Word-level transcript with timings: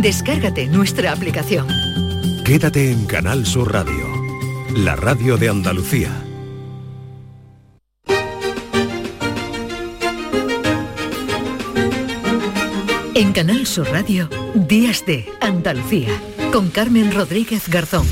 Descárgate 0.00 0.66
nuestra 0.66 1.12
aplicación. 1.12 1.66
Quédate 2.44 2.90
en 2.90 3.06
Canal 3.06 3.46
Sur 3.46 3.72
Radio, 3.72 4.06
la 4.76 4.96
radio 4.96 5.36
de 5.36 5.48
Andalucía. 5.48 6.10
En 13.14 13.32
Canal 13.32 13.66
Sur 13.66 13.88
Radio, 13.90 14.28
Días 14.54 15.06
de 15.06 15.26
Andalucía, 15.40 16.10
con 16.52 16.70
Carmen 16.70 17.12
Rodríguez 17.14 17.68
Garzón. 17.68 18.06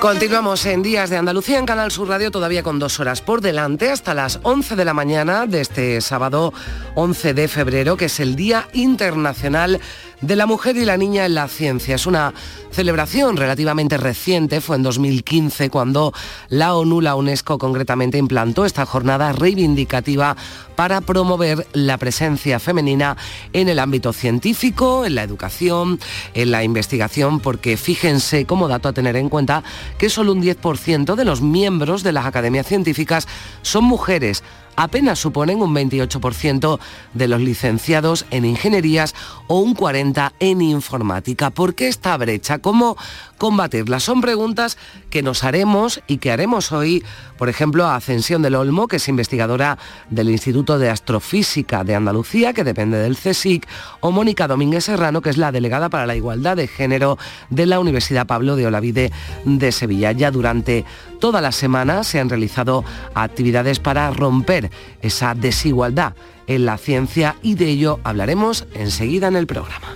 Continuamos 0.00 0.64
en 0.66 0.82
Días 0.82 1.10
de 1.10 1.16
Andalucía 1.16 1.58
en 1.58 1.66
Canal 1.66 1.90
Sur 1.90 2.08
Radio, 2.08 2.30
todavía 2.30 2.62
con 2.62 2.78
dos 2.78 3.00
horas 3.00 3.20
por 3.20 3.40
delante, 3.40 3.90
hasta 3.90 4.14
las 4.14 4.38
11 4.44 4.76
de 4.76 4.84
la 4.84 4.94
mañana 4.94 5.46
de 5.46 5.60
este 5.60 6.00
sábado 6.00 6.52
11 6.94 7.34
de 7.34 7.48
febrero, 7.48 7.96
que 7.96 8.04
es 8.04 8.20
el 8.20 8.36
Día 8.36 8.68
Internacional 8.74 9.80
de 10.20 10.36
la 10.36 10.46
Mujer 10.46 10.76
y 10.76 10.84
la 10.84 10.96
Niña 10.96 11.26
en 11.26 11.34
la 11.34 11.48
Ciencia. 11.48 11.94
Es 11.94 12.06
una 12.06 12.34
celebración 12.70 13.36
relativamente 13.36 13.96
reciente, 13.96 14.60
fue 14.60 14.76
en 14.76 14.82
2015 14.82 15.70
cuando 15.70 16.12
la 16.48 16.74
ONU, 16.74 17.00
la 17.00 17.14
UNESCO 17.14 17.58
concretamente, 17.58 18.18
implantó 18.18 18.64
esta 18.64 18.84
jornada 18.86 19.32
reivindicativa 19.32 20.36
para 20.76 21.00
promover 21.00 21.66
la 21.72 21.98
presencia 21.98 22.58
femenina 22.58 23.16
en 23.52 23.68
el 23.68 23.78
ámbito 23.78 24.12
científico, 24.12 25.04
en 25.04 25.14
la 25.14 25.22
educación, 25.22 25.98
en 26.34 26.50
la 26.50 26.62
investigación, 26.62 27.40
porque 27.40 27.76
fíjense 27.76 28.44
como 28.44 28.68
dato 28.68 28.88
a 28.88 28.92
tener 28.92 29.16
en 29.16 29.28
cuenta 29.28 29.62
que 29.98 30.10
solo 30.10 30.32
un 30.32 30.42
10% 30.42 31.14
de 31.14 31.24
los 31.24 31.40
miembros 31.42 32.02
de 32.02 32.12
las 32.12 32.26
academias 32.26 32.66
científicas 32.66 33.26
son 33.62 33.84
mujeres 33.84 34.42
apenas 34.78 35.18
suponen 35.18 35.60
un 35.60 35.74
28% 35.74 36.78
de 37.12 37.28
los 37.28 37.40
licenciados 37.40 38.26
en 38.30 38.44
ingenierías 38.44 39.14
o 39.48 39.58
un 39.58 39.74
40% 39.74 40.32
en 40.38 40.62
informática. 40.62 41.50
¿Por 41.50 41.74
qué 41.74 41.88
esta 41.88 42.16
brecha? 42.16 42.60
¿Cómo 42.60 42.96
combatirla? 43.38 44.00
Son 44.00 44.20
preguntas 44.20 44.76
que 45.10 45.22
nos 45.22 45.44
haremos 45.44 46.02
y 46.06 46.18
que 46.18 46.30
haremos 46.30 46.72
hoy, 46.72 47.04
por 47.38 47.48
ejemplo, 47.48 47.86
a 47.86 47.96
Ascensión 47.96 48.42
del 48.42 48.56
Olmo, 48.56 48.88
que 48.88 48.96
es 48.96 49.08
investigadora 49.08 49.78
del 50.10 50.28
Instituto 50.28 50.78
de 50.78 50.90
Astrofísica 50.90 51.84
de 51.84 51.94
Andalucía, 51.94 52.52
que 52.52 52.64
depende 52.64 52.98
del 52.98 53.16
CSIC, 53.16 53.66
o 54.00 54.10
Mónica 54.10 54.48
Domínguez 54.48 54.84
Serrano, 54.84 55.22
que 55.22 55.30
es 55.30 55.38
la 55.38 55.52
delegada 55.52 55.88
para 55.88 56.06
la 56.06 56.16
igualdad 56.16 56.56
de 56.56 56.68
género 56.68 57.18
de 57.50 57.66
la 57.66 57.80
Universidad 57.80 58.26
Pablo 58.26 58.56
de 58.56 58.66
Olavide 58.66 59.12
de 59.44 59.72
Sevilla. 59.72 60.12
Ya 60.12 60.30
durante 60.30 60.84
toda 61.20 61.40
la 61.40 61.52
semana 61.52 62.04
se 62.04 62.20
han 62.20 62.28
realizado 62.28 62.84
actividades 63.14 63.78
para 63.78 64.10
romper 64.10 64.70
esa 65.00 65.34
desigualdad 65.34 66.14
en 66.46 66.64
la 66.64 66.78
ciencia 66.78 67.36
y 67.42 67.54
de 67.54 67.66
ello 67.66 68.00
hablaremos 68.04 68.66
enseguida 68.74 69.28
en 69.28 69.36
el 69.36 69.46
programa. 69.46 69.88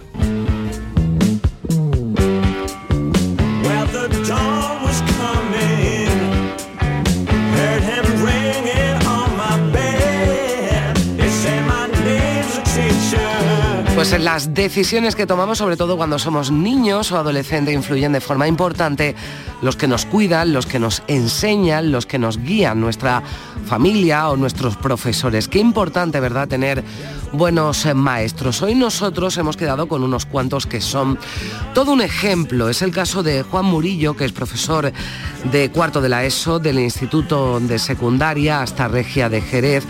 Pues 14.03 14.20
las 14.20 14.53
decisiones 14.53 15.14
que 15.14 15.28
tomamos, 15.28 15.58
sobre 15.58 15.77
todo 15.77 15.97
cuando 15.97 16.19
somos 16.19 16.50
niños 16.50 17.12
o 17.12 17.19
adolescentes, 17.19 17.72
influyen 17.72 18.11
de 18.11 18.20
forma 18.20 18.48
importante 18.48 19.14
los 19.62 19.77
que 19.77 19.86
nos 19.86 20.06
cuidan, 20.06 20.53
los 20.53 20.67
que 20.67 20.81
nos 20.81 21.05
enseñan, 21.06 21.92
los 21.92 22.05
que 22.05 22.19
nos 22.19 22.39
guían, 22.39 22.81
nuestra 22.81 23.22
familia 23.64 24.28
o 24.28 24.36
nuestros 24.36 24.77
profesores. 24.77 25.47
Qué 25.47 25.61
importante, 25.61 26.19
¿verdad?, 26.19 26.48
tener 26.48 26.83
buenos 27.31 27.86
maestros. 27.94 28.61
Hoy 28.62 28.75
nosotros 28.75 29.36
hemos 29.39 29.56
quedado 29.56 29.86
con 29.86 30.03
unos 30.03 30.27
cuantos 30.27 30.66
que 30.66 30.81
son 30.81 31.16
todo 31.72 31.93
un 31.93 32.00
ejemplo. 32.00 32.69
Es 32.69 32.82
el 32.82 32.91
caso 32.91 33.22
de 33.22 33.44
Juan 33.44 33.66
Murillo, 33.66 34.16
que 34.16 34.25
es 34.25 34.32
profesor 34.32 34.93
de 35.44 35.71
cuarto 35.71 36.00
de 36.00 36.09
la 36.09 36.25
ESO 36.25 36.59
del 36.59 36.81
Instituto 36.81 37.60
de 37.60 37.78
Secundaria 37.78 38.62
hasta 38.62 38.88
Regia 38.88 39.28
de 39.28 39.43
Jerez 39.43 39.87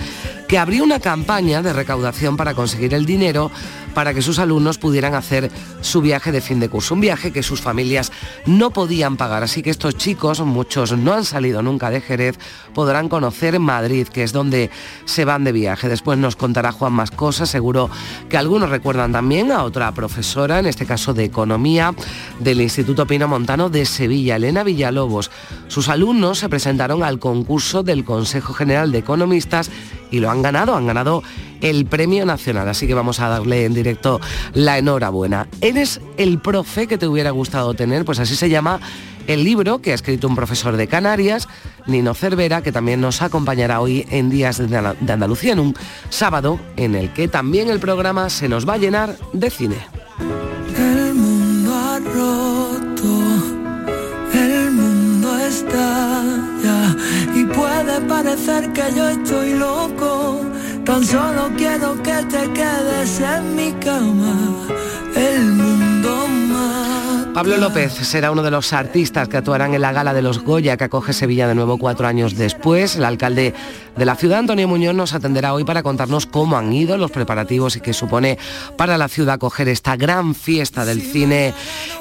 que 0.53 0.59
abrió 0.59 0.84
una 0.84 1.00
campaña 1.00 1.62
de 1.62 1.72
recaudación 1.72 2.36
para 2.36 2.53
conseguir 2.53 2.92
el 2.92 3.06
dinero 3.06 3.50
para 3.94 4.14
que 4.14 4.22
sus 4.22 4.38
alumnos 4.38 4.78
pudieran 4.78 5.14
hacer 5.14 5.50
su 5.80 6.00
viaje 6.00 6.32
de 6.32 6.41
fin 6.41 6.60
de 6.60 6.69
curso, 6.69 6.94
un 6.94 7.00
viaje 7.00 7.32
que 7.32 7.42
sus 7.42 7.60
familias 7.60 8.12
no 8.47 8.70
podían 8.70 9.16
pagar. 9.16 9.42
Así 9.42 9.62
que 9.62 9.70
estos 9.70 9.97
chicos, 9.97 10.41
muchos 10.41 10.97
no 10.97 11.12
han 11.12 11.25
salido 11.25 11.62
nunca 11.62 11.91
de 11.91 12.00
Jerez, 12.00 12.38
podrán 12.75 13.08
conocer 13.08 13.58
Madrid, 13.58 14.08
que 14.08 14.22
es 14.22 14.32
donde 14.32 14.70
se 15.04 15.25
van 15.25 15.44
de 15.44 15.53
viaje. 15.53 15.88
Después 15.88 16.19
nos 16.19 16.36
contará 16.36 16.72
Juan 16.72 16.92
más 16.92 17.10
cosas, 17.10 17.50
seguro 17.50 17.91
que 18.28 18.36
algunos 18.36 18.70
recuerdan 18.70 19.12
también 19.12 19.53
a 19.53 19.64
otra 19.64 19.92
profesora, 19.92 20.59
en 20.59 20.66
este 20.66 20.86
caso 20.86 21.14
de 21.14 21.24
Economía, 21.24 21.94
del 22.41 22.60
Instituto 22.60 23.06
Pino 23.06 23.28
Montano 23.28 23.69
de 23.69 23.84
Sevilla, 23.84 24.36
Elena 24.36 24.64
Villalobos. 24.64 25.30
Sus 25.69 25.88
alumnos 25.88 26.38
se 26.38 26.48
presentaron 26.48 27.03
al 27.03 27.19
concurso 27.19 27.82
del 27.82 28.04
Consejo 28.04 28.53
General 28.54 28.92
de 28.92 28.98
Economistas 28.98 29.70
y 30.10 30.20
lo 30.20 30.30
han 30.30 30.42
ganado, 30.42 30.76
han 30.76 30.86
ganado 30.86 31.22
el 31.60 31.86
Premio 31.86 32.26
Nacional, 32.26 32.69
así 32.69 32.86
que 32.86 32.94
vamos 32.94 33.20
a 33.20 33.28
darle 33.28 33.64
en 33.64 33.74
directo 33.82 34.20
la 34.54 34.78
enhorabuena. 34.78 35.48
¿Eres 35.60 36.00
el 36.16 36.38
profe 36.38 36.87
que 36.87 36.98
te 36.98 37.06
hubiera 37.06 37.31
gustado 37.31 37.75
tener? 37.75 38.04
Pues 38.04 38.19
así 38.19 38.37
se 38.37 38.48
llama 38.48 38.81
el 39.26 39.44
libro 39.44 39.81
que 39.81 39.93
ha 39.93 39.94
escrito 39.94 40.28
un 40.28 40.34
profesor 40.34 40.76
de 40.76 40.88
Canarias, 40.88 41.48
Nino 41.87 42.15
Cervera, 42.15 42.62
que 42.62 42.72
también 42.72 43.00
nos 43.00 43.22
acompañará 43.22 43.81
hoy 43.81 44.06
en 44.10 44.31
Días 44.31 44.59
de 44.59 45.12
Andalucía, 45.12 45.53
en 45.53 45.60
un 45.60 45.76
sábado 46.10 46.59
en 46.76 46.94
el 46.94 47.12
que 47.12 47.28
también 47.28 47.71
el 47.71 47.81
programa 47.81 48.31
se 48.31 48.48
nos 48.48 48.69
va 48.69 48.75
a 48.75 48.78
llenar 48.78 49.16
de 49.32 49.50
cine. 49.50 49.76
El 50.76 51.15
mundo 51.15 51.75
ha 51.75 51.98
roto, 51.98 53.22
el 54.34 54.71
mundo 54.72 55.38
está 55.38 56.25
ya, 56.65 56.97
y 57.34 57.44
puede 57.44 58.00
parecer 58.09 58.72
que 58.72 58.84
yo 58.97 59.09
estoy 59.09 59.54
loco 59.54 60.41
Tan 60.84 61.04
solo 61.04 61.50
quiero 61.56 61.94
que 62.03 62.15
te 62.31 62.53
quedes 62.53 63.20
en 63.20 63.56
mi 63.56 63.72
cama. 63.72 64.66
El 65.15 65.53
mundo. 65.53 65.82
Pablo 67.34 67.56
López 67.56 67.94
será 67.94 68.31
uno 68.31 68.43
de 68.43 68.50
los 68.50 68.75
artistas 68.75 69.26
que 69.26 69.38
actuarán 69.38 69.72
en 69.72 69.81
la 69.81 69.91
gala 69.91 70.12
de 70.12 70.21
los 70.21 70.41
Goya 70.41 70.76
que 70.76 70.84
acoge 70.84 71.15
Sevilla 71.15 71.48
de 71.48 71.54
nuevo 71.54 71.78
cuatro 71.78 72.06
años 72.06 72.37
después. 72.37 72.97
El 72.97 73.06
alcalde 73.06 73.54
de 73.97 74.04
la 74.04 74.16
ciudad, 74.16 74.41
Antonio 74.41 74.69
Muñoz, 74.69 74.94
nos 74.94 75.15
atenderá 75.15 75.54
hoy 75.54 75.65
para 75.65 75.82
contarnos 75.82 76.26
cómo 76.26 76.59
han 76.59 76.71
ido 76.75 76.98
los 76.98 77.10
preparativos 77.10 77.75
y 77.76 77.81
qué 77.81 77.94
supone 77.94 78.38
para 78.76 78.98
la 78.98 79.09
ciudad 79.09 79.37
acoger 79.37 79.69
esta 79.69 79.97
gran 79.97 80.34
fiesta 80.34 80.84
del 80.84 81.00
cine 81.00 81.54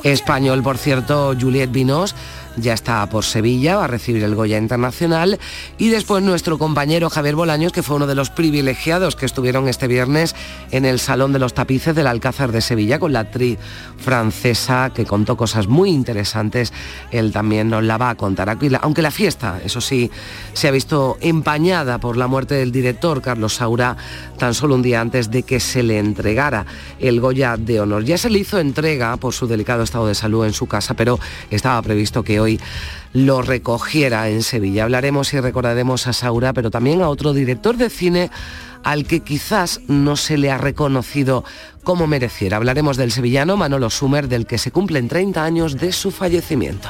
español. 0.04 0.62
Por 0.64 0.78
cierto, 0.78 1.34
Juliette 1.40 1.72
Vinos 1.72 2.14
ya 2.58 2.74
está 2.74 3.08
por 3.10 3.24
Sevilla, 3.24 3.78
va 3.78 3.86
a 3.86 3.88
recibir 3.88 4.24
el 4.24 4.36
Goya 4.36 4.58
Internacional 4.58 5.40
y 5.78 5.90
después 5.90 6.24
nuestro 6.24 6.58
compañero 6.58 7.10
Javier 7.10 7.36
Bolaños, 7.36 7.72
que 7.72 7.84
fue 7.84 7.96
uno 7.96 8.08
de 8.08 8.16
los 8.16 8.30
privilegiados 8.30 9.16
que 9.16 9.26
estuvieron 9.26 9.68
este 9.68 9.88
viernes 9.88 10.36
en 10.72 10.86
el 10.86 11.00
Salón 11.00 11.34
de 11.34 11.40
los 11.40 11.54
Tapices 11.54 11.96
del 11.96 12.08
Alcázar 12.08 12.52
de 12.52 12.62
Sevilla 12.62 13.00
con 13.00 13.14
la 13.14 13.22
actriz 13.22 13.58
francesa 13.98 14.92
que 14.94 15.06
contó 15.06 15.38
cosas 15.38 15.68
muy 15.68 15.90
interesantes, 15.92 16.74
él 17.12 17.32
también 17.32 17.70
nos 17.70 17.84
la 17.84 17.98
va 17.98 18.10
a 18.10 18.16
contar. 18.16 18.50
Aunque 18.82 19.02
la 19.02 19.12
fiesta, 19.12 19.60
eso 19.64 19.82
sí, 19.82 20.12
se 20.54 20.68
ha 20.68 20.72
visto 20.72 21.18
empañada 21.22 22.00
por 22.00 22.18
la 22.18 22.28
muerte 22.28 22.56
del 22.56 22.72
director 22.72 23.22
Carlos 23.22 23.56
Saura 23.56 23.96
tan 24.38 24.54
solo 24.54 24.76
un 24.76 24.82
día 24.82 25.02
antes 25.02 25.32
de 25.32 25.44
que 25.44 25.60
se 25.60 25.84
le 25.84 26.00
entregara 26.00 26.66
el 27.00 27.22
Goya 27.22 27.58
de 27.58 27.80
Honor. 27.80 28.04
Ya 28.04 28.18
se 28.18 28.30
le 28.30 28.40
hizo 28.40 28.60
entrega 28.60 29.16
por 29.18 29.34
su 29.34 29.48
delicado 29.48 29.84
estado 29.84 30.08
de 30.08 30.16
salud 30.16 30.46
en 30.46 30.54
su 30.54 30.68
casa, 30.68 30.96
pero 30.96 31.20
estaba 31.50 31.82
previsto 31.82 32.24
que 32.24 32.41
lo 33.14 33.42
recogiera 33.42 34.30
en 34.30 34.44
Sevilla. 34.44 34.84
Hablaremos 34.84 35.34
y 35.34 35.40
recordaremos 35.40 36.08
a 36.08 36.14
Saura, 36.14 36.54
pero 36.54 36.72
también 36.72 37.02
a 37.02 37.10
otro 37.10 37.34
director 37.34 37.78
de 37.78 37.90
cine 37.90 38.32
al 38.84 39.06
que 39.06 39.20
quizás 39.20 39.82
no 39.88 40.16
se 40.16 40.38
le 40.38 40.52
ha 40.52 40.58
reconocido 40.58 41.44
como 41.84 42.08
mereciera. 42.08 42.58
Hablaremos 42.58 42.98
del 42.98 43.12
sevillano 43.12 43.58
Manolo 43.58 43.90
Sumer, 43.90 44.28
del 44.28 44.46
que 44.46 44.58
se 44.58 44.72
cumplen 44.72 45.08
30 45.08 45.44
años 45.44 45.78
de 45.78 45.92
su 45.92 46.12
fallecimiento. 46.12 46.90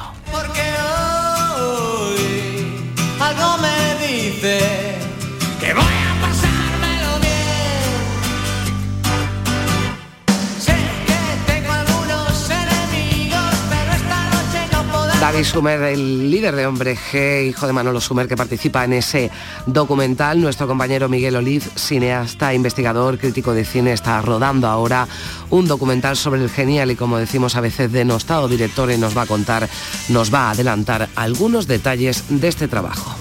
David 15.21 15.43
Sumer, 15.43 15.79
el 15.83 16.31
líder 16.31 16.55
de 16.55 16.65
Hombre 16.65 16.97
G, 16.97 17.47
hijo 17.47 17.67
de 17.67 17.73
Manolo 17.73 18.01
Sumer, 18.01 18.27
que 18.27 18.35
participa 18.35 18.83
en 18.85 18.93
ese 18.93 19.29
documental. 19.67 20.41
Nuestro 20.41 20.65
compañero 20.67 21.09
Miguel 21.09 21.35
Oliz, 21.35 21.69
cineasta, 21.75 22.55
investigador, 22.55 23.19
crítico 23.19 23.53
de 23.53 23.63
cine, 23.63 23.93
está 23.93 24.19
rodando 24.23 24.65
ahora 24.67 25.07
un 25.51 25.67
documental 25.67 26.17
sobre 26.17 26.41
el 26.41 26.49
genial 26.49 26.89
y, 26.89 26.95
como 26.95 27.19
decimos 27.19 27.55
a 27.55 27.61
veces, 27.61 27.91
denostado 27.91 28.47
director 28.47 28.91
y 28.91 28.97
nos 28.97 29.15
va 29.15 29.21
a 29.21 29.27
contar, 29.27 29.69
nos 30.09 30.33
va 30.33 30.47
a 30.47 30.51
adelantar 30.51 31.07
algunos 31.15 31.67
detalles 31.67 32.23
de 32.29 32.47
este 32.47 32.67
trabajo. 32.67 33.15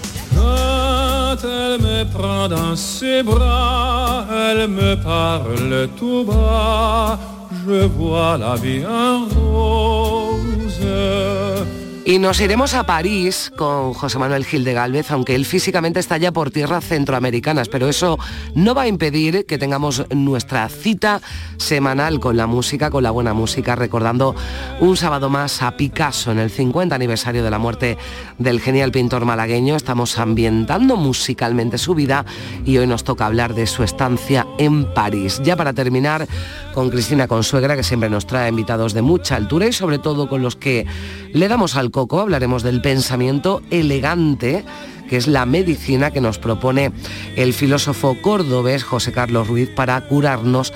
Y 12.03 12.19
nos 12.19 12.41
iremos 12.41 12.73
a 12.73 12.87
París 12.87 13.53
con 13.57 13.93
José 13.93 14.19
Manuel 14.19 14.47
Gil 14.47 14.65
de 14.65 14.73
Galvez, 14.73 15.11
aunque 15.11 15.35
él 15.35 15.45
físicamente 15.45 16.01
está 16.01 16.17
ya 16.17 16.33
por 16.33 16.51
tierras 16.51 16.85
centroamericanas, 16.87 17.69
pero 17.69 17.89
eso 17.89 18.19
no 18.55 18.75
va 18.75 18.83
a 18.83 18.89
impedir 18.89 19.45
que 19.45 19.59
tengamos 19.59 20.07
nuestra 20.11 20.67
cita 20.71 21.21
semanal 21.59 22.19
con 22.19 22.39
la 22.39 22.47
música, 22.47 22.91
con 22.91 23.03
la 23.03 23.11
buena 23.11 23.35
música, 23.35 23.77
recordando 23.77 24.35
un 24.81 24.97
sábado 24.97 25.29
más 25.29 25.61
a 25.61 25.77
Picasso 25.77 26.33
en 26.33 26.39
el 26.39 26.51
50 26.51 26.95
aniversario 26.95 27.45
de 27.45 27.51
la 27.51 27.59
muerte 27.59 27.99
del 28.39 28.61
genial 28.61 28.93
pintor 28.93 29.27
malagueño. 29.27 29.77
Estamos 29.77 30.19
ambientando 30.19 30.97
musicalmente 30.97 31.77
su 31.77 31.95
vida 31.95 32.25
y 32.65 32.79
hoy 32.79 32.87
nos 32.87 33.05
toca 33.05 33.27
hablar 33.27 33.55
de 33.55 33.67
su 33.67 33.83
estancia 33.83 34.47
en 34.59 34.93
París. 34.95 35.43
Ya 35.45 35.55
para 35.55 35.75
terminar, 35.75 36.27
con 36.73 36.89
Cristina 36.89 37.29
Consuegra, 37.29 37.77
que 37.77 37.83
siempre 37.83 38.09
nos 38.09 38.27
trae 38.27 38.49
invitados 38.49 38.95
de 38.95 39.03
mucha 39.03 39.37
altura 39.37 39.67
y 39.67 39.73
sobre 39.73 39.99
todo 39.99 40.29
con 40.29 40.41
los 40.41 40.57
que 40.57 40.87
le 41.33 41.47
damos 41.47 41.77
al 41.77 41.90
coco, 41.91 42.21
hablaremos 42.21 42.63
del 42.63 42.81
pensamiento 42.81 43.63
elegante 43.71 44.65
que 45.09 45.17
es 45.17 45.27
la 45.27 45.45
medicina 45.45 46.13
que 46.13 46.21
nos 46.21 46.39
propone 46.39 46.93
el 47.35 47.53
filósofo 47.53 48.17
cordobés 48.23 48.85
José 48.85 49.11
Carlos 49.11 49.49
Ruiz 49.49 49.69
para 49.69 50.01
curarnos 50.03 50.73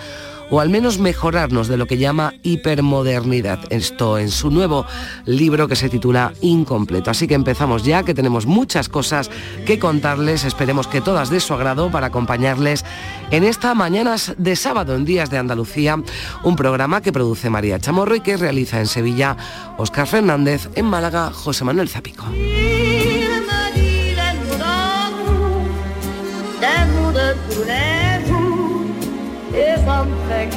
o 0.50 0.60
al 0.60 0.70
menos 0.70 0.98
mejorarnos 0.98 1.68
de 1.68 1.76
lo 1.76 1.86
que 1.86 1.98
llama 1.98 2.34
hipermodernidad. 2.42 3.60
Esto 3.70 4.18
en 4.18 4.30
su 4.30 4.50
nuevo 4.50 4.86
libro 5.24 5.68
que 5.68 5.76
se 5.76 5.88
titula 5.88 6.32
Incompleto. 6.40 7.10
Así 7.10 7.26
que 7.26 7.34
empezamos 7.34 7.84
ya, 7.84 8.02
que 8.02 8.14
tenemos 8.14 8.46
muchas 8.46 8.88
cosas 8.88 9.30
que 9.66 9.78
contarles, 9.78 10.44
esperemos 10.44 10.86
que 10.86 11.00
todas 11.00 11.30
de 11.30 11.40
su 11.40 11.54
agrado 11.54 11.90
para 11.90 12.08
acompañarles 12.08 12.84
en 13.30 13.44
esta 13.44 13.74
mañanas 13.74 14.34
de 14.38 14.56
sábado 14.56 14.94
en 14.94 15.04
Días 15.04 15.30
de 15.30 15.38
Andalucía, 15.38 16.02
un 16.42 16.56
programa 16.56 17.00
que 17.00 17.12
produce 17.12 17.50
María 17.50 17.78
Chamorro 17.78 18.14
y 18.14 18.20
que 18.20 18.36
realiza 18.36 18.80
en 18.80 18.86
Sevilla 18.86 19.36
Óscar 19.78 20.06
Fernández, 20.06 20.68
en 20.74 20.86
Málaga 20.86 21.30
José 21.32 21.64
Manuel 21.64 21.88
Zapico. 21.88 22.24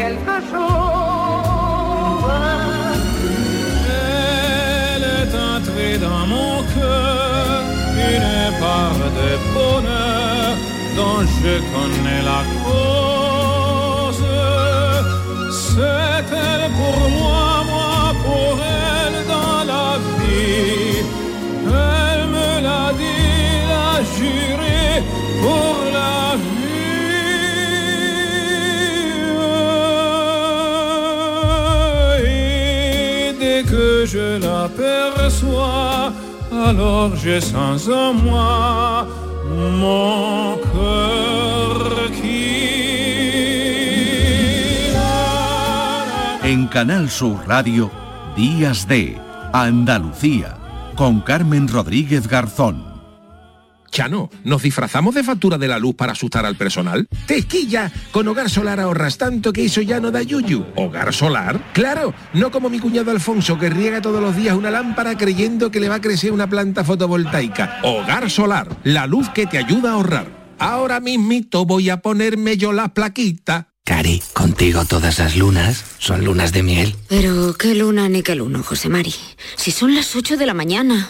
Quelque 0.07 0.37
chose. 0.51 1.87
Elle 4.95 5.05
est 5.21 5.33
entrée 5.53 5.97
dans 5.97 6.25
mon 6.35 6.53
cœur, 6.75 7.63
une 8.11 8.59
part 8.59 9.01
de 9.19 9.29
bonheur 9.55 10.49
dont 10.97 11.21
je 11.39 11.53
connais 11.73 12.21
la 12.31 12.41
cause. 12.63 14.25
C'est 15.51 16.27
elle 16.47 16.67
pour 16.79 16.99
moi, 17.19 17.56
je 34.07 34.39
l'aperçois, 34.39 36.13
alors 36.51 37.15
je 37.15 37.39
sens 37.39 37.89
en 37.89 38.13
moi 38.13 39.05
mon 39.49 40.55
cœur 40.71 42.11
qui 42.15 42.47
En 46.43 46.67
Canal 46.67 47.09
Sur 47.09 47.37
Radio, 47.45 47.91
Días 48.37 48.85
de 48.87 49.15
Andalucía, 49.53 50.57
con 50.95 51.19
Carmen 51.19 51.67
Rodríguez 51.67 52.27
Garzón. 52.27 52.86
Chano, 53.91 54.29
¿nos 54.43 54.61
disfrazamos 54.61 55.15
de 55.15 55.23
factura 55.23 55.57
de 55.57 55.67
la 55.67 55.79
luz 55.79 55.95
para 55.95 56.11
asustar 56.11 56.45
al 56.45 56.55
personal? 56.55 57.07
¡Tequilla! 57.25 57.91
Con 58.11 58.27
Hogar 58.27 58.49
Solar 58.49 58.79
ahorras 58.79 59.17
tanto 59.17 59.53
que 59.53 59.65
eso 59.65 59.81
ya 59.81 59.99
no 59.99 60.11
da 60.11 60.21
yuyu. 60.21 60.65
¿Hogar 60.75 61.13
Solar? 61.13 61.71
¡Claro! 61.73 62.13
No 62.33 62.51
como 62.51 62.69
mi 62.69 62.79
cuñado 62.79 63.11
Alfonso 63.11 63.57
que 63.57 63.69
riega 63.69 64.01
todos 64.01 64.21
los 64.21 64.35
días 64.35 64.55
una 64.55 64.71
lámpara 64.71 65.17
creyendo 65.17 65.71
que 65.71 65.79
le 65.79 65.89
va 65.89 65.95
a 65.95 66.01
crecer 66.01 66.31
una 66.31 66.49
planta 66.49 66.83
fotovoltaica. 66.83 67.79
Hogar 67.83 68.29
Solar, 68.29 68.67
la 68.83 69.07
luz 69.07 69.29
que 69.29 69.45
te 69.47 69.57
ayuda 69.57 69.91
a 69.91 69.93
ahorrar. 69.93 70.55
Ahora 70.59 70.99
mismito 70.99 71.65
voy 71.65 71.89
a 71.89 71.97
ponerme 71.97 72.57
yo 72.57 72.73
la 72.73 72.93
plaquita. 72.93 73.69
Cari, 73.83 74.21
contigo 74.33 74.83
todas 74.83 75.19
las 75.19 75.37
lunas 75.37 75.85
son 75.97 76.25
lunas 76.25 76.51
de 76.51 76.61
miel. 76.61 76.95
Pero 77.07 77.53
qué 77.53 77.73
luna 77.73 78.09
ni 78.09 78.21
qué 78.21 78.35
luno, 78.35 78.61
José 78.61 78.89
Mari. 78.89 79.15
Si 79.55 79.71
son 79.71 79.95
las 79.95 80.13
8 80.13 80.35
de 80.35 80.45
la 80.45 80.53
mañana. 80.53 81.09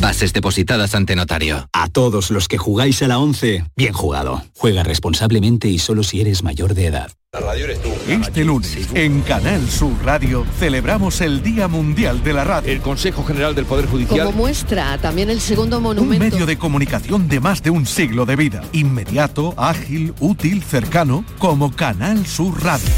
bases 0.00 0.32
depositadas 0.32 0.94
ante 0.94 1.16
notario. 1.16 1.68
A 1.72 1.88
todos 1.88 2.30
los 2.30 2.48
que 2.48 2.58
jugáis 2.58 3.02
a 3.02 3.08
la 3.08 3.18
11, 3.18 3.64
bien 3.76 3.92
jugado. 3.92 4.42
Juega 4.56 4.82
responsablemente 4.82 5.68
y 5.68 5.78
solo 5.78 6.02
si 6.02 6.20
eres 6.20 6.42
mayor 6.42 6.74
de 6.74 6.86
edad. 6.86 7.10
La 7.32 7.40
radio 7.40 7.64
eres 7.64 7.80
tú. 7.80 7.88
Este 8.08 8.44
lunes, 8.44 8.88
en 8.92 9.22
Canal 9.22 9.66
Sur 9.70 9.92
Radio, 10.04 10.44
celebramos 10.58 11.22
el 11.22 11.42
Día 11.42 11.66
Mundial 11.66 12.22
de 12.22 12.34
la 12.34 12.44
Radio. 12.44 12.70
El 12.70 12.80
Consejo 12.82 13.24
General 13.24 13.54
del 13.54 13.64
Poder 13.64 13.86
Judicial. 13.86 14.26
Como 14.26 14.36
muestra 14.36 14.98
también 14.98 15.30
el 15.30 15.40
segundo 15.40 15.78
Un 15.78 15.84
monumento. 15.84 16.24
medio 16.24 16.44
de 16.44 16.58
comunicación 16.58 17.28
de 17.28 17.40
más 17.40 17.62
de 17.62 17.70
un 17.70 17.86
siglo 17.86 18.26
de 18.26 18.36
vida. 18.36 18.62
Inmediato, 18.72 19.54
ágil, 19.56 20.12
útil, 20.20 20.62
cercano, 20.62 21.24
como 21.38 21.72
Canal 21.74 22.26
Sur 22.26 22.62
Radio. 22.62 22.88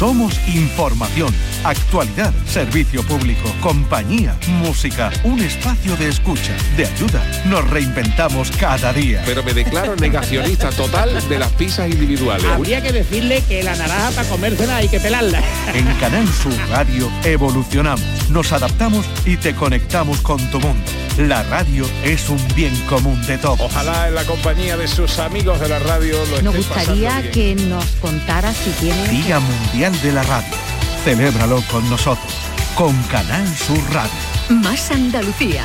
Somos 0.00 0.32
información, 0.48 1.28
actualidad, 1.62 2.32
servicio 2.46 3.02
público, 3.02 3.52
compañía, 3.60 4.34
música, 4.48 5.10
un 5.24 5.40
espacio 5.40 5.94
de 5.98 6.08
escucha, 6.08 6.56
de 6.74 6.86
ayuda. 6.86 7.22
Nos 7.44 7.68
reinventamos 7.68 8.50
cada 8.52 8.94
día. 8.94 9.22
Pero 9.26 9.42
me 9.42 9.52
declaro 9.52 9.96
negacionista 9.96 10.70
total 10.70 11.28
de 11.28 11.38
las 11.38 11.52
pizzas 11.52 11.90
individuales. 11.90 12.46
Habría 12.46 12.82
que 12.82 12.92
decirle 12.92 13.42
que 13.46 13.62
la 13.62 13.76
naranja 13.76 14.10
para 14.12 14.28
comérsela 14.30 14.76
hay 14.76 14.88
que 14.88 15.00
pelarla. 15.00 15.42
En 15.74 15.84
Canal 15.96 16.26
Sur 16.28 16.56
Radio 16.70 17.12
evolucionamos, 17.24 18.30
nos 18.30 18.52
adaptamos 18.52 19.04
y 19.26 19.36
te 19.36 19.54
conectamos 19.54 20.22
con 20.22 20.38
tu 20.50 20.60
mundo. 20.60 20.82
La 21.18 21.42
radio 21.42 21.84
es 22.02 22.30
un 22.30 22.38
bien 22.54 22.74
común 22.88 23.20
de 23.26 23.36
todos. 23.36 23.60
Ojalá 23.60 24.08
en 24.08 24.14
la 24.14 24.24
compañía 24.24 24.78
de 24.78 24.88
sus 24.88 25.18
amigos 25.18 25.60
de 25.60 25.68
la 25.68 25.78
radio 25.80 26.16
lo 26.30 26.40
Nos 26.40 26.56
gustaría 26.56 27.08
pasando 27.08 27.32
bien. 27.32 27.32
que 27.32 27.54
nos 27.66 27.84
contara 28.00 28.54
si 28.54 28.70
tiene... 28.80 29.08
Día 29.08 29.38
Mundial 29.38 29.89
de 30.02 30.12
la 30.12 30.22
Radio. 30.22 30.54
Celébralo 31.04 31.62
con 31.70 31.88
nosotros, 31.90 32.32
con 32.74 32.94
Canal 33.04 33.46
Sur 33.56 33.78
Radio. 33.92 34.10
Más 34.48 34.90
Andalucía, 34.90 35.64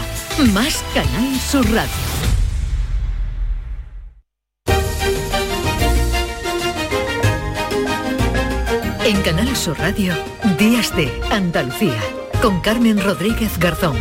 más 0.54 0.84
Canal 0.94 1.40
Sur 1.40 1.66
Radio. 1.72 1.92
En 9.06 9.22
Canal 9.22 9.56
Sur 9.56 9.78
Radio, 9.78 10.14
Días 10.58 10.96
de 10.96 11.12
Andalucía, 11.32 12.02
con 12.42 12.60
Carmen 12.62 13.02
Rodríguez 13.02 13.58
Garzón. 13.60 13.96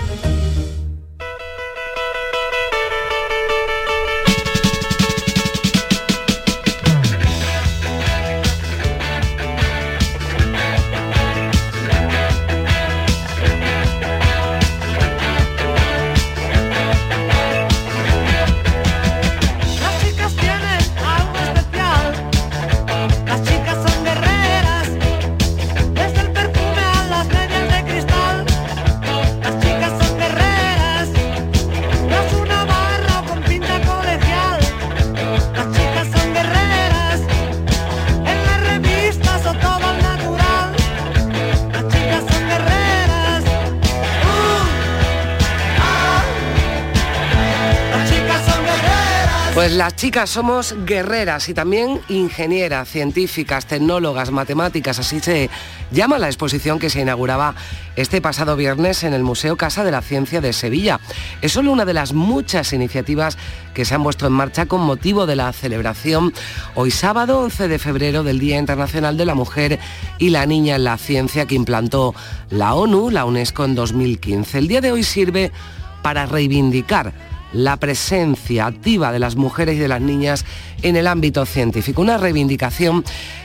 Las 49.85 49.97
chicas 49.97 50.31
somos 50.31 50.75
guerreras 50.87 51.51
y 51.51 51.53
también 51.53 52.01
ingenieras, 52.09 52.89
científicas, 52.89 53.67
tecnólogas, 53.67 54.31
matemáticas, 54.31 54.99
así 54.99 55.21
se 55.21 55.51
llama 55.91 56.19
la 56.19 56.29
exposición 56.29 56.79
que 56.79 56.89
se 56.89 57.03
inauguraba 57.03 57.55
este 57.95 58.23
pasado 58.23 58.57
viernes 58.57 59.05
en 59.05 59.13
el 59.13 59.23
Museo 59.23 59.59
Casa 59.59 59.85
de 59.85 59.91
la 59.91 60.01
Ciencia 60.01 60.41
de 60.41 60.55
Sevilla. 60.55 61.01
Es 61.43 61.53
solo 61.53 61.71
una 61.71 61.85
de 61.85 61.93
las 61.93 62.15
muchas 62.15 62.73
iniciativas 62.73 63.37
que 63.75 63.85
se 63.85 63.95
han 63.95 64.03
puesto 64.03 64.27
en 64.27 64.33
marcha 64.33 64.65
con 64.65 64.81
motivo 64.81 65.27
de 65.27 65.37
la 65.37 65.53
celebración 65.53 66.33
hoy 66.75 66.91
sábado 66.91 67.41
11 67.41 67.69
de 67.69 67.79
febrero 67.79 68.23
del 68.23 68.39
Día 68.39 68.57
Internacional 68.57 69.19
de 69.19 69.27
la 69.27 69.35
Mujer 69.35 69.79
y 70.17 70.31
la 70.31 70.47
Niña 70.47 70.77
en 70.77 70.85
la 70.85 70.97
Ciencia 70.97 71.45
que 71.45 71.57
implantó 71.57 72.15
la 72.49 72.73
ONU, 72.73 73.11
la 73.11 73.27
UNESCO 73.27 73.67
en 73.67 73.75
2015. 73.75 74.61
El 74.61 74.67
día 74.69 74.81
de 74.81 74.93
hoy 74.93 75.03
sirve 75.03 75.53
para 76.01 76.25
reivindicar 76.25 77.34
la 77.55 77.79
presencia 77.79 78.67
activa 78.67 79.13
de 79.13 79.19
las 79.19 79.37
mujeres 79.37 79.77
y 79.77 79.79
de 79.79 79.89
las 79.89 80.03
niñas 80.03 80.45
en 80.83 80.97
el 80.97 81.07
ámbito 81.07 81.47
científico. 81.47 82.03
Una 82.03 82.19
reivindicación 82.19 83.05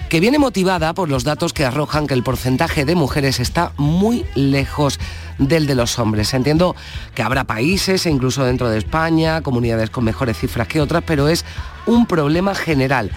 que 0.10 0.20
viene 0.20 0.40
motivada 0.40 0.94
por 0.94 1.08
los 1.08 1.24
datos 1.24 1.54
que 1.54 1.64
arrojan 1.64 2.08
que 2.08 2.16
el 2.16 2.24
porcentaje 2.24 2.84
de 2.84 2.96
mujeres 2.96 3.40
está 3.40 3.72
muy 3.78 4.26
lejos 4.36 5.00
del 5.38 5.68
de 5.68 5.76
los 5.76 6.00
hombres. 6.00 6.34
Entiendo 6.34 6.76
que 7.14 7.22
habrá 7.22 7.44
países, 7.44 8.06
e 8.06 8.10
incluso 8.10 8.44
dentro 8.44 8.70
de 8.70 8.80
España, 8.80 9.42
comunidades 9.42 9.92
con 9.92 10.04
mejores 10.04 10.38
cifras 10.38 10.68
que 10.68 10.82
otras, 10.82 11.04
pero 11.06 11.28
es 11.28 11.46
un 11.86 12.08
problema 12.08 12.56
general. 12.56 13.12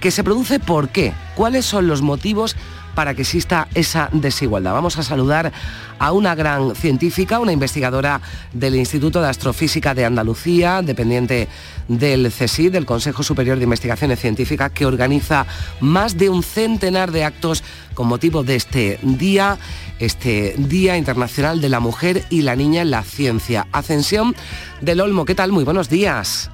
¿Que 0.00 0.10
se 0.10 0.22
produce 0.22 0.60
por 0.60 0.90
qué? 0.90 1.12
¿Cuáles 1.34 1.64
son 1.64 1.88
los 1.88 2.02
motivos 2.02 2.54
para 2.96 3.14
que 3.14 3.22
exista 3.22 3.68
esa 3.74 4.08
desigualdad. 4.10 4.72
Vamos 4.72 4.96
a 4.96 5.02
saludar 5.02 5.52
a 5.98 6.12
una 6.12 6.34
gran 6.34 6.74
científica, 6.74 7.38
una 7.38 7.52
investigadora 7.52 8.22
del 8.54 8.74
Instituto 8.74 9.20
de 9.20 9.28
Astrofísica 9.28 9.94
de 9.94 10.06
Andalucía, 10.06 10.80
dependiente 10.80 11.46
del 11.88 12.32
CSI, 12.32 12.70
del 12.70 12.86
Consejo 12.86 13.22
Superior 13.22 13.58
de 13.58 13.64
Investigaciones 13.64 14.18
Científicas, 14.18 14.72
que 14.72 14.86
organiza 14.86 15.46
más 15.80 16.16
de 16.16 16.30
un 16.30 16.42
centenar 16.42 17.12
de 17.12 17.24
actos 17.24 17.62
con 17.92 18.08
motivo 18.08 18.42
de 18.42 18.56
este 18.56 18.98
día, 19.02 19.58
este 19.98 20.54
Día 20.56 20.96
Internacional 20.96 21.60
de 21.60 21.68
la 21.68 21.80
Mujer 21.80 22.24
y 22.30 22.42
la 22.42 22.56
Niña 22.56 22.80
en 22.80 22.90
la 22.90 23.02
Ciencia. 23.02 23.66
Ascensión 23.72 24.34
del 24.80 25.02
Olmo, 25.02 25.26
¿qué 25.26 25.34
tal? 25.34 25.52
Muy 25.52 25.64
buenos 25.64 25.90
días. 25.90 26.50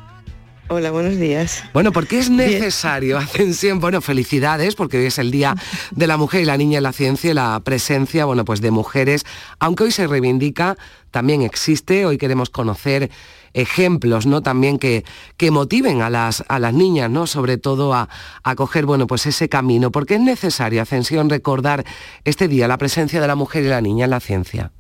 Hola, 0.74 0.90
buenos 0.90 1.18
días. 1.18 1.64
Bueno, 1.74 1.92
¿por 1.92 2.06
qué 2.06 2.18
es 2.18 2.30
necesario, 2.30 3.18
Ascensión? 3.18 3.78
Bueno, 3.78 4.00
felicidades, 4.00 4.74
porque 4.74 4.96
hoy 4.96 5.04
es 5.04 5.18
el 5.18 5.30
Día 5.30 5.54
de 5.90 6.06
la 6.06 6.16
Mujer 6.16 6.40
y 6.40 6.44
la 6.46 6.56
Niña 6.56 6.78
en 6.78 6.84
la 6.84 6.94
Ciencia 6.94 7.30
y 7.30 7.34
la 7.34 7.60
presencia, 7.62 8.24
bueno, 8.24 8.46
pues 8.46 8.62
de 8.62 8.70
mujeres, 8.70 9.26
aunque 9.58 9.84
hoy 9.84 9.90
se 9.90 10.06
reivindica, 10.06 10.78
también 11.10 11.42
existe, 11.42 12.06
hoy 12.06 12.16
queremos 12.16 12.48
conocer 12.48 13.10
ejemplos, 13.52 14.24
¿no? 14.24 14.40
También 14.40 14.78
que, 14.78 15.04
que 15.36 15.50
motiven 15.50 16.00
a 16.00 16.08
las, 16.08 16.42
a 16.48 16.58
las 16.58 16.72
niñas, 16.72 17.10
¿no? 17.10 17.26
Sobre 17.26 17.58
todo 17.58 17.92
a, 17.92 18.08
a 18.42 18.54
coger, 18.54 18.86
bueno, 18.86 19.06
pues 19.06 19.26
ese 19.26 19.50
camino, 19.50 19.92
porque 19.92 20.14
es 20.14 20.22
necesario, 20.22 20.80
Ascensión, 20.80 21.28
recordar 21.28 21.84
este 22.24 22.48
día, 22.48 22.66
la 22.66 22.78
presencia 22.78 23.20
de 23.20 23.26
la 23.26 23.34
mujer 23.34 23.62
y 23.64 23.68
la 23.68 23.82
niña 23.82 24.06
en 24.06 24.10
la 24.10 24.20
ciencia 24.20 24.72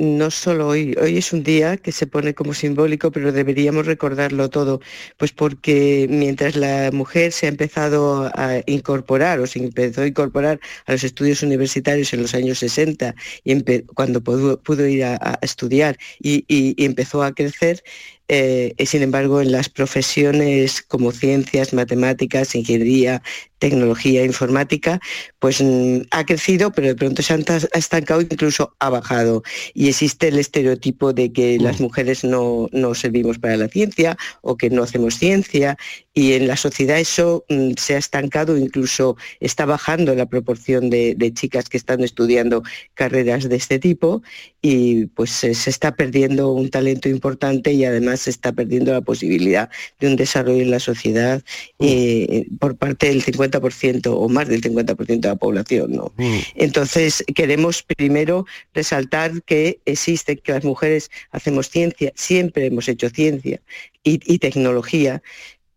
no 0.00 0.30
solo 0.30 0.68
hoy, 0.68 0.96
hoy 1.00 1.18
es 1.18 1.32
un 1.32 1.42
día 1.42 1.76
que 1.76 1.92
se 1.92 2.06
pone 2.06 2.34
como 2.34 2.54
simbólico, 2.54 3.12
pero 3.12 3.32
deberíamos 3.32 3.84
recordarlo 3.84 4.48
todo, 4.48 4.80
pues 5.18 5.32
porque 5.32 6.06
mientras 6.08 6.56
la 6.56 6.90
mujer 6.90 7.32
se 7.32 7.44
ha 7.46 7.48
empezado 7.50 8.30
a 8.34 8.62
incorporar 8.66 9.40
o 9.40 9.46
se 9.46 9.58
empezó 9.58 10.00
a 10.00 10.06
incorporar 10.06 10.58
a 10.86 10.92
los 10.92 11.04
estudios 11.04 11.42
universitarios 11.42 12.14
en 12.14 12.22
los 12.22 12.34
años 12.34 12.58
60 12.60 13.14
y 13.44 13.62
cuando 13.94 14.22
pudo, 14.22 14.86
ir 14.86 15.04
a, 15.04 15.38
estudiar 15.42 15.98
y, 16.18 16.74
empezó 16.82 17.22
a 17.22 17.34
crecer, 17.34 17.82
eh, 18.32 18.86
sin 18.86 19.02
embargo, 19.02 19.40
en 19.40 19.50
las 19.50 19.68
profesiones 19.68 20.82
como 20.82 21.10
ciencias, 21.10 21.72
matemáticas, 21.72 22.54
ingeniería, 22.54 23.22
tecnología, 23.58 24.24
informática, 24.24 25.00
pues 25.40 25.60
mm, 25.60 26.02
ha 26.12 26.24
crecido, 26.24 26.70
pero 26.70 26.86
de 26.86 26.94
pronto 26.94 27.22
se 27.22 27.34
ha 27.34 27.38
estancado, 27.74 28.20
incluso 28.20 28.76
ha 28.78 28.88
bajado. 28.88 29.42
Y 29.74 29.88
existe 29.88 30.28
el 30.28 30.38
estereotipo 30.38 31.12
de 31.12 31.32
que 31.32 31.58
las 31.58 31.80
mm. 31.80 31.82
mujeres 31.82 32.22
no, 32.22 32.68
no 32.70 32.94
servimos 32.94 33.40
para 33.40 33.56
la 33.56 33.66
ciencia 33.66 34.16
o 34.42 34.56
que 34.56 34.70
no 34.70 34.84
hacemos 34.84 35.16
ciencia 35.16 35.76
y 36.12 36.32
en 36.32 36.48
la 36.48 36.56
sociedad 36.56 36.98
eso 36.98 37.44
mm, 37.48 37.72
se 37.76 37.94
ha 37.94 37.98
estancado, 37.98 38.56
incluso 38.56 39.16
está 39.38 39.64
bajando 39.64 40.14
la 40.14 40.26
proporción 40.26 40.90
de, 40.90 41.16
chicas 41.34 41.68
que 41.68 41.76
están 41.76 42.02
estudiando 42.02 42.64
carreras 42.94 43.48
de 43.48 43.54
este 43.54 43.78
tipo 43.78 44.22
y 44.60 45.06
pues 45.06 45.30
se, 45.30 45.50
está 45.50 45.94
perdiendo 45.94 46.52
un 46.52 46.68
talento 46.68 47.08
importante 47.08 47.72
y 47.72 47.84
además 47.84 48.20
se 48.20 48.30
está 48.30 48.52
perdiendo 48.52 48.92
la 48.92 49.00
posibilidad 49.02 49.70
de 50.00 50.08
un 50.08 50.16
desarrollo 50.16 50.62
en 50.62 50.72
la 50.72 50.80
sociedad 50.80 51.42
mm. 51.78 51.86
eh, 51.86 52.46
por 52.58 52.76
parte 52.76 53.08
del 53.08 53.24
50% 53.24 54.12
o 54.12 54.28
más 54.28 54.48
del 54.48 54.62
50% 54.62 55.20
de 55.20 55.28
la 55.28 55.36
población. 55.36 55.92
¿no? 55.92 56.12
Mm. 56.16 56.38
Entonces 56.56 57.24
queremos 57.34 57.84
primero 57.84 58.46
resaltar 58.74 59.42
que 59.44 59.80
existe, 59.84 60.36
que 60.36 60.52
las 60.52 60.64
mujeres 60.64 61.10
hacemos 61.30 61.70
ciencia, 61.70 62.12
siempre 62.16 62.66
hemos 62.66 62.88
hecho 62.88 63.10
ciencia 63.10 63.60
y 64.02 64.38
tecnología, 64.38 65.22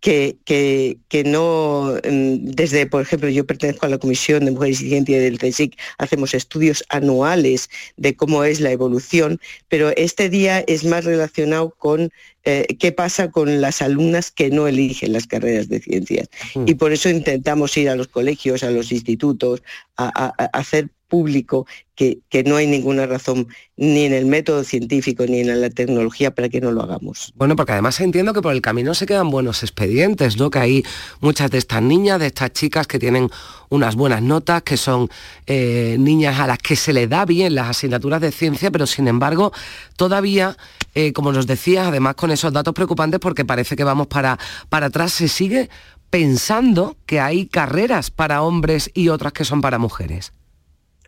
que, 0.04 0.98
que, 1.08 1.24
no, 1.24 1.94
mm, 2.04 2.52
desde, 2.52 2.86
por 2.86 3.02
ejemplo, 3.02 3.30
yo 3.30 3.46
pertenezco 3.46 3.86
a 3.86 3.90
la 3.90 3.98
Comisión 3.98 4.44
de 4.44 4.52
Mujeres 4.52 4.82
y 4.82 4.90
Ciencia 4.90 5.18
del 5.18 5.40
CSIC, 5.40 5.80
hacemos 5.98 6.34
estudios 6.34 6.84
anuales 6.90 7.70
de 7.96 8.14
cómo 8.14 8.44
es 8.44 8.60
la 8.60 8.72
evolución, 8.72 9.40
pero 9.70 9.94
este 9.96 10.30
día 10.30 10.60
es 10.68 10.84
más 10.84 11.06
relacionado 11.06 11.74
con 11.78 12.12
eh, 12.44 12.68
qué 12.80 12.92
pasa 12.92 13.32
con 13.32 13.62
las 13.62 13.82
alumnas 13.82 14.30
que 14.30 14.50
no 14.50 14.68
eligen 14.68 15.14
las 15.14 15.26
carreras 15.26 15.70
de 15.70 15.80
ciencias. 15.80 16.28
Mm. 16.54 16.66
Y 16.68 16.76
por 16.76 16.92
eso 16.92 17.08
intentamos 17.08 17.78
ir 17.78 17.88
a 17.88 17.96
los 17.96 18.10
colegios, 18.10 18.62
a 18.64 18.72
los 18.72 18.92
institutos, 18.92 19.64
a 19.96 20.34
hacer 20.52 20.90
público 21.14 21.68
que, 21.96 22.44
no 22.44 22.56
hay 22.56 22.66
ninguna 22.66 23.06
razón 23.06 23.48
ni 23.78 24.06
en 24.06 24.14
el 24.14 24.26
método 24.26 24.64
científico 24.64 25.26
ni 25.28 25.42
en 25.42 25.62
la 25.62 25.70
tecnología 25.70 26.34
para 26.34 26.50
que 26.50 26.60
no 26.60 26.72
lo 26.72 26.82
hagamos. 26.82 27.32
Bueno, 27.36 27.56
porque 27.56 27.74
además 27.74 28.00
entiendo 28.02 28.34
que 28.34 28.42
por 28.42 28.52
el 28.52 28.62
camino 28.62 28.96
se 28.96 29.06
quedan 29.06 29.30
buenos 29.30 29.62
expedientes, 29.62 30.38
¿no? 30.38 30.50
Que 30.50 30.58
hay 30.58 30.84
muchas 31.22 31.52
de 31.52 31.60
estas 31.60 31.84
niñas, 31.84 32.20
de 32.20 32.26
estas 32.26 32.52
chicas 32.52 32.88
que 32.88 32.98
tienen 32.98 33.30
unas 33.70 33.96
buenas 33.96 34.24
notas, 34.24 34.64
que 34.64 34.76
son 34.76 35.08
eh, 35.46 35.98
niñas 36.00 36.40
a 36.40 36.48
las 36.48 36.58
que 36.58 36.76
se 36.76 36.94
le 36.94 37.08
da 37.08 37.26
bien 37.26 37.54
las 37.54 37.70
asignaturas 37.70 38.20
de 38.20 38.32
ciencia, 38.32 38.72
pero 38.72 38.88
sin 38.88 39.08
embargo 39.08 39.52
todavía, 39.96 40.58
eh, 40.96 41.14
como 41.14 41.32
nos 41.32 41.46
decía, 41.46 41.90
además 41.90 42.16
con 42.16 42.32
esos 42.32 42.52
datos 42.52 42.74
preocupantes, 42.74 43.20
porque 43.20 43.46
parece 43.46 43.76
que 43.76 43.84
vamos 43.84 44.08
para, 44.08 44.40
para 44.68 44.88
atrás, 44.88 45.14
se 45.14 45.28
sigue 45.28 45.70
pensando 46.10 46.98
que 47.06 47.20
hay 47.20 47.46
carreras 47.46 48.10
para 48.10 48.42
hombres 48.42 48.90
y 48.96 49.10
otras 49.10 49.32
que 49.32 49.46
son 49.46 49.62
para 49.62 49.78
mujeres. 49.78 50.34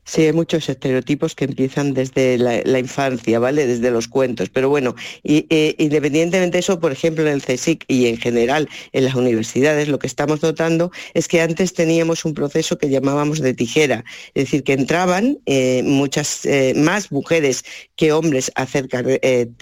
Sí, 0.07 0.21
hay 0.21 0.33
muchos 0.33 0.69
estereotipos 0.69 1.33
que 1.33 1.45
empiezan 1.45 1.95
desde 1.95 2.38
la, 2.38 2.79
infancia, 2.79 3.39
¿vale? 3.39 3.65
Desde 3.65 3.89
los 3.89 4.07
cuentos. 4.07 4.50
Pero 4.50 4.69
bueno, 4.69 4.93
y, 5.24 5.47
eh, 5.50 5.74
independientemente 5.79 6.57
de 6.57 6.59
eso, 6.59 6.79
por 6.79 6.91
ejemplo, 6.91 7.24
en 7.25 7.33
el 7.33 7.41
CSIC 7.41 7.85
y 7.88 8.05
en 8.05 8.17
general 8.17 8.69
en 8.93 9.03
las 9.03 9.15
universidades, 9.15 9.88
lo 9.88 9.97
que 9.97 10.05
estamos 10.05 10.43
notando 10.43 10.91
es 11.15 11.27
que 11.27 11.41
antes 11.41 11.74
teníamos 11.74 12.24
un 12.24 12.35
proceso 12.35 12.77
que 12.77 12.89
llamábamos 12.89 13.39
de 13.39 13.55
tijera. 13.55 14.05
Es 14.35 14.45
decir, 14.45 14.63
que 14.63 14.74
entraban 14.74 15.39
eh, 15.47 15.81
muchas 15.83 16.45
eh, 16.45 16.74
más 16.75 17.12
mujeres 17.12 17.65
que 17.95 18.12
hombres 18.12 18.51
a 18.53 18.62
hacer 18.62 18.88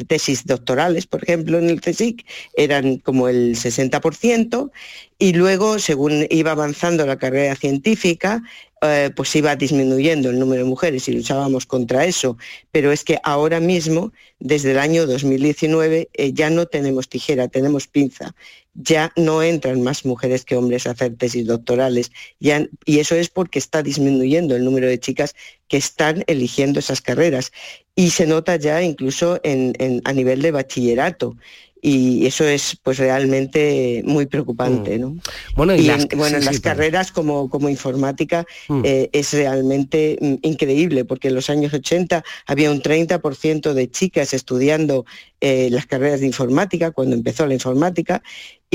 tesis 0.08 0.46
doctorales, 0.46 1.08
por 1.08 1.24
ejemplo, 1.24 1.58
en 1.58 1.70
el 1.70 1.80
CSIC, 1.80 2.26
eran 2.58 2.98
como 2.98 3.30
el 3.30 3.56
60%, 3.56 4.72
y 5.20 5.34
luego, 5.34 5.80
según 5.80 6.28
iba 6.30 6.52
avanzando 6.52 7.06
la 7.06 7.18
carrera 7.18 7.56
científica, 7.56 8.44
eh, 8.86 9.12
pues 9.16 9.34
iba 9.38 9.56
disminuyendo 9.56 10.30
el 10.30 10.40
número 10.40 10.64
de 10.64 10.70
mujeres 10.70 11.08
y 11.08 11.14
luchábamos 11.14 11.66
contra 11.66 12.04
eso, 12.04 12.38
pero 12.72 12.92
es 12.92 13.06
que 13.06 13.18
ahora 13.24 13.62
mismo, 13.62 14.12
desde 14.40 14.72
el 14.72 14.80
año 14.80 15.08
2019, 15.08 16.10
eh, 16.12 16.34
ya 16.34 16.50
no 16.50 16.66
tenemos 16.66 17.08
tijera, 17.08 17.48
tenemos 17.48 17.88
pinza. 17.88 18.36
Ya 18.74 19.14
no 19.16 19.42
entran 19.42 19.82
más 19.84 20.04
mujeres 20.04 20.44
que 20.44 20.58
hombres 20.58 20.86
a 20.86 20.92
hacer 20.92 21.16
tesis 21.16 21.46
doctorales 21.46 22.12
y 22.40 23.00
eso 23.00 23.16
es 23.16 23.30
porque 23.30 23.60
está 23.60 23.84
disminuyendo 23.84 24.56
el 24.56 24.66
número 24.66 24.88
de 24.88 25.00
chicas 25.00 25.36
que 25.70 25.78
están 25.78 26.24
eligiendo 26.28 26.80
esas 26.80 27.00
carreras. 27.00 27.54
Y 27.96 28.10
se 28.10 28.26
nota 28.26 28.56
ya 28.58 28.82
incluso 28.82 29.40
a 29.44 30.14
nivel 30.14 30.42
de 30.42 30.52
bachillerato 30.52 31.38
y 31.86 32.26
eso 32.26 32.46
es 32.46 32.78
pues 32.82 32.98
realmente 32.98 34.02
muy 34.06 34.26
preocupante. 34.26 34.98
Mm. 34.98 35.02
¿no? 35.02 35.16
Bueno, 35.58 35.76
y, 35.76 35.90
en, 35.90 36.08
bueno, 36.16 36.38
en 36.38 36.46
las 36.46 36.62
carreras 36.62 37.12
como, 37.12 37.50
como 37.50 37.68
informática 37.68 38.46
mm. 38.70 38.82
eh, 38.86 39.10
es 39.12 39.34
realmente 39.34 40.18
mm, 40.20 40.36
increíble, 40.44 41.04
porque 41.04 41.28
en 41.28 41.36
los 41.36 41.50
años 41.50 41.74
80 41.74 42.24
había 42.48 42.72
un 42.72 42.82
30% 42.82 43.74
de 43.74 43.92
chicas 43.92 44.34
estudiando 44.34 45.06
eh, 45.42 45.68
las 45.72 45.86
carreras 45.86 46.22
de 46.22 46.28
informática, 46.28 46.92
cuando 46.92 47.18
empezó 47.18 47.46
la 47.46 47.54
informática, 47.54 48.24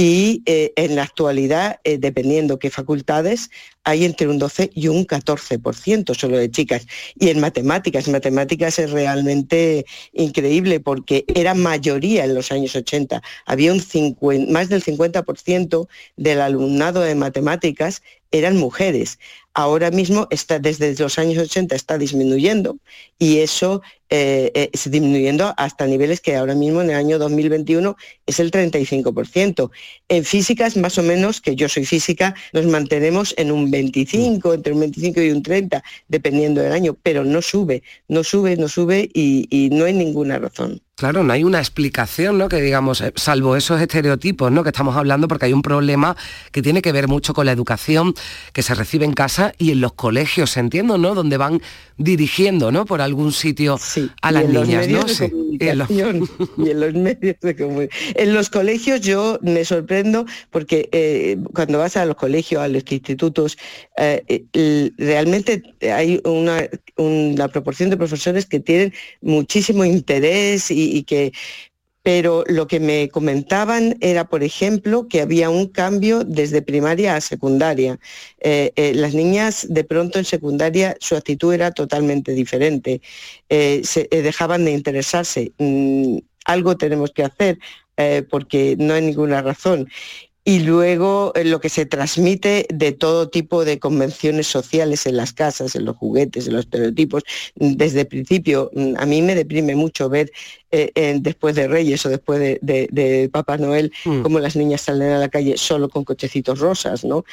y 0.01 0.45
eh, 0.47 0.73
en 0.77 0.95
la 0.95 1.03
actualidad, 1.03 1.81
eh, 1.83 1.99
dependiendo 1.99 2.61
qué 2.61 2.71
facultades, 2.71 3.51
hay 3.83 4.05
entre 4.05 4.29
un 4.29 4.39
12 4.39 4.71
y 4.73 4.87
un 4.87 5.05
14% 5.05 6.15
solo 6.15 6.37
de 6.39 6.53
chicas. 6.53 6.87
Y 7.19 7.31
en 7.31 7.41
matemáticas, 7.41 8.07
matemáticas 8.07 8.79
es 8.79 8.93
realmente 8.93 9.87
increíble 10.13 10.79
porque 10.79 11.25
era 11.27 11.55
mayoría 11.55 12.25
en 12.25 12.37
los 12.37 12.53
años 12.53 12.77
80 12.77 13.17
80. 13.17 13.23
Había 13.45 13.73
un 13.73 13.81
50, 13.81 14.53
más 14.53 14.69
del 14.69 14.85
50% 14.85 15.89
del 16.17 16.41
alumnado 16.43 17.01
de 17.01 17.17
matemáticas 17.17 18.01
eran 18.31 18.57
mujeres. 18.57 19.19
Ahora 19.53 19.91
mismo 19.91 20.29
está, 20.31 20.61
desde 20.61 20.95
los 20.95 21.19
años 21.19 21.43
80 21.43 21.75
está 21.75 21.99
disminuyendo 21.99 22.79
y 23.19 23.39
eso 23.39 23.83
eh, 24.11 24.51
eh, 24.55 24.71
disminuyendo 24.73 25.55
hasta 25.57 25.87
niveles 25.87 26.21
que 26.21 26.37
ahora 26.37 26.55
mismo 26.55 26.81
en 26.81 26.91
el 26.91 26.97
año 26.97 27.19
2021 27.19 27.97
es 28.27 28.41
el 28.41 28.51
35%. 28.51 29.71
En 30.09 30.25
físicas, 30.25 30.77
más 30.77 30.99
o 30.99 31.03
menos, 31.03 31.41
que 31.41 31.57
yo 31.57 31.69
soy 31.69 31.85
física, 31.85 32.35
nos 32.53 32.67
mantenemos 32.67 33.35
en 33.37 33.53
un 33.53 33.71
25, 33.71 34.55
entre 34.55 34.73
un 34.73 34.81
25 34.81 35.21
y 35.23 35.31
un 35.31 35.43
30, 35.43 35.83
dependiendo 36.09 36.61
del 36.61 36.73
año, 36.73 36.97
pero 37.03 37.25
no 37.25 37.43
sube, 37.43 37.83
no 38.09 38.25
sube, 38.25 38.57
no 38.57 38.69
sube 38.69 39.11
y, 39.13 39.47
y 39.51 39.71
no 39.71 39.85
hay 39.85 39.93
ninguna 39.93 40.39
razón. 40.39 40.81
Claro, 40.99 41.23
no 41.23 41.33
hay 41.33 41.45
una 41.45 41.61
explicación, 41.61 42.39
¿no? 42.39 42.49
Que 42.49 42.61
digamos, 42.61 43.01
eh, 43.03 43.13
salvo 43.15 43.55
esos 43.55 43.81
estereotipos, 43.81 44.51
¿no? 44.51 44.65
Que 44.65 44.71
estamos 44.71 44.97
hablando, 44.97 45.29
porque 45.29 45.45
hay 45.45 45.53
un 45.53 45.63
problema 45.63 46.17
que 46.51 46.61
tiene 46.61 46.83
que 46.83 46.91
ver 46.91 47.07
mucho 47.07 47.35
con 47.35 47.47
la 47.47 47.53
educación 47.53 48.15
que 48.53 48.65
se 48.65 48.75
recibe 48.75 49.05
en 49.05 49.13
casa 49.13 49.53
y 49.59 49.71
en 49.71 49.81
los 49.81 49.93
colegios, 49.93 50.57
entiendo, 50.57 50.99
¿no? 50.99 51.15
Donde 51.15 51.37
van 51.37 51.63
dirigiendo, 51.99 52.73
¿no? 52.73 52.87
Por 52.87 53.01
algún 53.01 53.33
sitio 53.33 53.79
a 54.23 54.33
las 54.33 54.49
niñas, 54.49 54.89
¿no? 54.89 55.07
Sí. 55.09 55.25
Y 55.61 55.67
en 55.69 55.79
los- 55.79 55.89
comunicación 55.89 56.29
y 56.59 56.71
en 56.71 56.81
los 56.81 56.95
medios 56.95 57.37
de 57.43 57.57
comunicación. 57.57 58.15
En 58.17 58.35
los 58.35 58.49
colegios 58.51 59.01
yo 59.01 59.39
me 59.43 59.65
sorprendo 59.65 60.25
porque 60.51 60.89
eh, 60.93 61.37
cuando 61.53 61.79
vas 61.79 61.97
a 61.97 62.07
los 62.07 62.17
colegios, 62.17 62.63
a 62.63 62.69
los 62.69 62.85
institutos, 62.91 63.59
eh, 63.97 64.23
eh, 64.53 64.91
realmente 64.97 65.63
hay 65.83 66.21
una, 66.25 66.69
una 66.97 67.49
proporción 67.49 67.91
de 67.91 67.97
profesores 67.97 68.47
que 68.47 68.61
tienen 68.61 68.93
muchísimo 69.21 69.85
interés 69.85 70.71
y, 70.71 70.97
y 70.97 71.03
que 71.03 71.33
pero 72.09 72.43
lo 72.47 72.67
que 72.67 72.81
me 72.81 73.11
comentaban 73.11 73.99
era, 74.01 74.31
por 74.31 74.43
ejemplo, 74.43 75.09
que 75.09 75.21
había 75.21 75.51
un 75.51 75.67
cambio 75.67 76.25
desde 76.25 76.63
primaria 76.63 77.17
a 77.17 77.21
secundaria. 77.21 77.99
Eh, 78.41 78.73
eh, 78.77 78.95
las 78.95 79.13
niñas 79.13 79.67
de 79.69 79.85
pronto 79.85 80.19
en 80.19 80.25
secundaria 80.25 80.97
su 81.01 81.17
actitud 81.17 81.53
era 81.53 81.71
totalmente 81.71 82.33
diferente. 82.33 83.03
Eh, 83.51 83.83
se 83.85 84.09
dejaban 84.11 84.65
de 84.65 84.71
interesarse. 84.71 85.53
Mm, 85.59 86.21
algo 86.47 86.79
tenemos 86.79 87.11
que 87.11 87.25
hacer 87.25 87.59
porque 88.31 88.77
no 88.79 88.95
hay 88.95 89.03
ninguna 89.03 89.43
razón. 89.43 89.89
Y 90.49 90.61
luego 90.61 91.33
eh, 91.35 91.45
lo 91.45 91.61
que 91.61 91.69
se 91.69 91.85
transmite 91.85 92.67
de 92.73 92.93
todo 92.93 93.29
tipo 93.29 93.67
de 93.67 93.79
convenciones 93.79 94.47
sociales 94.47 95.05
en 95.05 95.17
las 95.19 95.35
casas, 95.35 95.75
en 95.77 95.85
los 95.85 95.95
juguetes, 95.97 96.47
en 96.47 96.55
los 96.55 96.65
estereotipos. 96.65 97.23
Mm, 97.57 97.73
Desde 97.77 98.01
el 98.01 98.07
principio, 98.07 98.71
mm, 98.73 98.95
a 98.97 99.05
mí 99.05 99.21
me 99.21 99.35
deprime 99.35 99.75
mucho 99.75 100.09
ver 100.09 100.31
eh, 100.71 101.19
después 101.21 101.55
de 101.55 101.69
Reyes 101.69 102.05
o 102.07 102.09
después 102.09 102.41
de, 102.41 102.59
de- 102.63 102.89
de 102.91 103.29
Papá 103.31 103.59
Noel 103.59 103.91
cómo 104.23 104.39
las 104.39 104.57
niñas 104.57 104.81
salen 104.83 105.11
a 105.13 105.19
la 105.19 105.29
calle 105.29 105.57
solo 105.59 105.89
con 105.91 106.05
cochecitos 106.05 106.59
rosas, 106.61 107.05
¿no? 107.05 107.25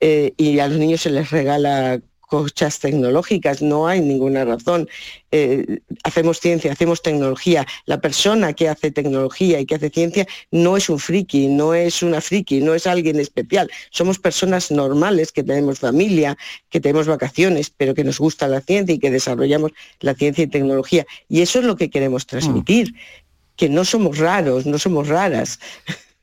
Eh, 0.00 0.32
y 0.38 0.58
a 0.58 0.66
los 0.68 0.78
niños 0.78 1.02
se 1.02 1.10
les 1.10 1.30
regala 1.30 2.00
cochas 2.32 2.78
tecnológicas, 2.78 3.60
no 3.60 3.86
hay 3.86 4.00
ninguna 4.00 4.46
razón. 4.46 4.88
Eh, 5.32 5.80
hacemos 6.02 6.40
ciencia, 6.40 6.72
hacemos 6.72 7.02
tecnología. 7.02 7.66
La 7.84 8.00
persona 8.00 8.54
que 8.54 8.70
hace 8.70 8.90
tecnología 8.90 9.60
y 9.60 9.66
que 9.66 9.74
hace 9.74 9.90
ciencia 9.90 10.26
no 10.50 10.78
es 10.78 10.88
un 10.88 10.98
friki, 10.98 11.48
no 11.48 11.74
es 11.74 12.02
una 12.02 12.22
friki, 12.22 12.62
no 12.62 12.72
es 12.72 12.86
alguien 12.86 13.20
especial. 13.20 13.70
Somos 13.90 14.18
personas 14.18 14.70
normales 14.70 15.30
que 15.30 15.44
tenemos 15.44 15.80
familia, 15.80 16.38
que 16.70 16.80
tenemos 16.80 17.06
vacaciones, 17.06 17.68
pero 17.68 17.92
que 17.92 18.02
nos 18.02 18.18
gusta 18.18 18.48
la 18.48 18.62
ciencia 18.62 18.94
y 18.94 18.98
que 18.98 19.10
desarrollamos 19.10 19.72
la 20.00 20.14
ciencia 20.14 20.44
y 20.44 20.46
tecnología. 20.46 21.04
Y 21.28 21.42
eso 21.42 21.58
es 21.58 21.66
lo 21.66 21.76
que 21.76 21.90
queremos 21.90 22.24
transmitir, 22.24 22.94
que 23.56 23.68
no 23.68 23.84
somos 23.84 24.16
raros, 24.16 24.64
no 24.64 24.78
somos 24.78 25.06
raras. 25.08 25.58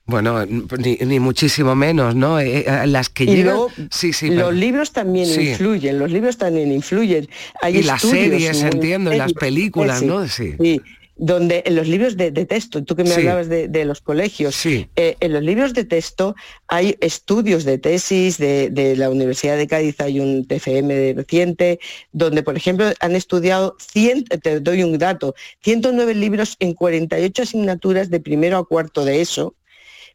Bueno, 0.09 0.45
ni, 0.45 0.95
ni 1.05 1.19
muchísimo 1.19 1.75
menos, 1.75 2.15
¿no? 2.15 2.39
Eh, 2.39 2.65
eh, 2.67 2.87
las 2.87 3.09
que 3.09 3.23
Y 3.25 3.27
llegan... 3.27 3.45
luego, 3.55 3.71
sí, 3.91 4.11
sí, 4.13 4.29
los 4.31 4.53
libros 4.53 4.91
también 4.91 5.27
Sí. 5.27 5.49
influyen, 5.49 5.99
los 5.99 6.11
libros 6.11 6.37
también 6.37 6.71
influyen. 6.71 7.27
Hay 7.61 7.77
Y 7.77 7.83
las 7.83 8.01
series, 8.01 8.61
muy 8.63 8.71
entiendo, 8.71 9.13
y 9.13 9.17
las 9.17 9.33
películas, 9.33 10.01
¿no? 10.01 10.27
Sí. 10.27 10.53
sí, 10.59 10.81
donde 11.21 11.63
en 11.65 11.75
los 11.75 11.85
libros 11.85 12.15
de, 12.15 12.31
de 12.31 12.45
texto, 12.45 12.81
tú 12.85 12.95
que 12.95 13.03
me 13.03 13.13
hablabas 13.13 13.49
de, 13.49 13.67
de 13.67 13.83
los 13.83 13.99
colegios, 13.99 14.55
Sí. 14.55 14.87
eh, 14.95 15.17
en 15.19 15.33
los 15.33 15.43
libros 15.43 15.73
de 15.73 15.83
texto 15.83 16.33
hay 16.69 16.95
estudios 17.01 17.65
de 17.65 17.77
tesis 17.77 18.37
de, 18.37 18.69
de 18.69 18.95
la 18.95 19.09
Universidad 19.09 19.57
de 19.57 19.67
Cádiz, 19.67 19.99
hay 19.99 20.21
un 20.21 20.45
TFM 20.47 21.13
reciente, 21.17 21.79
donde, 22.13 22.41
por 22.41 22.55
ejemplo, 22.55 22.85
han 23.01 23.17
estudiado, 23.17 23.75
100, 23.91 24.23
te 24.41 24.61
doy 24.61 24.81
un 24.81 24.97
dato, 24.97 25.35
109 25.61 26.15
libros 26.15 26.55
en 26.61 26.73
48 26.73 27.43
asignaturas 27.43 28.09
de 28.09 28.21
primero 28.21 28.57
a 28.57 28.65
cuarto 28.65 29.03
de 29.03 29.19
eso, 29.19 29.55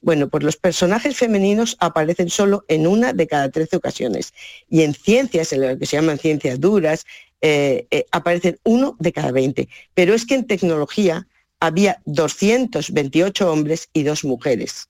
bueno, 0.04 0.28
pues 0.28 0.44
los 0.44 0.56
personajes 0.56 1.16
femeninos 1.16 1.76
aparecen 1.80 2.28
solo 2.28 2.64
en 2.68 2.86
una 2.86 3.12
de 3.12 3.26
cada 3.26 3.50
13 3.50 3.76
ocasiones. 3.76 4.34
Y 4.68 4.82
en 4.82 4.94
ciencias, 4.94 5.52
en 5.52 5.62
lo 5.62 5.78
que 5.78 5.86
se 5.86 5.96
llaman 5.96 6.18
ciencias 6.18 6.60
duras, 6.60 7.06
eh, 7.40 7.86
eh, 7.90 8.04
aparecen 8.12 8.58
uno 8.64 8.96
de 9.00 9.12
cada 9.12 9.32
20. 9.32 9.68
Pero 9.94 10.14
es 10.14 10.26
que 10.26 10.34
en 10.34 10.46
tecnología 10.46 11.26
había 11.58 12.02
228 12.04 13.50
hombres 13.50 13.88
y 13.94 14.02
dos 14.02 14.24
mujeres. 14.24 14.88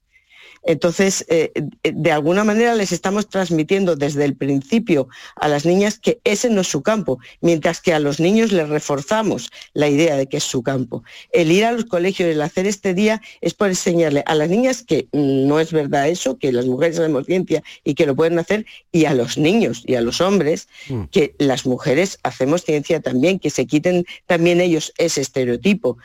Entonces, 0.66 1.24
eh, 1.28 1.52
eh, 1.54 1.92
de 1.94 2.12
alguna 2.12 2.44
manera 2.44 2.74
les 2.74 2.92
estamos 2.92 3.28
transmitiendo 3.28 3.96
desde 3.96 4.24
el 4.24 4.34
principio 4.34 5.08
a 5.36 5.48
las 5.48 5.64
niñas 5.66 5.98
que 5.98 6.20
ese 6.24 6.48
no 6.50 6.62
es 6.62 6.68
su 6.68 6.82
campo, 6.82 7.18
mientras 7.40 7.80
que 7.80 7.92
a 7.92 7.98
los 7.98 8.20
niños 8.20 8.52
les 8.52 8.68
reforzamos 8.68 9.50
la 9.74 9.88
idea 9.88 10.16
de 10.16 10.26
que 10.26 10.38
es 10.38 10.44
su 10.44 10.62
campo. 10.62 11.04
El 11.32 11.52
ir 11.52 11.64
a 11.64 11.72
los 11.72 11.84
colegios, 11.84 12.28
el 12.28 12.40
hacer 12.40 12.66
este 12.66 12.94
día, 12.94 13.20
es 13.40 13.54
por 13.54 13.68
enseñarle 13.68 14.22
a 14.26 14.34
las 14.34 14.48
niñas 14.48 14.82
que 14.82 15.08
mm, 15.12 15.46
no 15.46 15.60
es 15.60 15.72
verdad 15.72 16.08
eso, 16.08 16.38
que 16.38 16.52
las 16.52 16.66
mujeres 16.66 16.98
hacemos 16.98 17.26
ciencia 17.26 17.62
y 17.84 17.94
que 17.94 18.06
lo 18.06 18.16
pueden 18.16 18.38
hacer, 18.38 18.64
y 18.90 19.04
a 19.04 19.14
los 19.14 19.36
niños 19.36 19.82
y 19.86 19.94
a 19.96 20.00
los 20.00 20.20
hombres 20.20 20.68
que 21.10 21.34
las 21.38 21.66
mujeres 21.66 22.18
hacemos 22.22 22.64
ciencia 22.64 23.00
también, 23.00 23.38
que 23.38 23.50
se 23.50 23.66
quiten 23.66 24.04
también 24.26 24.60
ellos 24.60 24.92
ese 24.98 25.20
estereotipo. 25.20 25.98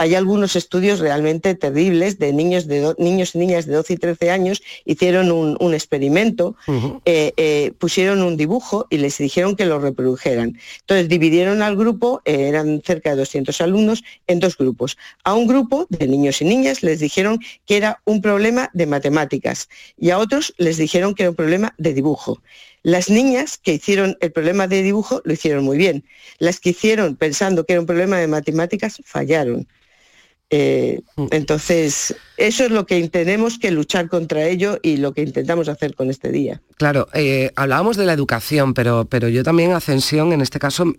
Hay 0.00 0.14
algunos 0.14 0.54
estudios 0.54 1.00
realmente 1.00 1.56
terribles 1.56 2.18
de 2.20 2.32
niños, 2.32 2.68
de 2.68 2.78
do- 2.80 2.94
niños 2.98 3.34
y 3.34 3.38
niñas 3.38 3.66
de 3.66 3.74
12 3.74 3.94
y 3.94 3.96
13 3.96 4.30
años, 4.30 4.62
hicieron 4.84 5.32
un, 5.32 5.56
un 5.58 5.74
experimento, 5.74 6.54
eh, 7.04 7.32
eh, 7.36 7.72
pusieron 7.78 8.22
un 8.22 8.36
dibujo 8.36 8.86
y 8.90 8.98
les 8.98 9.18
dijeron 9.18 9.56
que 9.56 9.66
lo 9.66 9.80
reprodujeran. 9.80 10.56
Entonces 10.82 11.08
dividieron 11.08 11.62
al 11.62 11.74
grupo, 11.76 12.22
eh, 12.24 12.46
eran 12.48 12.80
cerca 12.86 13.10
de 13.10 13.16
200 13.16 13.60
alumnos, 13.60 14.04
en 14.28 14.38
dos 14.38 14.56
grupos. 14.56 14.96
A 15.24 15.34
un 15.34 15.48
grupo 15.48 15.86
de 15.90 16.06
niños 16.06 16.40
y 16.42 16.44
niñas 16.44 16.84
les 16.84 17.00
dijeron 17.00 17.40
que 17.66 17.76
era 17.76 18.00
un 18.04 18.22
problema 18.22 18.70
de 18.74 18.86
matemáticas 18.86 19.68
y 19.98 20.10
a 20.10 20.18
otros 20.18 20.54
les 20.58 20.76
dijeron 20.76 21.14
que 21.14 21.24
era 21.24 21.30
un 21.30 21.36
problema 21.36 21.74
de 21.76 21.92
dibujo. 21.92 22.40
Las 22.84 23.10
niñas 23.10 23.58
que 23.58 23.74
hicieron 23.74 24.16
el 24.20 24.30
problema 24.30 24.68
de 24.68 24.82
dibujo 24.82 25.20
lo 25.24 25.32
hicieron 25.32 25.64
muy 25.64 25.76
bien. 25.76 26.04
Las 26.38 26.60
que 26.60 26.70
hicieron 26.70 27.16
pensando 27.16 27.64
que 27.66 27.72
era 27.72 27.80
un 27.80 27.86
problema 27.86 28.18
de 28.18 28.28
matemáticas 28.28 29.00
fallaron. 29.04 29.66
Eh, 30.50 31.00
entonces, 31.30 32.16
eso 32.38 32.64
es 32.64 32.70
lo 32.70 32.86
que 32.86 33.06
tenemos 33.08 33.58
que 33.58 33.70
luchar 33.70 34.08
contra 34.08 34.46
ello 34.46 34.78
y 34.82 34.96
lo 34.96 35.12
que 35.12 35.22
intentamos 35.22 35.68
hacer 35.68 35.94
con 35.94 36.08
este 36.10 36.32
día. 36.32 36.62
Claro, 36.78 37.08
eh, 37.12 37.52
hablábamos 37.56 37.96
de 37.98 38.06
la 38.06 38.14
educación, 38.14 38.72
pero, 38.72 39.04
pero 39.04 39.28
yo 39.28 39.42
también 39.42 39.72
ascensión, 39.72 40.32
en 40.32 40.40
este 40.40 40.58
caso, 40.58 40.86
mm, 40.86 40.94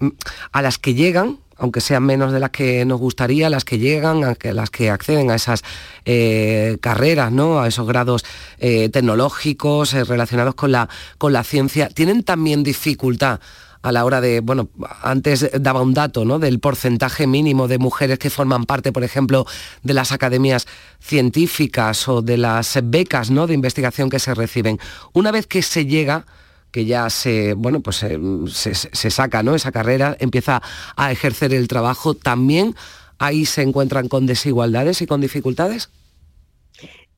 a 0.51 0.61
las 0.61 0.77
que 0.77 0.93
llegan, 0.93 1.39
aunque 1.57 1.81
sean 1.81 2.03
menos 2.03 2.31
de 2.31 2.39
las 2.39 2.51
que 2.51 2.85
nos 2.85 2.99
gustaría, 2.99 3.49
las 3.49 3.65
que 3.65 3.79
llegan, 3.79 4.23
a 4.23 4.35
que- 4.35 4.53
las 4.53 4.69
que 4.69 4.89
acceden 4.91 5.31
a 5.31 5.35
esas 5.35 5.63
eh, 6.05 6.77
carreras, 6.79 7.31
¿no? 7.31 7.59
a 7.59 7.67
esos 7.67 7.85
grados 7.87 8.23
eh, 8.59 8.89
tecnológicos 8.89 9.93
relacionados 10.07 10.55
con 10.55 10.71
la, 10.71 10.87
con 11.17 11.33
la 11.33 11.43
ciencia, 11.43 11.89
tienen 11.89 12.23
también 12.23 12.63
dificultad 12.63 13.39
a 13.81 13.91
la 13.91 14.03
hora 14.05 14.21
de, 14.21 14.41
bueno, 14.41 14.69
antes 15.01 15.49
daba 15.59 15.81
un 15.81 15.93
dato, 15.93 16.25
¿no? 16.25 16.39
Del 16.39 16.59
porcentaje 16.59 17.27
mínimo 17.27 17.67
de 17.67 17.77
mujeres 17.77 18.19
que 18.19 18.29
forman 18.29 18.65
parte, 18.65 18.91
por 18.91 19.03
ejemplo, 19.03 19.45
de 19.83 19.93
las 19.93 20.11
academias 20.11 20.67
científicas 20.99 22.07
o 22.07 22.21
de 22.21 22.37
las 22.37 22.79
becas, 22.83 23.31
¿no? 23.31 23.47
De 23.47 23.53
investigación 23.53 24.09
que 24.09 24.19
se 24.19 24.33
reciben. 24.33 24.79
Una 25.13 25.31
vez 25.31 25.47
que 25.47 25.61
se 25.61 25.85
llega, 25.85 26.25
que 26.71 26.85
ya 26.85 27.09
se, 27.09 27.53
bueno, 27.53 27.79
pues 27.79 28.03
eh, 28.03 28.19
se, 28.47 28.75
se 28.75 29.09
saca, 29.09 29.43
¿no? 29.43 29.55
Esa 29.55 29.71
carrera, 29.71 30.17
empieza 30.19 30.61
a 30.95 31.11
ejercer 31.11 31.53
el 31.53 31.67
trabajo, 31.67 32.13
también 32.13 32.75
ahí 33.17 33.45
se 33.45 33.61
encuentran 33.61 34.07
con 34.07 34.25
desigualdades 34.25 35.01
y 35.01 35.07
con 35.07 35.21
dificultades. 35.21 35.89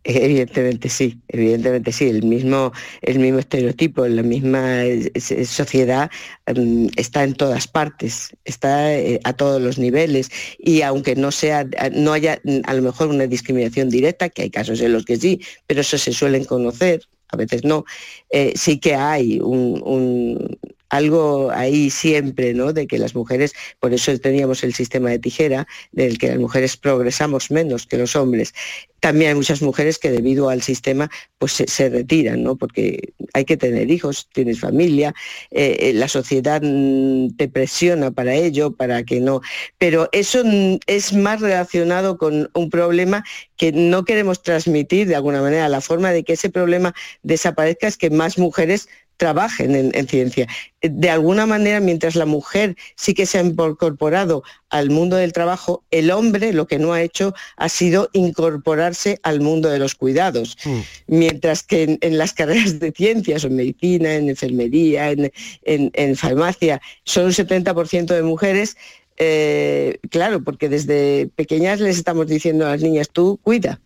Evidentemente 0.03 0.89
sí, 0.89 1.21
evidentemente 1.27 1.91
sí. 1.91 2.09
El 2.09 2.23
mismo, 2.23 2.71
el 3.01 3.19
mismo 3.19 3.37
estereotipo, 3.39 4.07
la 4.07 4.23
misma 4.23 4.83
eh, 4.83 5.11
sociedad 5.45 6.09
mm, 6.47 6.87
está 6.95 7.23
en 7.23 7.35
todas 7.35 7.67
partes, 7.67 8.35
está 8.43 8.93
eh, 8.95 9.19
a 9.23 9.33
todos 9.33 9.61
los 9.61 9.77
niveles. 9.77 10.29
Y 10.57 10.81
aunque 10.81 11.15
no 11.15 11.31
sea, 11.31 11.67
no 11.93 12.13
haya 12.13 12.39
mm, 12.43 12.61
a 12.65 12.73
lo 12.73 12.81
mejor 12.81 13.09
una 13.09 13.27
discriminación 13.27 13.89
directa, 13.89 14.29
que 14.29 14.41
hay 14.43 14.49
casos 14.49 14.81
en 14.81 14.93
los 14.93 15.05
que 15.05 15.17
sí, 15.17 15.39
pero 15.67 15.81
eso 15.81 15.97
se 15.99 16.13
suelen 16.13 16.45
conocer, 16.45 17.01
a 17.29 17.37
veces 17.37 17.63
no, 17.63 17.85
eh, 18.31 18.53
sí 18.55 18.79
que 18.79 18.95
hay 18.95 19.39
un- 19.39 20.57
algo 20.91 21.51
ahí 21.51 21.89
siempre, 21.89 22.53
¿no? 22.53 22.73
De 22.73 22.85
que 22.85 22.99
las 22.99 23.15
mujeres, 23.15 23.53
por 23.79 23.93
eso 23.93 24.15
teníamos 24.19 24.61
el 24.63 24.73
sistema 24.73 25.09
de 25.09 25.19
tijera, 25.19 25.65
del 25.93 26.17
que 26.17 26.27
las 26.27 26.37
mujeres 26.37 26.75
progresamos 26.75 27.49
menos 27.49 27.87
que 27.87 27.97
los 27.97 28.17
hombres. 28.17 28.53
También 28.99 29.29
hay 29.29 29.35
muchas 29.35 29.61
mujeres 29.61 29.97
que 29.97 30.11
debido 30.11 30.49
al 30.49 30.61
sistema 30.61 31.09
pues 31.39 31.53
se, 31.53 31.89
retiran, 31.89 32.43
¿no? 32.43 32.57
Porque 32.57 33.13
hay 33.33 33.45
que 33.45 33.55
tener 33.55 33.89
hijos, 33.89 34.27
tienes 34.33 34.59
familia, 34.59 35.15
eh, 35.49 35.77
eh, 35.79 35.93
la 35.93 36.09
sociedad 36.09 36.61
mm, 36.61 37.37
te 37.37 37.47
presiona 37.47 38.11
para 38.11 38.35
ello, 38.35 38.75
para 38.75 39.03
que 39.03 39.21
no. 39.21 39.41
Pero 39.77 40.09
eso 40.11 40.43
mm, 40.43 40.79
es 40.87 41.13
más 41.13 41.39
relacionado 41.39 42.17
con 42.17 42.51
un 42.53 42.69
problema 42.69 43.23
que 43.55 43.71
no 43.71 44.03
queremos 44.03 44.43
transmitir 44.43 45.07
de 45.07 45.15
alguna 45.15 45.41
manera. 45.41 45.69
La 45.69 45.81
forma 45.81 46.11
de 46.11 46.23
que 46.23 46.33
ese 46.33 46.49
problema 46.49 46.93
desaparezca 47.23 47.87
es 47.87 47.95
que 47.95 48.09
más 48.09 48.37
mujeres 48.37 48.89
trabajen 49.21 49.75
en, 49.75 49.91
en, 49.93 50.07
ciencia. 50.07 50.47
De 50.81 51.11
alguna 51.11 51.45
manera, 51.45 51.79
mientras 51.79 52.15
la 52.15 52.25
mujer 52.25 52.75
sí 52.95 53.13
que 53.13 53.27
se 53.27 53.37
ha 53.37 53.43
incorporado 53.43 54.41
al 54.71 54.89
mundo 54.89 55.15
del 55.15 55.31
trabajo, 55.31 55.83
el 55.91 56.09
hombre 56.09 56.53
lo 56.53 56.65
que 56.65 56.79
no 56.79 56.91
ha 56.93 57.03
hecho 57.03 57.35
ha 57.55 57.69
sido 57.69 58.09
incorporarse 58.13 59.19
al 59.21 59.39
mundo 59.39 59.69
de 59.69 59.77
los 59.77 59.93
cuidados. 59.93 60.57
Mm. 60.65 60.79
Mientras 61.05 61.61
que 61.61 61.83
en, 61.83 61.97
en, 62.01 62.17
las 62.17 62.33
carreras 62.33 62.79
de 62.79 62.91
ciencias, 62.91 63.43
en 63.43 63.57
medicina, 63.57 64.15
en 64.15 64.27
enfermería, 64.27 65.11
en, 65.11 65.31
en 65.63 66.15
farmacia, 66.15 66.81
son 67.05 67.25
un 67.25 67.31
70% 67.31 68.07
de 68.07 68.23
mujeres, 68.23 68.75
eh, 69.23 69.99
claro, 70.09 70.43
porque 70.43 70.67
desde 70.67 71.29
pequeñas 71.35 71.79
les 71.79 71.97
estamos 71.97 72.25
diciendo 72.25 72.65
a 72.65 72.69
las 72.69 72.81
niñas, 72.81 73.07
tú 73.07 73.39
cuida. 73.43 73.79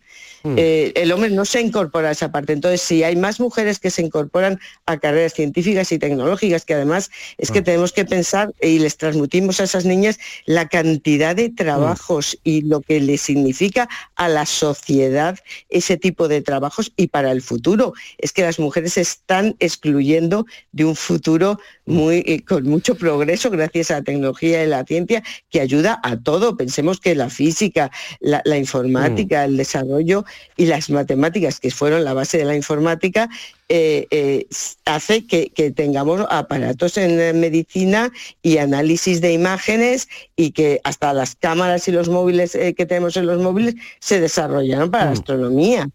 Eh, 0.56 0.92
el 0.94 1.12
hombre 1.12 1.30
no 1.30 1.44
se 1.44 1.60
incorpora 1.60 2.08
a 2.08 2.12
esa 2.12 2.30
parte. 2.30 2.52
Entonces, 2.52 2.80
si 2.80 3.02
hay 3.02 3.16
más 3.16 3.40
mujeres 3.40 3.78
que 3.78 3.90
se 3.90 4.02
incorporan 4.02 4.60
a 4.86 4.98
carreras 4.98 5.34
científicas 5.34 5.90
y 5.92 5.98
tecnológicas, 5.98 6.64
que 6.64 6.74
además 6.74 7.10
es 7.38 7.50
que 7.50 7.62
tenemos 7.62 7.92
que 7.92 8.04
pensar 8.04 8.54
y 8.60 8.78
les 8.78 8.96
transmitimos 8.96 9.60
a 9.60 9.64
esas 9.64 9.84
niñas 9.84 10.18
la 10.44 10.68
cantidad 10.68 11.34
de 11.34 11.50
trabajos 11.50 12.38
y 12.44 12.62
lo 12.62 12.80
que 12.80 13.00
le 13.00 13.18
significa 13.18 13.88
a 14.14 14.28
la 14.28 14.46
sociedad 14.46 15.38
ese 15.68 15.96
tipo 15.96 16.28
de 16.28 16.42
trabajos 16.42 16.92
y 16.96 17.08
para 17.08 17.32
el 17.32 17.42
futuro. 17.42 17.92
Es 18.18 18.32
que 18.32 18.42
las 18.42 18.58
mujeres 18.58 18.94
se 18.94 19.00
están 19.00 19.56
excluyendo 19.58 20.46
de 20.72 20.84
un 20.84 20.96
futuro 20.96 21.58
muy, 21.84 22.24
eh, 22.26 22.44
con 22.44 22.64
mucho 22.64 22.96
progreso 22.96 23.50
gracias 23.50 23.90
a 23.90 23.94
la 23.94 24.02
tecnología 24.02 24.64
y 24.64 24.66
la 24.66 24.84
ciencia 24.84 25.22
que 25.50 25.60
ayuda 25.60 26.00
a 26.02 26.16
todo. 26.16 26.56
Pensemos 26.56 27.00
que 27.00 27.14
la 27.14 27.30
física, 27.30 27.90
la, 28.20 28.42
la 28.44 28.58
informática, 28.58 29.44
el 29.44 29.56
desarrollo 29.56 30.24
y 30.56 30.66
las 30.66 30.90
matemáticas, 30.90 31.60
que 31.60 31.70
fueron 31.70 32.04
la 32.04 32.14
base 32.14 32.38
de 32.38 32.44
la 32.44 32.56
informática, 32.56 33.28
eh, 33.68 34.06
eh, 34.10 34.46
hace 34.84 35.26
que, 35.26 35.50
que, 35.50 35.70
tengamos 35.70 36.24
aparatos 36.30 36.96
en 36.96 37.40
medicina 37.40 38.12
y 38.42 38.58
análisis 38.58 39.20
de 39.20 39.32
imágenes 39.32 40.08
y 40.36 40.52
que 40.52 40.80
hasta 40.84 41.12
las 41.12 41.34
cámaras 41.34 41.88
y 41.88 41.92
los 41.92 42.08
móviles 42.08 42.54
eh, 42.54 42.74
que 42.74 42.86
tenemos 42.86 43.16
en 43.16 43.26
los 43.26 43.40
móviles 43.42 43.74
se 43.98 44.20
desarrollaron 44.20 44.90
para 44.90 45.04
mm. 45.04 45.08
la 45.08 45.12
astronomía. 45.12 45.90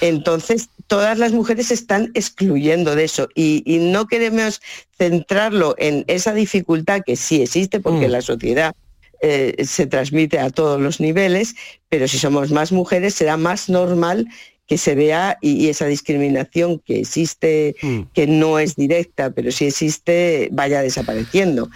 Entonces, 0.00 0.68
todas 0.86 1.18
las 1.18 1.32
mujeres 1.32 1.68
se 1.68 1.74
están 1.74 2.10
excluyendo 2.14 2.94
de 2.94 3.04
eso 3.04 3.28
y, 3.34 3.62
y, 3.64 3.78
no 3.78 4.06
queremos 4.06 4.60
centrarlo 4.98 5.74
en 5.78 6.04
esa 6.06 6.34
dificultad 6.34 7.00
que 7.04 7.16
sí 7.16 7.42
existe 7.42 7.80
porque 7.80 8.08
mm. 8.08 8.10
la 8.10 8.22
sociedad 8.22 8.74
eh, 9.26 9.64
se 9.64 9.86
transmite 9.86 10.38
a 10.38 10.50
todos 10.50 10.78
los 10.78 11.00
niveles, 11.00 11.54
pero 11.88 12.06
si 12.06 12.18
somos 12.18 12.50
más 12.50 12.72
mujeres 12.72 13.14
será 13.14 13.38
más 13.38 13.70
normal 13.70 14.28
que 14.66 14.76
se 14.76 14.94
vea 14.94 15.38
y, 15.40 15.52
y 15.64 15.70
esa 15.70 15.86
discriminación 15.86 16.78
que 16.80 17.00
existe, 17.00 17.74
mm. 17.80 18.00
que 18.12 18.26
no 18.26 18.58
es 18.58 18.76
directa, 18.76 19.30
pero 19.30 19.50
sí 19.50 19.64
existe, 19.64 20.50
vaya 20.52 20.82
desapareciendo. 20.82 21.70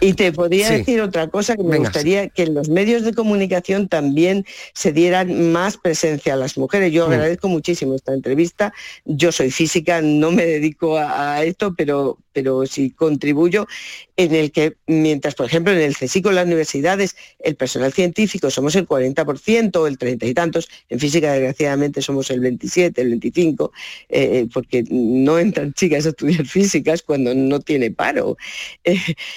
Y 0.00 0.14
te 0.14 0.32
podría 0.32 0.68
sí. 0.68 0.74
decir 0.78 1.00
otra 1.00 1.28
cosa 1.28 1.56
que 1.56 1.62
me 1.62 1.70
Venga. 1.70 1.88
gustaría 1.88 2.28
que 2.28 2.44
en 2.44 2.54
los 2.54 2.68
medios 2.68 3.02
de 3.02 3.14
comunicación 3.14 3.88
también 3.88 4.44
se 4.74 4.92
dieran 4.92 5.52
más 5.52 5.76
presencia 5.76 6.34
a 6.34 6.36
las 6.36 6.56
mujeres. 6.58 6.92
Yo 6.92 7.08
mm. 7.08 7.12
agradezco 7.12 7.48
muchísimo 7.48 7.94
esta 7.94 8.12
entrevista. 8.12 8.72
Yo 9.04 9.32
soy 9.32 9.50
física, 9.50 10.00
no 10.02 10.30
me 10.30 10.46
dedico 10.46 10.96
a, 10.96 11.36
a 11.36 11.44
esto, 11.44 11.74
pero, 11.76 12.18
pero 12.32 12.66
sí 12.66 12.90
contribuyo 12.90 13.66
en 14.16 14.34
el 14.34 14.50
que, 14.50 14.76
mientras, 14.86 15.34
por 15.34 15.46
ejemplo, 15.46 15.72
en 15.72 15.80
el 15.80 15.94
CSICO, 15.94 16.30
en 16.30 16.36
las 16.36 16.46
universidades, 16.46 17.16
el 17.38 17.54
personal 17.54 17.92
científico 17.92 18.50
somos 18.50 18.74
el 18.76 18.88
40%, 18.88 19.86
el 19.86 19.98
30 19.98 20.26
y 20.26 20.34
tantos, 20.34 20.68
en 20.88 20.98
física, 20.98 21.32
desgraciadamente, 21.32 22.00
somos 22.00 22.30
el 22.30 22.40
27, 22.40 23.00
el 23.00 23.10
25, 23.10 23.72
eh, 24.08 24.48
porque 24.52 24.84
no 24.90 25.38
entran 25.38 25.74
chicas 25.74 26.06
a 26.06 26.10
estudiar 26.10 26.46
físicas 26.46 27.02
cuando 27.02 27.34
no 27.34 27.60
tiene 27.60 27.90
paro. 27.90 28.36
Eh, 28.84 29.14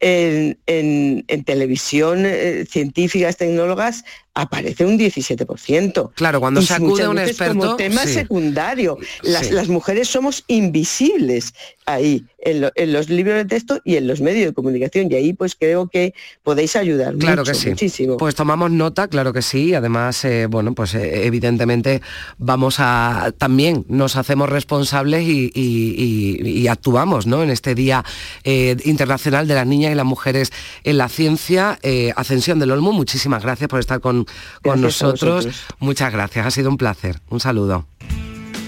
en, 0.00 0.58
en, 0.66 1.24
en, 1.28 1.44
televisión, 1.44 2.24
eh, 2.26 2.66
científicas, 2.68 3.36
tecnólogas, 3.36 4.04
aparece 4.36 4.84
un 4.84 4.98
17%. 4.98 6.12
Claro, 6.14 6.40
cuando 6.40 6.60
y 6.60 6.66
se 6.66 6.74
acude 6.74 7.04
a 7.04 7.10
un 7.10 7.18
experto... 7.18 7.58
Como 7.58 7.76
tema 7.76 8.02
sí. 8.02 8.12
secundario. 8.12 8.98
Las, 9.22 9.46
sí. 9.46 9.54
las, 9.54 9.68
mujeres 9.68 10.08
somos 10.08 10.44
invisibles 10.46 11.54
ahí, 11.86 12.26
en, 12.38 12.60
lo, 12.60 12.70
en, 12.74 12.92
los 12.92 13.08
libros 13.08 13.36
de 13.36 13.46
texto 13.46 13.80
y 13.82 13.96
en 13.96 14.06
los 14.06 14.20
medios 14.20 14.48
de 14.48 14.52
comunicación. 14.52 15.10
Y 15.10 15.14
ahí 15.14 15.32
pues 15.32 15.54
creo 15.54 15.88
que 15.88 16.12
podéis 16.42 16.76
ayudar 16.76 17.16
claro 17.16 17.42
mucho, 17.42 17.52
que 17.52 17.58
sí. 17.58 17.70
muchísimo. 17.70 18.18
Pues 18.18 18.34
tomamos 18.34 18.70
nota, 18.70 19.08
claro 19.08 19.32
que 19.32 19.40
sí. 19.40 19.72
Además, 19.72 20.22
eh, 20.26 20.46
bueno, 20.46 20.74
pues 20.74 20.94
eh, 20.94 21.26
evidentemente 21.26 22.02
vamos 22.36 22.76
a... 22.78 23.32
También 23.38 23.86
nos 23.88 24.16
hacemos 24.16 24.50
responsables 24.50 25.22
y, 25.22 25.50
y, 25.54 26.40
y, 26.44 26.48
y 26.60 26.68
actuamos, 26.68 27.26
¿no? 27.26 27.42
En 27.42 27.48
este 27.48 27.74
Día 27.74 28.04
eh, 28.44 28.76
Internacional 28.84 29.48
de 29.48 29.54
las 29.54 29.66
Niñas 29.66 29.85
y 29.92 29.94
las 29.94 30.06
Mujeres 30.06 30.52
en 30.84 30.98
la 30.98 31.08
Ciencia. 31.08 31.78
Eh, 31.82 32.12
Ascensión 32.16 32.58
del 32.58 32.70
Olmo, 32.70 32.92
muchísimas 32.92 33.42
gracias 33.42 33.68
por 33.68 33.80
estar 33.80 34.00
con 34.00 34.26
con 34.62 34.80
nosotros. 34.80 35.48
Muchas 35.78 36.12
gracias, 36.12 36.46
ha 36.46 36.50
sido 36.50 36.70
un 36.70 36.76
placer. 36.76 37.20
Un 37.28 37.40
saludo. 37.40 37.86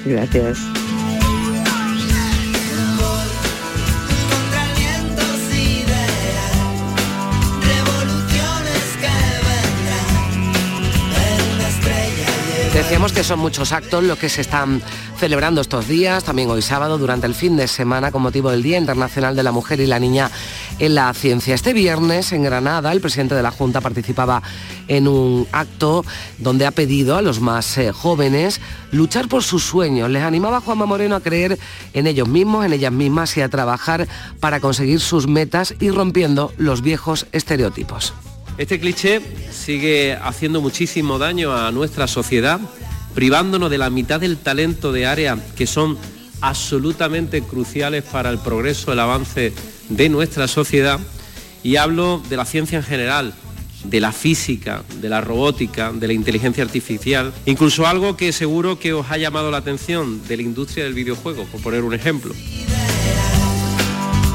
Gracias. 0.05 0.59
Decíamos 12.89 13.13
que 13.13 13.23
son 13.23 13.41
muchos 13.41 13.73
actos 13.73 14.03
los 14.03 14.19
que 14.19 14.31
se 14.31 14.41
están 14.41 14.81
celebrando 15.19 15.61
estos 15.61 15.87
días, 15.87 16.25
también 16.25 16.49
hoy 16.49 16.63
sábado, 16.63 16.97
durante 16.97 17.27
el 17.27 17.35
fin 17.35 17.55
de 17.55 17.69
semana, 17.69 18.11
con 18.11 18.23
motivo 18.23 18.51
del 18.51 18.63
Día 18.63 18.79
Internacional 18.79 19.37
de 19.37 19.43
la 19.43 19.53
Mujer 19.53 19.81
y 19.81 19.87
la 19.87 19.99
Niña 19.99 20.31
en 20.79 20.95
la 20.95 21.13
Ciencia. 21.13 21.55
Este 21.55 21.75
viernes, 21.75 22.33
en 22.33 22.45
Granada, 22.45 22.91
el 22.91 23.03
presidente 23.03 23.35
de 23.35 23.43
la 23.43 23.51
Junta 23.51 23.83
participaba 23.83 24.43
en 24.89 25.07
un 25.07 25.47
acto 25.53 26.03
donde 26.39 26.65
ha 26.65 26.71
pedido 26.71 27.17
a 27.17 27.21
los 27.21 27.41
más 27.41 27.77
eh, 27.77 27.93
jóvenes 27.93 28.59
luchar 28.91 29.29
por 29.29 29.43
sus 29.43 29.65
sueños. 29.65 30.09
Les 30.09 30.23
animaba 30.23 30.57
a 30.57 30.61
Juanma 30.63 30.87
Moreno 30.87 31.15
a 31.15 31.21
creer 31.21 31.59
en 31.93 32.07
ellos 32.07 32.27
mismos, 32.27 32.65
en 32.65 32.73
ellas 32.73 32.93
mismas 32.93 33.37
y 33.37 33.43
a 33.43 33.51
trabajar 33.51 34.09
para 34.41 34.61
conseguir 34.61 35.01
sus 35.01 35.27
metas 35.27 35.75
y 35.79 35.91
rompiendo 35.91 36.55
los 36.57 36.81
viejos 36.81 37.27
estereotipos. 37.33 38.15
Este 38.59 38.81
cliché 38.81 39.21
sigue 39.53 40.19
haciendo 40.21 40.61
muchísimo 40.61 41.17
daño 41.17 41.55
a 41.55 41.71
nuestra 41.71 42.09
sociedad, 42.09 42.59
privándonos 43.15 43.71
de 43.71 43.79
la 43.79 43.89
mitad 43.89 44.19
del 44.19 44.37
talento 44.37 44.91
de 44.91 45.07
áreas 45.07 45.39
que 45.57 45.65
son 45.69 45.97
absolutamente 46.41 47.41
cruciales 47.43 48.03
para 48.03 48.31
el 48.31 48.39
progreso, 48.39 48.93
el 48.93 48.99
avance 48.99 49.53
de 49.89 50.09
nuestra 50.09 50.49
sociedad. 50.49 50.99
Y 51.63 51.77
hablo 51.77 52.21
de 52.29 52.37
la 52.37 52.45
ciencia 52.45 52.79
en 52.79 52.85
general, 52.85 53.33
de 53.85 54.01
la 54.01 54.11
física, 54.11 54.83
de 55.01 55.09
la 55.09 55.21
robótica, 55.21 55.93
de 55.93 56.09
la 56.09 56.13
inteligencia 56.13 56.65
artificial, 56.65 57.33
incluso 57.47 57.87
algo 57.87 58.17
que 58.17 58.33
seguro 58.33 58.81
que 58.81 58.93
os 58.93 59.09
ha 59.09 59.19
llamado 59.19 59.53
la 59.53 59.59
atención, 59.59 60.27
de 60.27 60.37
la 60.37 60.43
industria 60.43 60.83
del 60.83 60.95
videojuego, 60.95 61.45
por 61.45 61.61
poner 61.63 61.85
un 61.85 61.95
ejemplo. 61.95 62.35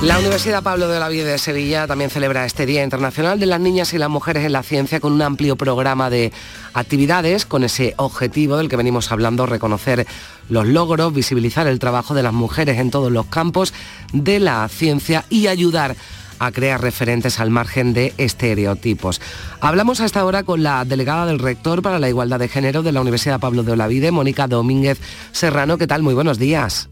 La 0.03 0.19
Universidad 0.19 0.63
Pablo 0.63 0.89
de 0.89 0.99
la 0.99 1.07
Vida 1.07 1.23
de 1.23 1.37
Sevilla 1.37 1.87
también 1.87 2.09
celebra 2.09 2.45
este 2.45 2.65
Día 2.65 2.83
Internacional 2.83 3.39
de 3.39 3.45
las 3.45 3.61
Niñas 3.61 3.93
y 3.93 3.97
las 3.97 4.09
Mujeres 4.09 4.43
en 4.43 4.51
la 4.51 4.61
Ciencia 4.61 4.99
con 4.99 5.13
un 5.13 5.21
amplio 5.21 5.55
programa 5.55 6.09
de 6.09 6.33
actividades 6.73 7.45
con 7.45 7.63
ese 7.63 7.93
objetivo 7.95 8.57
del 8.57 8.67
que 8.67 8.75
venimos 8.75 9.13
hablando, 9.13 9.45
reconocer 9.45 10.05
los 10.49 10.67
logros, 10.67 11.13
visibilizar 11.13 11.67
el 11.67 11.79
trabajo 11.79 12.13
de 12.13 12.21
las 12.21 12.33
mujeres 12.33 12.79
en 12.79 12.91
todos 12.91 13.13
los 13.13 13.27
campos 13.27 13.73
de 14.11 14.41
la 14.41 14.67
ciencia 14.67 15.23
y 15.29 15.47
ayudar 15.47 15.95
a 16.37 16.51
crear 16.51 16.81
referentes 16.81 17.39
al 17.39 17.49
margen 17.49 17.93
de 17.93 18.13
estereotipos. 18.17 19.21
Hablamos 19.61 20.01
hasta 20.01 20.19
ahora 20.19 20.43
con 20.43 20.63
la 20.63 20.83
delegada 20.83 21.25
del 21.25 21.39
rector 21.39 21.81
para 21.81 21.99
la 21.99 22.09
igualdad 22.09 22.39
de 22.39 22.49
género 22.49 22.83
de 22.83 22.91
la 22.91 22.99
Universidad 22.99 23.39
Pablo 23.39 23.63
de 23.63 23.71
Olavide, 23.71 24.11
Mónica 24.11 24.47
Domínguez 24.47 24.99
Serrano. 25.31 25.77
¿Qué 25.77 25.87
tal? 25.87 26.03
Muy 26.03 26.13
buenos 26.13 26.39
días. 26.39 26.89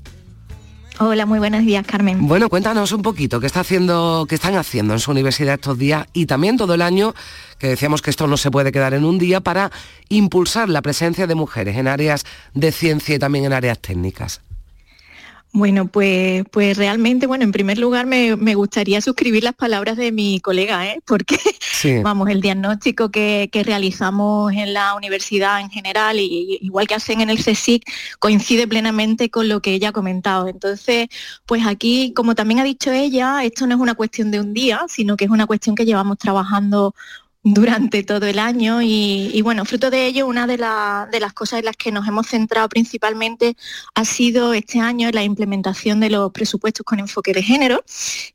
Hola, 1.03 1.25
muy 1.25 1.39
buenos 1.39 1.65
días, 1.65 1.83
Carmen. 1.83 2.27
Bueno, 2.27 2.47
cuéntanos 2.47 2.91
un 2.91 3.01
poquito 3.01 3.39
qué 3.39 3.47
está 3.47 3.61
haciendo, 3.61 4.27
qué 4.29 4.35
están 4.35 4.53
haciendo 4.53 4.93
en 4.93 4.99
su 4.99 5.09
universidad 5.09 5.55
estos 5.55 5.79
días 5.79 6.05
y 6.13 6.27
también 6.27 6.57
todo 6.57 6.75
el 6.75 6.83
año, 6.83 7.15
que 7.57 7.69
decíamos 7.69 8.03
que 8.03 8.11
esto 8.11 8.27
no 8.27 8.37
se 8.37 8.51
puede 8.51 8.71
quedar 8.71 8.93
en 8.93 9.03
un 9.03 9.17
día 9.17 9.41
para 9.41 9.71
impulsar 10.09 10.69
la 10.69 10.83
presencia 10.83 11.25
de 11.25 11.33
mujeres 11.33 11.75
en 11.75 11.87
áreas 11.87 12.23
de 12.53 12.71
ciencia 12.71 13.15
y 13.15 13.17
también 13.17 13.45
en 13.45 13.53
áreas 13.53 13.79
técnicas. 13.79 14.41
Bueno, 15.53 15.87
pues, 15.87 16.45
pues 16.49 16.77
realmente, 16.77 17.27
bueno, 17.27 17.43
en 17.43 17.51
primer 17.51 17.77
lugar 17.77 18.05
me, 18.05 18.37
me 18.37 18.55
gustaría 18.55 19.01
suscribir 19.01 19.43
las 19.43 19.53
palabras 19.53 19.97
de 19.97 20.13
mi 20.13 20.39
colega, 20.39 20.87
¿eh? 20.87 21.01
porque, 21.05 21.37
vamos, 22.03 22.29
el 22.29 22.39
diagnóstico 22.39 23.11
que, 23.11 23.49
que 23.51 23.61
realizamos 23.63 24.53
en 24.53 24.73
la 24.73 24.95
universidad 24.95 25.59
en 25.59 25.69
general, 25.69 26.19
y, 26.19 26.57
igual 26.61 26.87
que 26.87 26.95
hacen 26.95 27.19
en 27.19 27.29
el 27.29 27.43
CSIC, 27.43 27.83
coincide 28.19 28.65
plenamente 28.65 29.29
con 29.29 29.49
lo 29.49 29.61
que 29.61 29.73
ella 29.73 29.89
ha 29.89 29.91
comentado. 29.91 30.47
Entonces, 30.47 31.09
pues 31.45 31.67
aquí, 31.67 32.13
como 32.15 32.33
también 32.33 32.61
ha 32.61 32.63
dicho 32.63 32.89
ella, 32.93 33.43
esto 33.43 33.67
no 33.67 33.75
es 33.75 33.81
una 33.81 33.95
cuestión 33.95 34.31
de 34.31 34.39
un 34.39 34.53
día, 34.53 34.85
sino 34.87 35.17
que 35.17 35.25
es 35.25 35.31
una 35.31 35.47
cuestión 35.47 35.75
que 35.75 35.85
llevamos 35.85 36.17
trabajando 36.17 36.95
durante 37.43 38.03
todo 38.03 38.27
el 38.27 38.37
año 38.37 38.81
y, 38.83 39.41
bueno, 39.41 39.65
fruto 39.65 39.89
de 39.89 40.05
ello, 40.05 40.27
una 40.27 40.45
de, 40.45 40.57
de, 40.57 41.19
las 41.19 41.33
cosas 41.33 41.59
en 41.59 41.65
las 41.65 41.75
que 41.75 41.91
nos 41.91 42.07
hemos 42.07 42.27
centrado 42.27 42.69
principalmente 42.69 43.55
ha 43.95 44.05
sido 44.05 44.53
este 44.53 44.79
año 44.79 45.09
la 45.11 45.23
implementación 45.23 45.99
de 45.99 46.11
los 46.11 46.31
presupuestos 46.31 46.85
con 46.85 46.99
enfoque 46.99 47.33
de 47.33 47.41
género, 47.41 47.83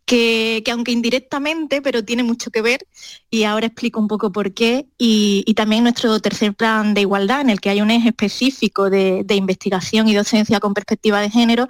que, 0.04 0.62
aunque 0.72 0.90
indirectamente, 0.90 1.80
pero 1.82 2.04
tiene 2.04 2.24
mucho 2.24 2.50
que 2.50 2.62
ver 2.62 2.86
y 3.30 3.44
ahora 3.44 3.66
explico 3.66 4.00
un 4.00 4.08
poco 4.08 4.32
por 4.32 4.52
qué, 4.54 4.86
y, 4.98 5.44
también 5.54 5.84
nuestro 5.84 6.20
tercer 6.20 6.54
plan 6.54 6.92
de 6.92 7.02
igualdad 7.02 7.40
en 7.40 7.50
el 7.50 7.60
que 7.60 7.70
hay 7.70 7.80
un 7.80 7.90
eje 7.90 8.08
específico 8.08 8.90
de, 8.90 9.24
investigación 9.36 10.08
y 10.08 10.14
docencia 10.14 10.60
con 10.60 10.74
perspectiva 10.74 11.20
de 11.20 11.30
género. 11.30 11.68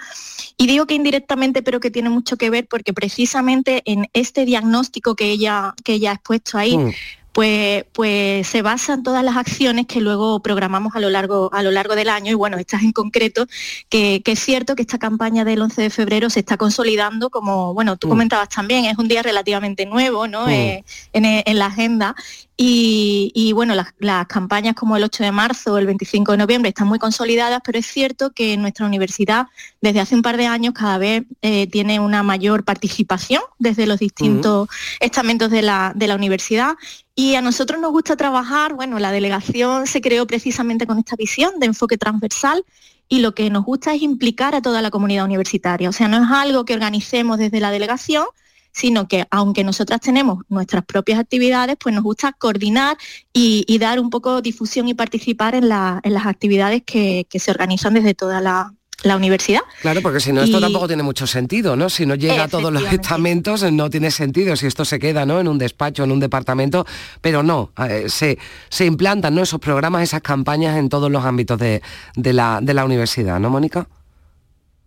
Y 0.57 0.67
digo 0.67 0.87
que 0.87 0.95
indirectamente, 0.95 1.63
pero 1.63 1.81
que 1.81 1.91
tiene 1.91 2.11
mucho 2.11 2.37
que 2.37 2.51
ver 2.51 2.67
porque 2.67 2.93
precisamente 2.93 3.83
en 3.85 4.09
este 4.13 4.45
diagnóstico 4.45 5.15
que 5.15 5.31
ella, 5.31 5.75
que 5.85 5.95
ella 5.95 6.11
ha 6.11 6.15
expuesto 6.15 6.59
ahí, 6.59 6.79
mm 6.79 6.93
pues, 7.37 7.85
pues 7.93 8.47
se 8.47 8.63
basan 8.63 9.03
todas 9.03 9.23
las 9.23 9.37
acciones 9.37 9.85
que 9.87 10.01
luego 10.01 10.41
programamos 10.41 10.97
a 10.97 11.01
lo 11.01 11.11
largo, 11.11 11.51
a 11.53 11.63
lo 11.63 11.71
largo 11.71 11.95
del 11.95 12.09
año 12.09 12.31
y 12.31 12.35
bueno, 12.35 12.57
estas 12.57 12.83
en 12.83 12.93
concreto, 12.93 13.47
que, 13.91 14.23
es 14.25 14.41
cierto 14.41 14.75
que 14.75 14.81
esta 14.81 14.97
campaña 14.97 15.45
del 15.45 15.61
11 15.61 15.83
de 15.83 15.91
febrero 15.91 16.31
se 16.31 16.41
está 16.41 16.57
consolidando 16.57 17.29
como, 17.29 17.75
bueno, 17.75 17.99
tú 17.99 18.07
mm. 18.07 18.11
comentabas 18.11 18.49
también, 18.49 18.87
es 18.87 18.97
un 18.97 19.07
día 19.07 19.23
relativamente 19.23 19.85
nuevo 19.85 20.27
¿no? 20.27 20.47
Mm. 20.47 20.51
Eh, 20.51 20.85
en, 21.13 21.59
la 21.59 21.67
agenda 21.67 22.17
y, 22.57 23.53
bueno, 23.53 23.75
las, 23.75 24.27
campañas 24.29 24.75
como 24.75 24.97
el 24.97 25.05
8 25.05 25.25
de 25.25 25.31
marzo 25.33 25.75
o 25.75 25.79
el 25.79 25.85
25 25.85 26.33
de 26.33 26.39
noviembre 26.39 26.71
están 26.71 26.89
muy 26.89 26.99
consolidadas, 26.99 27.61
pero 27.63 27.79
es 27.79 27.85
cierto 27.85 28.31
que 28.31 28.55
en 28.55 28.63
nuestra 28.63 28.87
universidad 28.87 29.49
desde 29.83 30.01
hace 30.01 30.15
un 30.15 30.23
par 30.23 30.39
de 30.39 30.47
años 30.47 30.73
cada 30.73 30.97
vez 30.97 31.25
eh, 31.43 31.67
tiene 31.67 32.01
una 32.01 32.23
mayor 32.23 32.65
participación 32.65 33.43
desde 33.59 33.87
los 33.87 33.99
distintos 33.99 34.69
mm. 34.69 35.05
estamentos 35.05 35.51
de 35.51 35.61
la, 35.61 35.93
de 35.95 36.07
la 36.07 36.15
universidad 36.15 36.77
y 37.19 37.35
a 37.35 37.41
nosotros 37.41 37.81
nos 37.81 37.93
gusta 37.93 38.15
trabajar, 38.15 38.75
bueno, 38.75 38.99
la 38.99 39.11
delegación 39.11 39.87
se 39.87 40.03
creó 40.03 40.27
precisamente 40.27 40.87
con 40.87 40.99
esta 40.99 41.17
visión 41.17 41.59
de 41.59 41.67
enfoque 41.67 41.97
transversal 41.97 42.63
y 43.09 43.21
lo 43.21 43.35
que 43.35 43.49
nos 43.49 43.65
gusta 43.65 43.95
es 43.95 44.03
implicar 44.03 44.55
a 44.55 44.61
toda 44.61 44.83
la 44.83 44.91
comunidad 44.91 45.25
universitaria. 45.25 45.89
O 45.89 45.93
sea, 45.93 46.09
no 46.09 46.23
es 46.23 46.31
algo 46.31 46.67
que 46.67 46.75
organicemos 46.75 47.39
desde 47.39 47.59
la 47.59 47.71
delegación, 47.71 48.27
sino 48.71 49.09
que 49.09 49.27
aunque 49.31 49.65
nosotras 49.65 50.03
tenemos 50.03 50.45
nuestras 50.51 50.85
propias 50.85 51.19
actividades, 51.19 51.77
pues 51.81 51.95
nos 51.95 52.05
gusta 52.05 52.33
coordinar 52.35 52.99
y, 53.33 53.79
dar 53.79 53.99
un 53.99 54.11
poco 54.11 54.43
difusión 54.43 54.87
y 54.89 54.93
participar 54.93 55.55
en, 55.55 55.71
las 55.71 56.27
actividades 56.27 56.83
que 56.85 57.27
se 57.31 57.51
organizan 57.51 57.95
desde 57.95 58.13
toda 58.13 58.43
la, 58.43 58.76
la 59.03 59.17
universidad. 59.17 59.61
Claro, 59.83 60.01
porque 60.03 60.21
si 60.21 60.33
no, 60.33 60.43
esto 60.43 60.61
tampoco 60.61 60.87
tiene 60.87 61.03
mucho 61.03 61.27
sentido, 61.27 61.77
¿no? 61.77 61.91
Si 61.91 62.07
no 62.07 62.15
llega 62.15 62.45
a 62.45 62.49
todos 62.49 62.73
los 62.73 62.83
estamentos, 62.93 63.63
no 63.73 63.91
tiene 63.91 64.11
sentido 64.11 64.57
si 64.57 64.67
esto 64.67 64.85
se 64.85 64.99
queda, 64.99 65.27
¿no? 65.27 65.41
En 65.41 65.49
un 65.49 65.59
despacho, 65.59 66.05
en 66.05 66.13
un 66.13 66.21
departamento, 66.21 66.87
pero 67.21 67.43
no, 67.43 67.73
eh, 67.89 68.07
se, 68.09 68.39
se 68.69 68.87
implantan, 68.87 69.35
¿no? 69.35 69.43
Esos 69.43 69.61
programas, 69.61 70.03
esas 70.03 70.23
campañas 70.23 70.77
en 70.77 70.89
todos 70.89 71.11
los 71.11 71.25
ámbitos 71.25 71.59
de, 71.59 71.83
de, 72.15 72.33
la, 72.33 72.61
de 72.63 72.75
la 72.75 72.85
universidad, 72.85 73.39
¿no, 73.39 73.51
Mónica? 73.51 73.87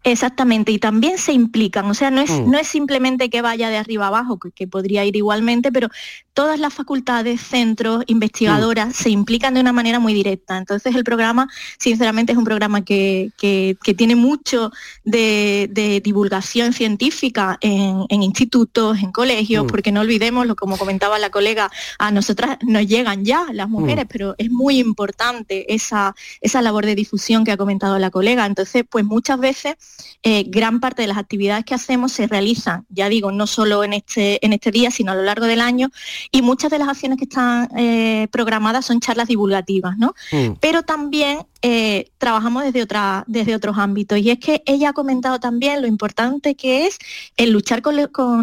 Exactamente, 0.06 0.72
y 0.72 0.80
también 0.80 1.18
se 1.18 1.34
implican, 1.34 1.86
o 1.86 1.94
sea, 1.94 2.10
no 2.10 2.22
es, 2.22 2.32
mm. 2.32 2.50
no 2.50 2.58
es 2.58 2.70
simplemente 2.70 3.30
que 3.30 3.42
vaya 3.42 3.70
de 3.70 3.76
arriba 3.76 4.08
abajo, 4.08 4.40
que, 4.40 4.66
podría 4.66 5.04
ir 5.04 5.18
igualmente, 5.18 5.74
pero 5.74 5.90
todas 6.34 6.58
las 6.58 6.74
facultades, 6.74 7.42
centros, 7.42 8.06
investigadoras 8.08 8.90
mm. 8.90 8.94
se 8.94 9.10
implican 9.10 9.56
de 9.56 9.60
una 9.60 9.74
manera 9.74 10.00
muy 10.00 10.14
directa. 10.14 10.58
Entonces 10.58 10.96
el 10.96 11.04
programa, 11.04 11.50
sinceramente, 11.78 12.32
es 12.32 12.38
un 12.38 12.46
programa 12.46 12.86
que, 12.86 13.32
tiene 13.98 14.16
mucho 14.16 14.72
de, 15.04 16.02
divulgación 16.02 16.72
científica 16.72 17.58
en, 17.60 18.24
institutos, 18.24 19.00
en 19.00 19.12
colegios, 19.12 19.66
mm. 19.66 19.68
porque 19.68 19.92
no 19.92 20.00
olvidemos, 20.00 20.48
lo 20.48 20.56
como 20.56 20.78
comentaba 20.78 21.20
la 21.20 21.30
colega, 21.30 21.70
a 21.98 22.10
nosotras 22.12 22.58
nos 22.62 22.88
llegan 22.88 23.26
ya 23.26 23.48
las 23.52 23.68
mujeres, 23.68 24.06
pero 24.10 24.34
es 24.38 24.50
muy 24.50 24.80
importante 24.80 25.74
esa, 25.74 26.16
esa 26.40 26.62
labor 26.62 26.86
de 26.86 26.96
difusión 26.96 27.44
que 27.44 27.52
ha 27.52 27.58
comentado 27.58 28.00
la 28.00 28.12
colega. 28.12 28.46
Entonces, 28.46 28.86
pues 28.90 29.04
muchas 29.04 29.40
veces 29.40 29.76
eh, 30.22 30.44
gran 30.48 30.82
parte 30.82 31.02
de 31.02 31.08
las 31.08 31.18
actividades 31.18 31.64
que 31.64 31.74
hacemos 31.74 32.12
se 32.12 32.28
realizan, 32.28 32.86
ya 32.90 33.08
digo, 33.08 33.32
no 33.32 33.48
solo 33.48 33.86
en 33.86 33.94
este, 33.94 34.46
en 34.46 34.52
este 34.52 34.70
día, 34.70 34.92
sino 34.92 35.14
a 35.14 35.16
lo 35.16 35.24
largo 35.24 35.46
del 35.46 35.62
año, 35.62 35.92
y 36.30 36.42
muchas 36.42 36.72
de 36.72 36.78
las 36.78 36.90
acciones 36.90 37.18
que 37.18 37.24
están 37.24 37.70
eh, 37.78 38.28
programadas 38.30 38.86
son 38.86 39.00
charlas 39.00 39.30
divulgativas, 39.30 39.98
¿no? 39.98 40.16
Mm. 40.34 40.56
Pero 40.60 40.84
también 40.84 41.40
eh, 41.62 42.12
trabajamos 42.18 42.64
desde, 42.64 42.84
otra, 42.84 43.24
desde 43.28 43.56
otros 43.56 43.78
ámbitos. 43.78 44.20
Y 44.20 44.30
es 44.30 44.40
que 44.40 44.62
ella 44.66 44.90
ha 44.90 44.94
comentado 44.94 45.40
también 45.40 45.82
lo 45.82 45.88
importante 45.88 46.56
que 46.56 46.88
es 46.88 46.98
el 47.38 47.52
luchar 47.52 47.82
con, 47.82 47.96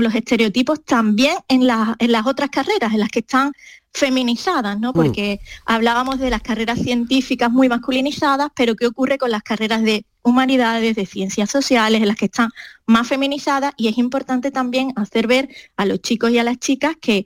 los 0.02 0.14
estereotipos 0.14 0.82
también 0.82 1.37
en, 1.48 1.68
en 1.98 2.12
las 2.12 2.26
otras 2.26 2.48
carreras, 2.48 2.94
en 2.94 3.00
las 3.00 3.11
que 3.11 3.18
están 3.18 3.52
feminizadas, 3.92 4.78
¿no? 4.78 4.90
Mm. 4.90 4.94
Porque 4.94 5.40
hablábamos 5.64 6.18
de 6.18 6.30
las 6.30 6.42
carreras 6.42 6.78
científicas 6.80 7.50
muy 7.50 7.68
masculinizadas, 7.68 8.50
pero 8.54 8.76
¿qué 8.76 8.87
ocurre 8.87 9.18
con 9.18 9.30
las 9.30 9.42
carreras 9.42 9.82
de 9.82 10.04
humanidades, 10.26 10.96
de 10.96 11.06
ciencias 11.06 11.50
sociales, 11.50 12.02
en 12.02 12.08
las 12.08 12.16
que 12.16 12.26
están 12.26 12.50
más 12.84 13.06
feminizadas? 13.08 13.72
Y 13.76 13.88
es 13.88 13.98
importante 13.98 14.50
también 14.50 14.92
hacer 14.96 15.26
ver 15.26 15.48
a 15.76 15.86
los 15.86 16.00
chicos 16.00 16.30
y 16.30 16.38
a 16.38 16.44
las 16.44 16.58
chicas 16.58 16.96
que 17.00 17.24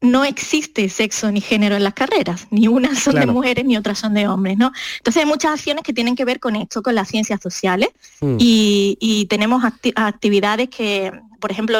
no 0.00 0.24
existe 0.24 0.88
sexo 0.88 1.32
ni 1.32 1.40
género 1.40 1.74
en 1.76 1.82
las 1.82 1.94
carreras, 1.94 2.48
ni 2.50 2.68
unas 2.68 2.98
son 2.98 3.14
de 3.14 3.26
mujeres 3.26 3.64
ni 3.64 3.76
otras 3.76 3.98
son 3.98 4.14
de 4.14 4.28
hombres, 4.28 4.58
¿no? 4.58 4.70
Entonces 4.98 5.22
hay 5.22 5.28
muchas 5.28 5.52
acciones 5.52 5.82
que 5.82 5.92
tienen 5.92 6.14
que 6.14 6.24
ver 6.24 6.38
con 6.38 6.54
esto, 6.54 6.82
con 6.82 6.94
las 6.94 7.08
ciencias 7.08 7.40
sociales, 7.42 7.88
mm. 8.20 8.36
y, 8.38 9.26
tenemos 9.28 9.64
actividades 9.64 10.68
que, 10.68 11.12
por 11.40 11.50
ejemplo, 11.50 11.78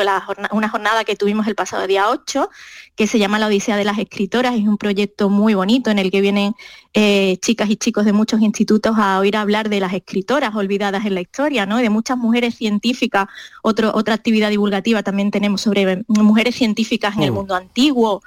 una 0.53 0.69
jornada 0.69 1.05
que 1.05 1.16
tuvimos 1.16 1.47
el 1.47 1.55
pasado 1.55 1.87
día 1.87 2.09
8, 2.09 2.51
que 2.95 3.07
se 3.07 3.19
llama 3.19 3.38
La 3.38 3.47
Odisea 3.47 3.77
de 3.77 3.85
las 3.85 3.99
Escritoras, 3.99 4.55
es 4.55 4.66
un 4.66 4.79
proyecto 4.79 5.29
muy 5.29 5.55
bonito 5.55 5.90
en 5.90 5.99
el 5.99 6.11
que 6.11 6.21
vienen 6.21 6.55
eh, 6.95 7.37
chicas 7.42 7.69
y 7.69 7.77
chicos 7.77 8.05
de 8.05 8.12
muchos 8.12 8.40
institutos 8.40 8.97
a 8.97 9.19
oír 9.19 9.37
hablar 9.37 9.69
de 9.69 9.81
las 9.81 9.92
escritoras 9.92 10.55
olvidadas 10.55 11.05
en 11.05 11.14
la 11.14 11.21
historia, 11.21 11.66
¿no? 11.66 11.77
de 11.77 11.90
muchas 11.90 12.16
mujeres 12.16 12.55
científicas, 12.55 13.27
otra 13.62 14.14
actividad 14.14 14.51
divulgativa 14.51 15.03
también 15.03 15.31
tenemos 15.31 15.61
sobre 15.61 16.05
mujeres 16.09 16.55
científicas 16.55 17.16
en 17.16 17.25
el 17.25 17.33
mm. 17.33 17.35
mundo 17.35 17.55
antiguo, 17.55 18.23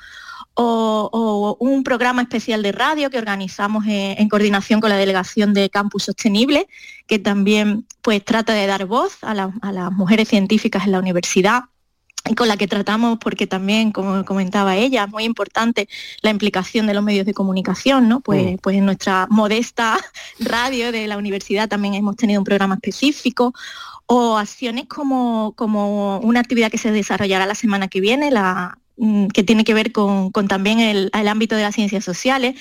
o, 0.62 1.58
un 1.60 1.84
programa 1.84 2.22
especial 2.22 2.62
de 2.62 2.72
radio 2.72 3.10
que 3.10 3.18
organizamos 3.18 3.86
en, 3.88 4.28
coordinación 4.28 4.82
con 4.82 4.90
la 4.90 4.98
Delegación 4.98 5.54
de 5.54 5.70
Campus 5.70 6.04
Sostenible, 6.04 6.68
que 7.08 7.18
también 7.18 7.86
pues 8.02 8.24
trata 8.24 8.54
de 8.54 8.68
dar 8.68 8.86
voz 8.86 9.18
a, 9.22 9.34
las 9.34 9.92
mujeres 9.92 10.28
científicas 10.28 10.86
en 10.86 10.92
la 10.92 11.00
universidad 11.00 11.64
y 12.30 12.36
con 12.36 12.50
la 12.50 12.58
que 12.58 12.68
tratamos, 12.68 13.18
porque 13.20 13.48
también, 13.48 13.92
como 13.92 14.26
comentaba 14.26 14.76
ella, 14.76 15.06
es 15.06 15.10
muy 15.10 15.24
importante 15.24 15.88
la 16.22 16.30
implicación 16.30 16.86
de 16.86 16.94
los 16.94 17.04
medios 17.04 17.26
de 17.26 17.34
comunicación, 17.34 18.10
¿no? 18.10 18.20
Pues, 18.20 18.54
mm. 18.54 18.56
pues 18.62 18.76
en 18.76 18.86
nuestra 18.86 19.28
modesta 19.30 19.98
radio 20.40 20.92
de 20.92 21.08
la 21.08 21.18
universidad 21.18 21.70
también 21.70 21.94
hemos 21.94 22.18
tenido 22.18 22.42
un 22.42 22.46
programa 22.46 22.76
específico, 22.76 23.54
o 24.12 24.38
acciones 24.38 24.88
como, 24.88 25.54
como 25.56 26.20
una 26.20 26.40
actividad 26.40 26.72
que 26.72 26.80
se 26.80 26.92
desarrollará 26.92 27.46
la 27.46 27.56
semana 27.56 27.88
que 27.88 28.02
viene, 28.02 28.32
la, 28.32 28.80
que 29.34 29.44
tiene 29.44 29.64
que 29.64 29.74
ver 29.74 29.92
con, 29.92 30.32
también 30.48 30.80
el, 30.80 31.10
ámbito 31.14 31.56
de 31.56 31.62
las 31.62 31.76
ciencias 31.76 32.04
sociales, 32.04 32.56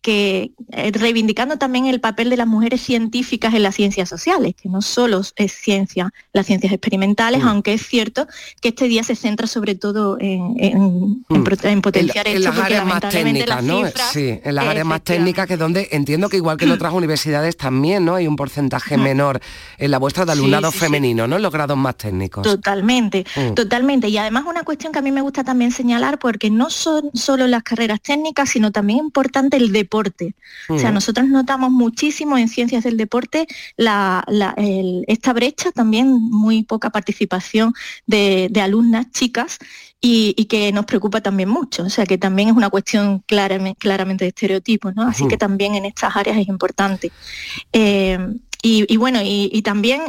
que 0.00 0.52
eh, 0.72 0.90
reivindicando 0.92 1.58
también 1.58 1.86
el 1.86 2.00
papel 2.00 2.30
de 2.30 2.36
las 2.36 2.46
mujeres 2.46 2.80
científicas 2.80 3.54
en 3.54 3.62
las 3.62 3.74
ciencias 3.74 4.08
sociales, 4.08 4.54
que 4.60 4.68
no 4.68 4.82
solo 4.82 5.20
es 5.36 5.52
ciencia, 5.52 6.12
las 6.32 6.46
ciencias 6.46 6.72
experimentales, 6.72 7.44
mm. 7.44 7.48
aunque 7.48 7.74
es 7.74 7.86
cierto 7.86 8.26
que 8.60 8.68
este 8.68 8.88
día 8.88 9.04
se 9.04 9.14
centra 9.14 9.46
sobre 9.46 9.74
todo 9.74 10.16
en, 10.18 10.54
en, 10.58 11.24
mm. 11.28 11.80
potenciar 11.82 12.26
en, 12.26 12.42
las 12.42 12.58
áreas 12.58 12.86
más 12.86 13.00
técnicas, 13.00 13.62
¿no? 13.62 13.82
sí, 14.12 14.40
en 14.42 14.54
las 14.54 14.66
áreas 14.66 14.86
más 14.86 15.02
técnicas, 15.02 15.46
que 15.46 15.56
donde 15.56 15.88
entiendo 15.92 16.28
que 16.28 16.38
igual 16.38 16.56
que 16.56 16.64
en 16.64 16.72
otras 16.72 16.92
universidades 16.92 17.56
también, 17.56 18.04
¿no? 18.04 18.14
Hay 18.14 18.26
un 18.26 18.36
porcentaje 18.36 18.96
menor 18.96 19.40
en 19.78 19.90
la 19.90 19.98
vuestra 19.98 20.24
de 20.24 20.32
alumnado 20.32 20.72
femenino, 20.72 21.28
¿no? 21.28 21.36
En 21.36 21.42
los 21.42 21.52
grados 21.52 21.76
más 21.76 21.96
técnicos. 21.96 22.42
Totalmente, 22.42 23.24
totalmente. 23.54 24.08
Y 24.08 24.16
además 24.16 24.44
una 24.46 24.62
cuestión 24.62 24.92
que 24.92 24.98
a 24.98 25.02
mí 25.02 25.12
me 25.12 25.20
gusta 25.20 25.44
también 25.44 25.70
señalar 25.82 26.20
porque 26.20 26.48
no 26.48 26.70
son 26.70 27.10
solo 27.12 27.48
las 27.48 27.64
carreras 27.64 28.00
técnicas, 28.00 28.50
sino 28.50 28.70
también 28.70 29.00
importante 29.00 29.56
el 29.56 29.72
deporte. 29.72 30.34
O 30.68 30.78
sea, 30.78 30.92
nosotros 30.92 31.26
notamos 31.26 31.70
muchísimo 31.70 32.38
en 32.38 32.48
ciencias 32.48 32.84
del 32.84 32.96
deporte 32.96 33.48
esta 33.76 35.32
brecha, 35.32 35.72
también 35.72 36.08
muy 36.12 36.62
poca 36.62 36.90
participación 36.90 37.74
de, 38.06 38.50
alumnas 38.62 39.10
chicas 39.10 39.58
y, 40.00 40.44
que 40.44 40.70
nos 40.70 40.84
preocupa 40.84 41.20
también 41.20 41.48
mucho. 41.48 41.82
O 41.82 41.90
sea, 41.90 42.06
que 42.06 42.16
también 42.16 42.48
es 42.48 42.54
una 42.54 42.70
cuestión 42.70 43.24
claramente, 43.26 44.24
de 44.24 44.28
estereotipos, 44.28 44.94
¿no? 44.94 45.02
Así 45.02 45.26
que 45.26 45.36
también 45.36 45.74
en 45.74 45.84
estas 45.84 46.14
áreas 46.14 46.36
es 46.38 46.46
importante. 46.46 47.10
Eh, 47.72 48.18
y, 48.62 48.96
bueno, 48.96 49.18
y, 49.24 49.60
también 49.62 50.00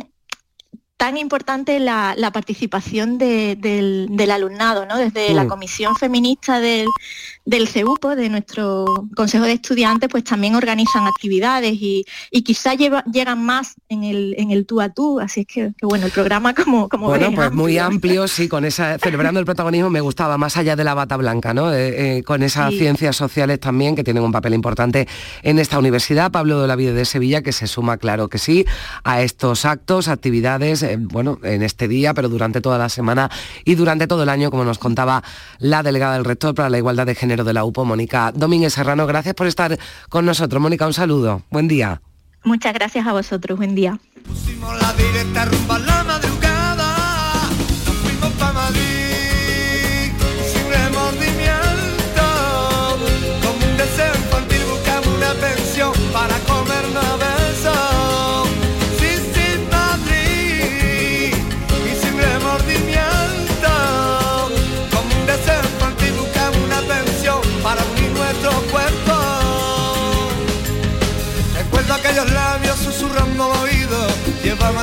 tan 1.04 1.18
importante 1.18 1.82
la, 1.82 2.14
la 2.16 2.32
participación 2.32 3.18
de- 3.18 3.58
del, 3.60 4.08
del 4.12 4.32
alumnado, 4.32 4.86
¿no? 4.86 4.98
Desde 4.98 5.34
la 5.34 5.44
Mm. 5.44 5.48
comisión 5.50 5.96
feminista 5.98 6.62
del, 6.62 6.88
del 7.46 7.68
CEUPO, 7.68 8.16
de 8.16 8.30
nuestro 8.30 8.86
Consejo 9.16 9.44
de 9.44 9.52
Estudiantes, 9.54 10.08
pues 10.10 10.24
también 10.24 10.56
organizan 10.56 11.06
actividades 11.08 11.74
y, 11.74 12.06
y 12.32 12.42
quizá 12.44 12.74
lleva- 12.74 13.04
llegan 13.12 13.44
más 13.44 13.74
en 13.90 14.06
el, 14.06 14.36
en 14.38 14.52
el 14.52 14.66
tú 14.66 14.80
a 14.80 14.90
tú, 14.90 15.20
así 15.20 15.42
es 15.42 15.48
que, 15.48 15.74
que 15.78 15.86
bueno, 15.86 16.06
el 16.06 16.12
programa 16.14 16.54
como, 16.54 16.88
como 16.88 17.08
Bueno, 17.08 17.28
ves, 17.28 17.36
pues 17.36 17.52
muy 17.52 17.78
amplio. 17.78 18.22
amplio, 18.24 18.28
sí, 18.30 18.48
con 18.48 18.64
esa 18.64 18.98
celebrando 18.98 19.42
el 19.42 19.46
protagonismo 19.46 19.90
me 19.90 20.00
gustaba 20.00 20.38
más 20.38 20.56
allá 20.56 20.78
de 20.78 20.86
la 20.86 20.94
bata 20.94 21.18
blanca, 21.18 21.54
¿no? 21.54 21.74
Eh, 21.74 22.20
eh, 22.20 22.24
con 22.24 22.44
esas 22.44 22.72
Sí. 22.72 22.80
ciencias 22.80 23.18
sociales 23.18 23.60
también 23.60 23.96
que 23.98 24.06
tienen 24.06 24.24
un 24.24 24.32
papel 24.32 24.54
importante 24.54 25.08
en 25.42 25.60
esta 25.60 25.78
universidad. 25.80 26.32
Pablo 26.32 26.62
de 26.62 26.68
la 26.70 26.78
Vida 26.78 26.94
de 26.94 27.04
Sevilla 27.04 27.42
que 27.42 27.52
se 27.52 27.68
suma, 27.68 27.98
claro 27.98 28.30
que 28.30 28.38
sí, 28.38 28.66
a 29.04 29.22
estos 29.22 29.66
actos, 29.66 30.08
actividades, 30.08 30.82
eh, 30.84 30.98
bueno, 30.98 31.40
en 31.44 31.62
este 31.62 31.90
día, 31.90 32.14
pero 32.14 32.30
durante 32.30 32.62
toda 32.62 32.78
la 32.78 32.88
semana 32.88 33.30
y 33.66 33.76
durante 33.76 34.08
todo 34.08 34.24
el 34.24 34.30
año, 34.30 34.50
como 34.50 34.64
nos 34.64 34.78
contaba 34.80 35.24
la 35.60 35.84
delegada 35.84 36.14
del 36.14 36.24
rector 36.24 36.56
para 36.56 36.70
la 36.70 36.78
igualdad 36.78 37.06
de 37.06 37.16
género 37.16 37.33
de 37.42 37.54
la 37.54 37.64
UPO, 37.66 37.86
Mónica 37.86 38.32
Domínguez 38.32 38.74
Serrano. 38.74 39.08
Gracias 39.08 39.34
por 39.34 39.48
estar 39.48 39.80
con 40.10 40.26
nosotros, 40.26 40.62
Mónica. 40.62 40.86
Un 40.86 40.94
saludo. 40.94 41.42
Buen 41.50 41.68
día. 41.68 42.02
Muchas 42.44 42.74
gracias 42.74 43.08
a 43.08 43.14
vosotros, 43.14 43.58
buen 43.58 43.74
día. 43.74 44.00
la 44.80 44.94
directa 44.94 45.46
rumba 45.46 45.78
en 45.78 45.86
la 45.86 46.04
madrugada. 46.04 46.43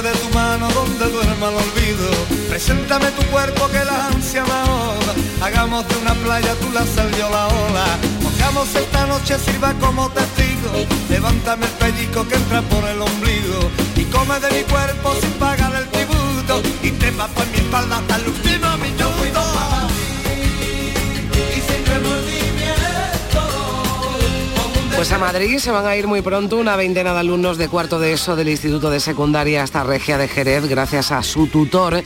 De 0.00 0.12
tu 0.12 0.30
mano 0.30 0.66
donde 0.72 1.10
duerma 1.10 1.50
el 1.50 1.56
olvido. 1.56 2.08
Preséntame 2.48 3.10
tu 3.10 3.22
cuerpo 3.24 3.68
que 3.68 3.84
la 3.84 4.06
ansia 4.06 4.42
me 4.44 4.50
ahoga. 4.50 5.12
Hagamos 5.42 5.86
de 5.88 5.96
una 5.96 6.14
playa 6.14 6.54
tú 6.54 6.72
la 6.72 6.86
sal 6.86 7.10
yo 7.18 7.28
la 7.28 7.48
ola. 7.48 7.84
Pongamos 8.22 8.74
esta 8.74 9.04
noche 9.04 9.38
sirva 9.38 9.74
como 9.74 10.08
testigo. 10.08 10.70
Levántame 11.10 11.66
el 11.66 11.72
pellizco 11.72 12.26
que 12.26 12.36
entra 12.36 12.62
por 12.62 12.82
el 12.88 13.02
ombligo. 13.02 13.70
Y 13.94 14.04
come 14.04 14.40
de 14.40 14.50
mi 14.50 14.62
cuerpo 14.62 15.12
sin 15.20 15.32
pagar 15.32 15.74
el 15.74 15.86
tributo. 15.90 16.62
Y 16.82 16.92
te 16.92 17.12
por 17.12 17.46
mi 17.48 17.58
espalda 17.58 17.98
hasta 17.98 18.16
el 18.16 18.28
último 18.28 18.78
minuto 18.78 19.39
Pues 25.00 25.12
a 25.12 25.18
Madrid 25.18 25.56
se 25.56 25.70
van 25.70 25.86
a 25.86 25.96
ir 25.96 26.06
muy 26.06 26.20
pronto 26.20 26.58
una 26.58 26.76
veintena 26.76 27.14
de 27.14 27.20
alumnos 27.20 27.56
de 27.56 27.68
cuarto 27.68 27.98
de 27.98 28.12
ESO 28.12 28.36
del 28.36 28.50
Instituto 28.50 28.90
de 28.90 29.00
Secundaria 29.00 29.62
hasta 29.62 29.82
Regia 29.82 30.18
de 30.18 30.28
Jerez 30.28 30.68
gracias 30.68 31.10
a 31.10 31.22
su 31.22 31.46
tutor 31.46 32.02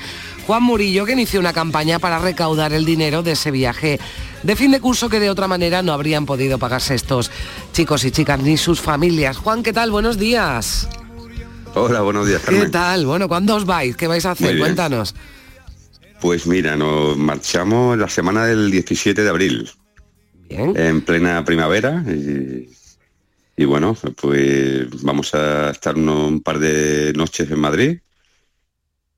Juan 0.46 0.62
Murillo 0.62 1.04
que 1.04 1.14
inició 1.14 1.40
una 1.40 1.52
campaña 1.52 1.98
para 1.98 2.20
recaudar 2.20 2.72
el 2.72 2.84
dinero 2.84 3.24
de 3.24 3.32
ese 3.32 3.50
viaje 3.50 3.98
de 4.44 4.54
fin 4.54 4.70
de 4.70 4.78
curso 4.78 5.08
que 5.08 5.18
de 5.18 5.28
otra 5.28 5.48
manera 5.48 5.82
no 5.82 5.92
habrían 5.92 6.24
podido 6.24 6.56
pagarse 6.60 6.94
estos 6.94 7.32
chicos 7.72 8.04
y 8.04 8.12
chicas 8.12 8.38
ni 8.38 8.56
sus 8.56 8.80
familias. 8.80 9.38
Juan, 9.38 9.64
¿qué 9.64 9.72
tal? 9.72 9.90
Buenos 9.90 10.16
días. 10.16 10.88
Hola, 11.74 12.00
buenos 12.02 12.28
días, 12.28 12.42
¿Qué 12.42 12.52
Carmen. 12.52 12.70
tal? 12.70 13.06
Bueno, 13.06 13.26
¿cuándo 13.26 13.56
os 13.56 13.66
vais? 13.66 13.96
¿Qué 13.96 14.06
vais 14.06 14.24
a 14.24 14.30
hacer? 14.30 14.50
Bien. 14.50 14.60
Cuéntanos. 14.60 15.16
Pues 16.20 16.46
mira, 16.46 16.76
nos 16.76 17.16
marchamos 17.16 17.98
la 17.98 18.08
semana 18.08 18.46
del 18.46 18.70
17 18.70 19.20
de 19.20 19.28
abril. 19.28 19.68
En 20.48 21.00
plena 21.00 21.44
primavera. 21.44 22.04
Y, 22.06 22.68
y 23.56 23.64
bueno, 23.64 23.96
pues 24.20 25.02
vamos 25.02 25.34
a 25.34 25.70
estar 25.70 25.96
un 25.96 26.40
par 26.42 26.58
de 26.58 27.12
noches 27.14 27.50
en 27.50 27.58
Madrid. 27.60 27.98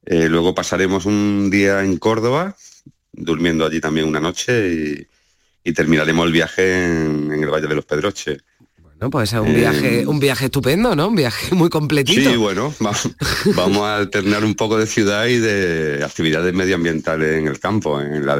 Eh, 0.04 0.28
luego 0.28 0.54
pasaremos 0.54 1.06
un 1.06 1.50
día 1.50 1.82
en 1.82 1.96
Córdoba, 1.96 2.54
durmiendo 3.12 3.66
allí 3.66 3.80
también 3.80 4.06
una 4.06 4.20
noche 4.20 4.68
y, 4.72 5.06
y 5.68 5.72
terminaremos 5.72 6.26
el 6.26 6.32
viaje 6.32 6.84
en, 6.84 7.32
en 7.32 7.42
el 7.42 7.50
Valle 7.50 7.66
de 7.66 7.74
los 7.74 7.84
Pedroches. 7.84 8.38
Bueno, 8.78 9.10
pues 9.10 9.32
es 9.32 9.40
un 9.40 9.48
Eh, 9.48 9.54
viaje, 9.56 10.06
un 10.06 10.20
viaje 10.20 10.44
estupendo, 10.46 10.94
¿no? 10.94 11.08
Un 11.08 11.16
viaje 11.16 11.54
muy 11.54 11.68
completito. 11.68 12.30
Sí, 12.30 12.36
bueno, 12.36 12.72
va- 12.84 12.96
vamos 13.54 13.82
a 13.82 13.96
alternar 13.96 14.44
un 14.44 14.54
poco 14.54 14.78
de 14.78 14.86
ciudad 14.86 15.26
y 15.26 15.38
de 15.38 16.02
actividades 16.04 16.54
medioambientales 16.54 17.38
en 17.40 17.48
el 17.48 17.58
campo, 17.58 18.00
en 18.00 18.24
la 18.24 18.36
Mm. 18.36 18.38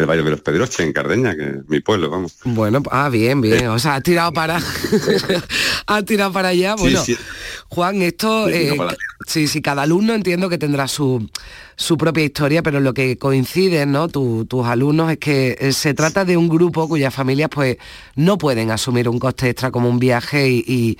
Del 0.00 0.08
Valle 0.08 0.22
de 0.22 0.30
los 0.30 0.40
Pedroches, 0.40 0.80
en 0.80 0.92
Cardeña, 0.92 1.36
que 1.36 1.42
es 1.44 1.68
mi 1.68 1.80
pueblo, 1.80 2.08
vamos. 2.10 2.36
Bueno, 2.44 2.82
ah, 2.90 3.08
bien, 3.08 3.40
bien. 3.40 3.68
O 3.68 3.78
sea, 3.78 3.96
ha 3.96 4.00
tirado 4.00 4.32
para. 4.32 4.60
ha 5.86 6.02
tirado 6.02 6.32
para 6.32 6.48
allá. 6.48 6.74
Bueno, 6.76 7.02
sí. 7.04 7.16
Juan, 7.68 8.00
esto. 8.02 8.48
Eh, 8.48 8.76
sí, 9.26 9.46
sí, 9.48 9.60
cada 9.60 9.82
alumno 9.82 10.14
entiendo 10.14 10.48
que 10.48 10.58
tendrá 10.58 10.88
su, 10.88 11.28
su 11.76 11.96
propia 11.98 12.24
historia, 12.24 12.62
pero 12.62 12.80
lo 12.80 12.94
que 12.94 13.18
coincide, 13.18 13.84
¿no? 13.86 14.08
Tu- 14.08 14.46
tus 14.46 14.66
alumnos 14.66 15.10
es 15.10 15.18
que 15.18 15.56
eh, 15.60 15.72
se 15.72 15.92
trata 15.94 16.24
de 16.24 16.36
un 16.36 16.48
grupo 16.48 16.88
cuyas 16.88 17.12
familias, 17.14 17.50
pues, 17.52 17.76
no 18.16 18.38
pueden 18.38 18.70
asumir 18.70 19.08
un 19.08 19.18
coste 19.18 19.50
extra 19.50 19.70
como 19.70 19.88
un 19.90 19.98
viaje 19.98 20.48
y. 20.48 20.64
y 20.66 20.98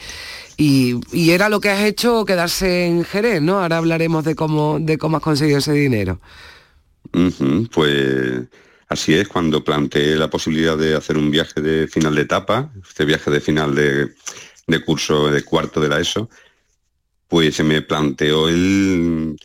y- 0.61 0.98
y 1.12 1.30
era 1.30 1.48
lo 1.48 1.61
que 1.61 1.70
has 1.70 1.84
hecho 1.84 2.24
quedarse 2.24 2.84
en 2.87 3.04
Jerez, 3.04 3.40
¿no? 3.40 3.61
Ahora 3.61 3.76
hablaremos 3.76 4.24
de 4.24 4.34
cómo, 4.34 4.78
de 4.80 4.98
cómo 4.98 5.18
has 5.18 5.22
conseguido 5.22 5.58
ese 5.58 5.72
dinero. 5.72 6.18
Pues 7.72 8.42
así 8.88 9.14
es, 9.14 9.29
cuando 9.29 9.62
planteé 9.62 10.16
la 10.16 10.31
posibilidad 10.31 10.77
de 10.77 10.94
hacer 10.94 11.16
un 11.16 11.31
viaje 11.31 11.61
de 11.61 11.88
final 11.88 12.14
de 12.14 12.22
etapa, 12.22 12.72
este 12.88 13.05
viaje 13.05 13.31
de 13.31 13.40
final 13.40 13.74
de, 13.74 14.14
curso 14.85 15.31
de 15.31 15.42
cuarto 15.42 15.81
de 15.81 15.88
la 15.88 16.01
ESO, 16.01 16.29
pues 17.29 17.57
se 17.57 17.64
me 17.64 17.83
planteó 17.83 18.48
el, 18.48 19.37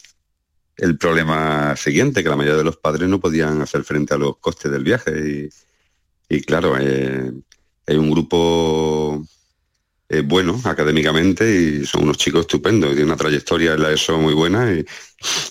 problema 0.99 1.75
siguiente, 1.75 2.23
que 2.23 2.29
la 2.29 2.35
mayoría 2.35 2.57
de 2.57 2.63
los 2.63 2.77
padres 2.77 3.07
no 3.09 3.19
podían 3.19 3.61
hacer 3.61 3.83
frente 3.83 4.13
a 4.13 4.17
los 4.17 4.37
costes 4.37 4.71
del 4.71 4.83
viaje. 4.83 5.49
Y, 6.29 6.41
claro, 6.41 6.75
eh, 6.79 7.31
hay 7.85 7.95
un 7.95 8.09
grupo 8.09 9.25
eh, 10.09 10.21
bueno 10.21 10.59
académicamente 10.63 11.53
y 11.53 11.85
son 11.85 12.03
unos 12.03 12.17
chicos 12.17 12.41
estupendos, 12.41 12.97
y 12.97 13.01
una 13.01 13.17
trayectoria 13.17 13.73
en 13.73 13.83
la 13.83 13.91
ESO 13.91 14.17
muy 14.17 14.33
buena 14.33 14.73
y, 14.73 14.85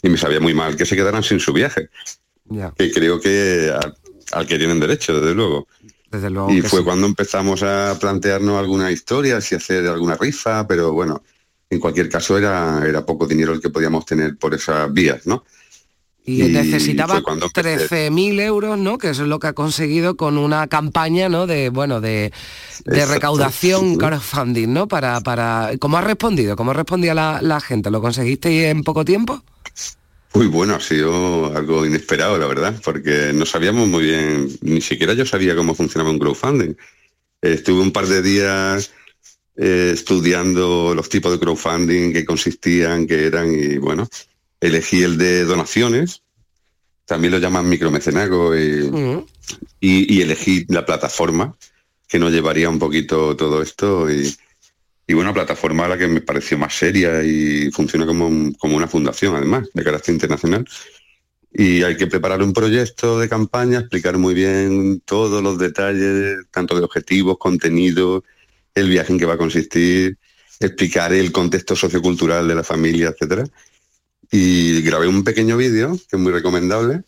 y 0.03 0.09
me 0.09 0.19
sabía 0.19 0.41
muy 0.41 0.55
mal 0.55 0.77
que 0.77 0.87
se 0.87 0.97
quedaran 0.97 1.23
sin 1.23 1.41
su 1.41 1.53
viaje, 1.53 1.89
Que 2.77 2.91
creo 2.93 3.21
que 3.21 3.73
al, 3.75 3.97
al 4.33 4.47
que 4.47 4.59
tienen 4.59 4.81
derecho, 4.81 5.19
desde 5.19 5.35
luego. 5.35 5.67
desde 6.11 6.31
luego. 6.31 6.53
Y 6.53 6.61
fue 6.63 6.81
sí. 6.81 6.85
cuando 6.85 7.07
empezamos 7.07 7.63
a 7.63 7.97
plantearnos 7.99 8.59
alguna 8.59 8.91
historia, 8.91 9.41
si 9.41 9.55
hacer 9.55 9.87
alguna 9.87 10.17
rifa, 10.17 10.67
pero 10.67 10.93
bueno, 10.93 11.23
en 11.71 11.81
cualquier 11.81 12.09
caso 12.09 12.37
era, 12.37 12.83
era 12.87 13.07
poco 13.07 13.27
dinero 13.27 13.53
el 13.55 13.61
que 13.61 13.71
podíamos 13.71 14.05
tener 14.05 14.37
por 14.37 14.55
esas 14.55 14.93
vías, 14.93 15.27
¿no? 15.27 15.45
Y, 16.25 16.43
Y 16.45 16.49
necesitaba 16.51 17.15
fue 17.15 17.23
cuando 17.23 17.47
empecé. 17.47 18.11
13.000 18.11 18.41
euros, 18.43 18.79
¿no? 18.79 18.97
Que 18.99 19.11
eso 19.11 19.23
es 19.23 19.29
lo 19.29 19.41
que 19.41 19.49
ha 19.49 19.53
conseguido 19.55 20.17
con 20.17 20.39
una 20.39 20.69
campaña, 20.69 21.29
¿no? 21.29 21.47
De, 21.49 21.71
bueno, 21.71 22.01
de, 22.01 22.33
de 22.85 23.07
recaudación, 23.07 23.97
crowdfunding, 23.97 24.73
¿no? 24.73 24.87
Para, 24.87 25.21
para, 25.23 25.73
¿Cómo 25.81 25.97
has 25.99 26.05
respondido? 26.05 26.55
¿Cómo 26.55 26.75
respondía 26.75 27.15
la, 27.15 27.41
la 27.43 27.61
gente? 27.61 27.91
¿Lo 27.91 28.01
conseguiste 28.01 28.71
en 28.71 28.85
poco 28.85 29.05
tiempo? 29.05 29.43
Muy 30.35 30.47
bueno, 30.47 30.75
ha 30.75 30.81
sido 30.81 31.55
algo 31.55 31.85
inesperado, 31.85 32.39
la 32.39 32.47
verdad, 32.47 32.81
porque 32.83 33.33
no 33.35 33.45
sabíamos 33.45 33.87
muy 33.87 34.05
bien, 34.05 34.49
ni 34.63 34.81
siquiera 34.81 35.13
yo 35.13 35.27
sabía 35.27 35.55
cómo 35.55 35.75
funcionaba 35.75 36.11
un 36.11 36.19
crowdfunding. 36.19 36.75
Estuve 37.43 37.83
un 37.83 37.93
par 37.93 38.07
de 38.07 38.23
días 38.23 38.93
eh, 39.57 39.91
estudiando 39.93 40.95
los 40.95 41.11
tipos 41.11 41.33
de 41.33 41.39
crowdfunding, 41.39 42.13
qué 42.15 42.25
consistían, 42.25 43.07
qué 43.07 43.27
eran, 43.27 43.53
y 43.53 43.77
bueno, 43.77 44.09
elegí 44.59 45.03
el 45.03 45.19
de 45.19 45.45
donaciones, 45.45 46.23
también 47.05 47.33
lo 47.33 47.39
llaman 47.39 47.69
micromecenazgo, 47.69 48.57
y, 48.57 49.25
y, 49.81 50.15
y 50.15 50.23
elegí 50.23 50.65
la 50.69 50.87
plataforma 50.87 51.55
que 52.09 52.19
nos 52.19 52.33
llevaría 52.33 52.71
un 52.71 52.79
poquito 52.79 53.37
todo 53.37 53.61
esto, 53.61 54.11
y, 54.11 54.35
y 55.13 55.15
bueno, 55.15 55.35
plataforma 55.35 55.85
a 55.85 55.89
la 55.89 55.99
que 55.99 56.09
me 56.09 56.23
pareció 56.23 56.57
más 56.57 56.75
seria 56.75 57.23
y 57.23 57.71
funciona 57.71 58.07
como, 58.07 58.27
un- 58.27 58.55
como 58.55 58.77
una 58.79 58.89
fundación, 58.89 59.37
además, 59.37 59.69
de 59.75 59.85
carácter 59.85 60.15
internacional. 60.15 60.65
Y 61.53 61.83
hay 61.83 61.99
que 61.99 62.07
preparar 62.07 62.43
un 62.43 62.55
proyecto 62.55 63.21
de 63.21 63.29
campaña, 63.29 63.81
explicar 63.81 64.17
muy 64.17 64.33
bien 64.33 65.03
todos 65.05 65.43
los 65.43 65.59
detalles, 65.59 66.47
tanto 66.51 66.75
de 66.79 66.85
objetivos, 66.85 67.37
contenido, 67.37 68.25
el 68.75 68.89
viaje 68.89 69.13
en 69.13 69.19
que 69.19 69.27
va 69.27 69.35
a 69.35 69.37
consistir, 69.37 70.17
explicar 70.59 71.13
el 71.13 71.31
contexto 71.31 71.77
sociocultural 71.77 72.49
de 72.49 72.55
la 72.55 72.65
familia, 72.65 73.09
etcétera. 73.11 73.45
Y 74.31 74.81
grabé 74.81 75.09
un 75.09 75.25
pequeño 75.25 75.59
vídeo, 75.59 75.93
que 76.09 76.17
es 76.17 76.23
muy 76.23 76.33
recomendable, 76.33 77.03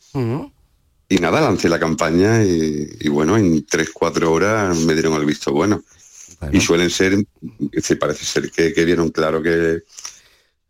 y 1.08 1.16
nada, 1.16 1.40
lancé 1.40 1.70
la 1.70 1.80
campaña 1.80 2.44
y, 2.44 2.86
y 3.00 3.08
bueno, 3.08 3.38
en 3.38 3.64
tres, 3.64 3.88
cuatro 3.94 4.30
horas 4.30 4.76
me 4.80 4.92
dieron 4.92 5.14
el 5.14 5.24
visto 5.24 5.52
bueno. 5.52 5.82
Y 6.52 6.60
suelen 6.60 6.90
ser, 6.90 7.16
se 7.80 7.96
parece 7.96 8.24
ser 8.24 8.50
que, 8.50 8.72
que 8.72 8.84
vieron 8.84 9.10
claro 9.10 9.42
que, 9.42 9.82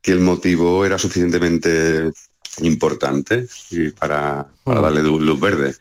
que 0.01 0.13
el 0.13 0.21
motivo 0.21 0.85
era 0.85 0.99
suficientemente 0.99 2.11
importante 2.61 3.49
y 3.71 3.89
para, 3.91 4.47
para 4.63 4.81
darle 4.81 5.03
luz, 5.03 5.41
verde. 5.41 5.75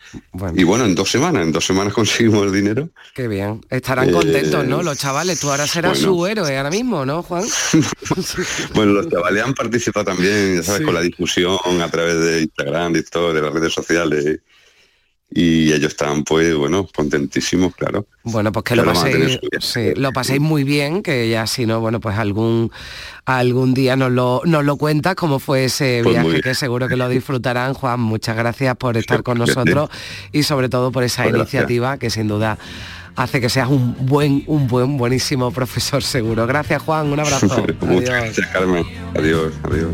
Y 0.56 0.64
bueno, 0.64 0.86
en 0.86 0.96
dos 0.96 1.12
semanas, 1.12 1.44
en 1.44 1.52
dos 1.52 1.64
semanas 1.66 1.94
conseguimos 2.00 2.46
el 2.48 2.52
dinero. 2.52 2.90
Qué 3.14 3.28
bien. 3.28 3.62
Estarán 3.70 4.10
Eh, 4.10 4.12
contentos, 4.12 4.66
¿no? 4.66 4.82
Los 4.82 4.98
chavales, 4.98 5.40
tú 5.40 5.52
ahora 5.52 5.68
serás 5.68 6.00
bueno. 6.02 6.16
su 6.18 6.26
héroe 6.26 6.58
ahora 6.58 6.72
mismo, 6.72 7.06
¿no, 7.06 7.22
Juan? 7.22 7.44
Bueno, 8.74 8.94
los 8.94 9.08
chavales 9.10 9.44
han 9.44 9.54
participado 9.54 10.06
también, 10.06 10.56
ya 10.58 10.64
sabes, 10.64 10.80
Sí. 10.80 10.86
con 10.86 10.94
la 10.96 11.02
difusión 11.02 11.60
a 11.82 11.90
través 11.90 12.20
de 12.20 12.42
Instagram 12.42 12.96
y 12.96 13.04
todo, 13.04 13.34
de 13.34 13.42
las 13.42 13.54
redes 13.54 13.74
sociales. 13.74 14.40
Y 15.36 15.74
ellos 15.74 15.94
están, 15.94 16.24
pues, 16.24 16.56
bueno, 16.56 16.88
contentísimos, 16.96 17.76
claro. 17.76 18.06
Bueno, 18.24 18.52
pues 18.52 18.64
que 18.66 18.76
lo 18.76 18.86
paséis, 18.86 19.40
sí, 19.60 19.94
lo 19.96 20.12
paséis 20.12 20.40
muy 20.40 20.64
bien, 20.64 21.02
que 21.02 21.28
ya 21.28 21.48
si 21.48 21.66
no, 21.66 21.80
bueno, 21.80 22.00
pues 22.00 22.18
algún 22.18 22.72
algún 23.26 23.74
día 23.74 23.96
nos 23.96 24.12
lo, 24.12 24.42
nos 24.46 24.64
lo 24.64 24.78
cuentas 24.78 25.16
cómo 25.16 25.40
fue 25.40 25.66
ese 25.66 26.02
Pues 26.04 26.22
viaje, 26.22 26.42
que 26.42 26.54
seguro 26.56 26.88
que 26.88 26.98
lo 26.98 27.10
disfrutarán. 27.10 27.74
Juan, 27.74 28.00
muchas 28.00 28.36
gracias 28.38 28.76
por 28.76 28.96
estar 28.96 29.24
con 29.24 29.38
Gracias. 29.38 29.58
nosotros 29.58 29.90
y 30.32 30.44
sobre 30.44 30.70
todo 30.70 30.92
por 30.92 31.04
esa 31.04 31.24
Pues 31.24 31.34
gracias. 31.34 31.54
iniciativa 31.54 31.98
que 31.98 32.10
sin 32.10 32.28
duda 32.28 32.58
hace 33.16 33.42
que 33.42 33.50
seas 33.50 33.70
un 33.70 33.96
buen, 34.06 34.44
un 34.48 34.68
buen, 34.68 34.98
buenísimo 34.98 35.52
profesor 35.52 36.04
seguro. 36.04 36.46
Gracias, 36.48 36.82
Juan, 36.82 37.12
un 37.12 37.20
abrazo. 37.20 37.66
Adiós. 37.82 38.02
gracias, 38.02 38.48
Carmen. 38.48 38.86
Adiós, 39.16 39.54
adiós. 39.64 39.92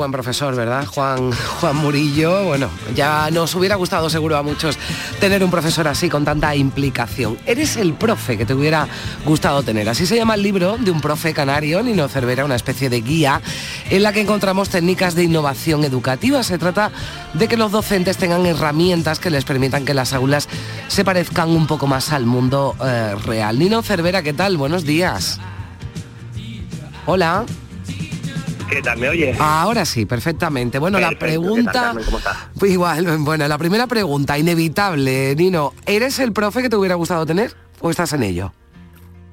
Buen 0.00 0.12
profesor, 0.12 0.56
¿verdad? 0.56 0.86
Juan, 0.86 1.30
Juan 1.60 1.76
Murillo. 1.76 2.44
Bueno, 2.44 2.70
ya 2.94 3.30
nos 3.30 3.54
hubiera 3.54 3.74
gustado 3.74 4.08
seguro 4.08 4.38
a 4.38 4.42
muchos 4.42 4.78
tener 5.20 5.44
un 5.44 5.50
profesor 5.50 5.86
así 5.86 6.08
con 6.08 6.24
tanta 6.24 6.56
implicación. 6.56 7.36
Eres 7.44 7.76
el 7.76 7.92
profe 7.92 8.38
que 8.38 8.46
te 8.46 8.54
hubiera 8.54 8.88
gustado 9.26 9.62
tener. 9.62 9.90
Así 9.90 10.06
se 10.06 10.16
llama 10.16 10.36
el 10.36 10.42
libro 10.42 10.78
de 10.78 10.90
un 10.90 11.02
profe 11.02 11.34
canario, 11.34 11.82
Nino 11.82 12.08
Cervera, 12.08 12.46
una 12.46 12.54
especie 12.54 12.88
de 12.88 13.02
guía 13.02 13.42
en 13.90 14.02
la 14.02 14.14
que 14.14 14.22
encontramos 14.22 14.70
técnicas 14.70 15.14
de 15.14 15.24
innovación 15.24 15.84
educativa. 15.84 16.42
Se 16.44 16.56
trata 16.56 16.90
de 17.34 17.46
que 17.46 17.58
los 17.58 17.70
docentes 17.70 18.16
tengan 18.16 18.46
herramientas 18.46 19.18
que 19.18 19.28
les 19.28 19.44
permitan 19.44 19.84
que 19.84 19.92
las 19.92 20.14
aulas 20.14 20.48
se 20.88 21.04
parezcan 21.04 21.50
un 21.50 21.66
poco 21.66 21.86
más 21.86 22.10
al 22.10 22.24
mundo 22.24 22.74
eh, 22.82 23.16
real. 23.26 23.58
Nino 23.58 23.82
Cervera, 23.82 24.22
¿qué 24.22 24.32
tal? 24.32 24.56
Buenos 24.56 24.84
días. 24.84 25.38
Hola. 27.04 27.44
¿Qué 28.70 28.82
tal? 28.82 28.98
¿Me 28.98 29.08
oyes? 29.08 29.36
Ahora 29.40 29.84
sí, 29.84 30.06
perfectamente. 30.06 30.78
Bueno, 30.78 31.00
la 31.00 31.10
Perfecto, 31.10 31.26
¿qué 31.26 31.32
tal, 31.32 31.42
pregunta... 31.42 31.72
Carmen? 31.72 32.04
¿Cómo 32.04 32.18
estás? 32.18 32.36
Pues 32.58 32.72
igual, 32.72 33.18
bueno, 33.18 33.48
la 33.48 33.58
primera 33.58 33.86
pregunta, 33.86 34.38
inevitable, 34.38 35.34
Nino, 35.34 35.72
¿eres 35.86 36.18
el 36.20 36.32
profe 36.32 36.62
que 36.62 36.68
te 36.68 36.76
hubiera 36.76 36.94
gustado 36.94 37.26
tener 37.26 37.52
o 37.80 37.90
estás 37.90 38.12
en 38.12 38.22
ello? 38.22 38.52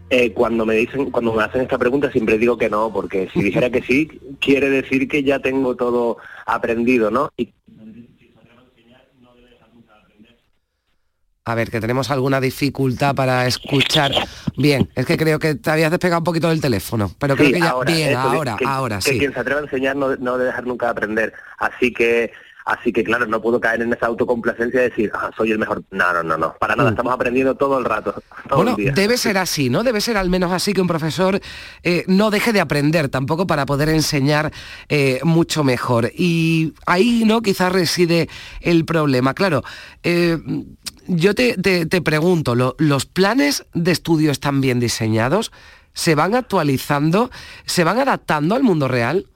Eh, 0.09 0.31
cuando 0.31 0.65
me 0.65 0.75
dicen, 0.75 1.11
cuando 1.11 1.33
me 1.33 1.43
hacen 1.43 1.61
esta 1.61 1.77
pregunta 1.77 2.09
siempre 2.11 2.37
digo 2.37 2.57
que 2.57 2.69
no, 2.69 2.91
porque 2.93 3.29
si 3.33 3.43
dijera 3.43 3.69
que 3.69 3.81
sí, 3.81 4.07
quiere 4.39 4.69
decir 4.69 5.07
que 5.07 5.21
ya 5.21 5.39
tengo 5.39 5.75
todo 5.75 6.17
aprendido, 6.45 7.11
¿no? 7.11 7.29
Y 7.35 7.53
A 11.47 11.55
ver, 11.55 11.71
que 11.71 11.79
tenemos 11.79 12.11
alguna 12.11 12.41
dificultad 12.41 13.15
para 13.15 13.47
escuchar. 13.47 14.11
Bien, 14.57 14.89
es 14.95 15.05
que 15.05 15.15
creo 15.15 15.39
que 15.39 15.55
te 15.55 15.71
habías 15.71 15.89
despegado 15.91 16.19
un 16.19 16.25
poquito 16.25 16.49
del 16.49 16.59
teléfono, 16.59 17.09
pero 17.17 17.35
creo 17.37 17.47
Sí, 17.47 17.53
que 17.53 17.59
ya... 17.61 17.69
ahora, 17.69 17.93
Bien, 17.93 18.09
eso, 18.11 18.21
que- 18.21 18.35
ahora, 18.35 18.55
que, 18.57 18.65
ahora, 18.65 18.95
que 18.97 19.11
sí. 19.13 19.17
quien 19.19 19.33
se 19.33 19.39
atreva 19.39 19.61
a 19.61 19.63
enseñar 19.63 19.95
no, 19.95 20.13
no 20.17 20.33
debe 20.33 20.47
dejar 20.47 20.67
nunca 20.67 20.87
de 20.87 20.91
aprender. 20.91 21.33
Así 21.57 21.93
que, 21.93 22.33
así 22.65 22.91
que 22.91 23.01
claro, 23.05 23.27
no 23.27 23.41
puedo 23.41 23.61
caer 23.61 23.81
en 23.81 23.93
esa 23.93 24.07
autocomplacencia 24.07 24.81
de 24.81 24.89
decir, 24.89 25.09
ah, 25.13 25.31
soy 25.37 25.51
el 25.53 25.57
mejor. 25.59 25.83
No, 25.89 26.11
no, 26.11 26.21
no, 26.21 26.37
no. 26.37 26.53
Para 26.59 26.75
nada, 26.75 26.89
Mm. 26.89 26.93
estamos 26.93 27.13
aprendiendo 27.13 27.55
todo 27.55 27.79
el 27.79 27.85
rato, 27.85 28.13
todo 28.49 28.57
Bueno, 28.57 28.71
el 28.71 28.75
día. 28.83 28.91
debe 28.93 29.15
ser 29.17 29.37
así, 29.37 29.69
¿no? 29.69 29.83
Debe 29.83 30.01
ser 30.01 30.17
al 30.17 30.29
menos 30.29 30.51
así 30.51 30.73
que 30.73 30.81
un 30.81 30.87
profesor 30.87 31.39
eh, 31.83 32.03
no 32.07 32.29
deje 32.29 32.51
de 32.51 32.59
aprender 32.59 33.07
tampoco 33.07 33.47
para 33.47 33.65
poder 33.65 33.87
enseñar 33.87 34.51
eh, 34.89 35.21
mucho 35.23 35.63
mejor. 35.63 36.11
Y 36.13 36.73
ahí, 36.85 37.23
¿no? 37.25 37.41
Quizás 37.41 37.71
reside 37.71 38.27
el 38.59 38.83
problema. 38.83 39.33
Claro, 39.33 39.63
eh, 40.03 40.37
yo 41.07 41.33
te, 41.35 41.55
te- 41.57 41.85
te 41.85 42.01
pregunto, 42.01 42.55
¿lo- 42.55 42.75
¿los 42.77 43.05
planes 43.05 43.65
de 43.73 43.91
estudio 43.91 44.31
están 44.31 44.61
bien 44.61 44.79
diseñados? 44.79 45.51
¿Se 45.93 46.15
van 46.15 46.35
actualizando? 46.35 47.31
¿Se 47.65 47.83
van 47.83 47.99
adaptando 47.99 48.55
al 48.55 48.63
mundo 48.63 48.87
real? 48.87 49.27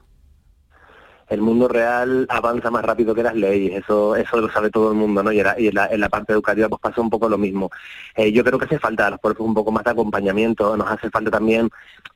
el 1.28 1.40
mundo 1.40 1.66
real 1.66 2.26
avanza 2.28 2.70
más 2.70 2.84
rápido 2.84 3.14
que 3.14 3.22
las 3.22 3.34
leyes, 3.34 3.82
eso 3.82 4.16
eso 4.16 4.36
lo 4.38 4.52
sabe 4.52 4.68
todo 4.68 4.90
el 4.92 4.98
mundo, 4.98 5.22
¿no? 5.22 5.32
Y, 5.32 5.38
en 5.40 5.46
la, 5.46 5.54
en 5.56 5.74
la- 5.74 5.86
en 5.86 6.00
la 6.00 6.10
parte 6.10 6.34
educativa 6.34 6.68
pues 6.68 6.78
pasa 6.82 7.00
un 7.00 7.08
poco 7.08 7.26
lo 7.26 7.38
mismo. 7.38 7.70
Eh, 8.16 8.30
yo 8.32 8.44
creo 8.44 8.58
que 8.58 8.66
hace 8.66 8.78
falta 8.78 9.06
a 9.06 9.10
los 9.12 9.18
profes 9.18 9.40
un 9.40 9.54
poco 9.54 9.72
más 9.72 9.82
de 9.82 9.92
acompañamiento, 9.92 10.76
nos 10.76 10.90
hace 10.90 11.08
falta 11.08 11.30
también 11.30 11.70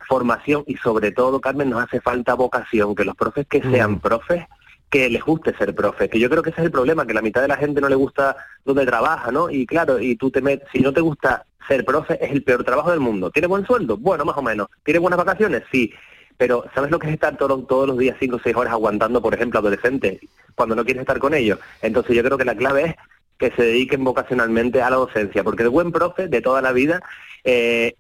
formación 0.07 0.65
y 0.67 0.77
sobre 0.77 1.13
todo, 1.13 1.41
Carmen, 1.41 1.71
nos 1.71 1.83
hace 1.83 2.03
falta 2.03 2.35
vocación, 2.35 2.95
que 2.95 3.07
los 3.07 3.17
profes 3.17 3.47
que 3.49 3.63
sean 3.63 4.01
profes, 4.01 4.45
que 4.91 5.11
les 5.11 5.23
guste 5.23 5.57
ser 5.57 5.75
profes, 5.75 6.09
que 6.09 6.21
yo 6.21 6.31
creo 6.31 6.43
que 6.43 6.51
ese 6.51 6.61
es 6.61 6.67
el 6.67 6.71
problema, 6.73 7.07
que 7.07 7.15
la 7.15 7.23
mitad 7.23 7.43
de 7.43 7.49
la 7.49 7.57
gente 7.57 7.81
no 7.81 7.89
le 7.89 7.97
gusta 7.97 8.37
donde 8.65 8.87
trabaja, 8.87 9.31
¿no? 9.33 9.51
Y 9.51 9.67
claro, 9.67 9.99
y 10.01 10.17
tú 10.17 10.31
te 10.31 10.41
metes, 10.41 10.69
si 10.73 10.81
no 10.81 10.93
te 10.93 11.01
gusta 11.01 11.45
ser 11.67 11.85
profe, 11.85 12.25
es 12.25 12.31
el 12.31 12.43
peor 12.45 12.63
trabajo 12.65 12.91
del 12.91 13.01
mundo. 13.01 13.31
¿Tiene 13.31 13.49
buen 13.49 13.67
sueldo? 13.67 13.97
Bueno, 13.97 14.25
más 14.25 14.37
o 14.37 14.43
menos. 14.43 14.69
¿Tiene 14.85 15.01
buenas 15.01 15.19
vacaciones? 15.19 15.65
Sí. 15.73 15.93
Pero 16.39 16.65
¿sabes 16.75 16.91
lo 16.91 16.99
que 16.99 17.09
es 17.09 17.15
estar 17.15 17.37
todo- 17.37 17.63
todos 17.65 17.89
los 17.89 17.99
días 17.99 18.17
cinco 18.21 18.37
o 18.37 18.41
seis 18.43 18.55
horas 18.55 18.73
aguantando, 18.73 19.21
por 19.23 19.35
ejemplo, 19.35 19.59
adolescentes 19.59 20.21
cuando 20.55 20.77
no 20.77 20.85
quieres 20.85 21.01
estar 21.01 21.19
con 21.19 21.35
ellos? 21.35 21.59
Entonces 21.83 22.15
yo 22.15 22.23
creo 22.23 22.39
que 22.39 22.45
la 22.45 22.55
clave 22.55 22.85
es 22.85 22.95
que 23.39 23.51
se 23.57 23.63
dediquen 23.63 24.05
vocacionalmente 24.05 24.83
a 24.83 24.91
la 24.91 24.97
docencia, 24.97 25.43
porque 25.43 25.63
el 25.65 25.71
buen 25.71 25.93
profe 25.93 26.29
de 26.29 26.41
toda 26.41 26.63
la 26.63 26.73
vida 26.73 27.01
eh, 27.43 27.95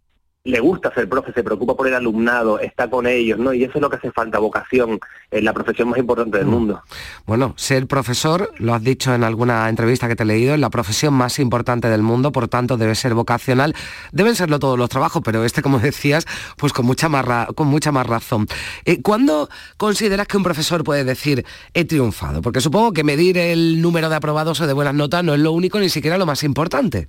le 0.47 0.61
gusta 0.61 0.93
ser 0.95 1.09
profe, 1.09 1.33
se 1.33 1.43
preocupa 1.43 1.75
por 1.77 1.89
el 1.89 1.95
alumnado, 1.95 2.59
está 2.61 2.89
con 2.89 3.07
ellos, 3.07 3.39
¿no? 3.39 3.53
Y 3.53 3.65
eso 3.65 3.73
es 3.77 3.81
lo 3.83 3.91
que 3.91 3.97
hace 3.97 4.13
falta, 4.13 4.39
vocación, 4.39 5.01
es 5.31 5.43
la 5.43 5.53
profesión 5.53 5.89
más 5.89 5.99
importante 5.99 6.39
del 6.39 6.47
mundo. 6.47 6.81
Bueno, 7.27 7.53
ser 7.57 7.87
profesor, 7.87 8.53
lo 8.59 8.73
has 8.73 8.83
dicho 8.83 9.13
en 9.15 9.25
alguna 9.25 9.69
entrevista 9.69 10.09
que 10.09 10.17
te 10.17 10.23
he 10.23 10.27
leído, 10.27 10.55
es 10.55 10.61
la 10.61 10.71
profesión 10.71 11.15
más 11.15 11.39
importante 11.39 11.89
del 11.89 12.03
mundo, 12.03 12.33
por 12.33 12.49
tanto 12.49 12.77
debe 12.77 12.95
ser 12.95 13.15
vocacional. 13.15 13.75
Deben 14.13 14.37
serlo 14.37 14.59
todos 14.59 14.79
los 14.79 14.89
trabajos, 14.89 15.23
pero 15.25 15.45
este, 15.45 15.63
como 15.63 15.79
decías, 15.81 16.27
pues 16.57 16.73
con 16.73 16.87
mucha 16.87 17.09
más, 17.09 17.25
ra- 17.25 17.49
con 17.55 17.67
mucha 17.69 17.91
más 17.93 18.07
razón. 18.07 18.47
Eh, 18.85 19.03
¿Cuándo 19.03 19.49
consideras 19.77 20.27
que 20.29 20.37
un 20.37 20.43
profesor 20.45 20.85
puede 20.85 21.05
decir 21.05 21.45
he 21.75 21.85
triunfado? 21.85 22.41
Porque 22.41 22.61
supongo 22.61 22.93
que 22.93 23.03
medir 23.05 23.37
el 23.37 23.83
número 23.83 24.09
de 24.09 24.17
aprobados 24.17 24.61
o 24.61 24.67
de 24.67 24.73
buenas 24.73 24.95
notas 24.95 25.25
no 25.25 25.35
es 25.35 25.41
lo 25.41 25.53
único 25.53 25.81
ni 25.81 25.89
siquiera 25.89 26.19
lo 26.19 26.27
más 26.27 26.45
importante. 26.45 27.09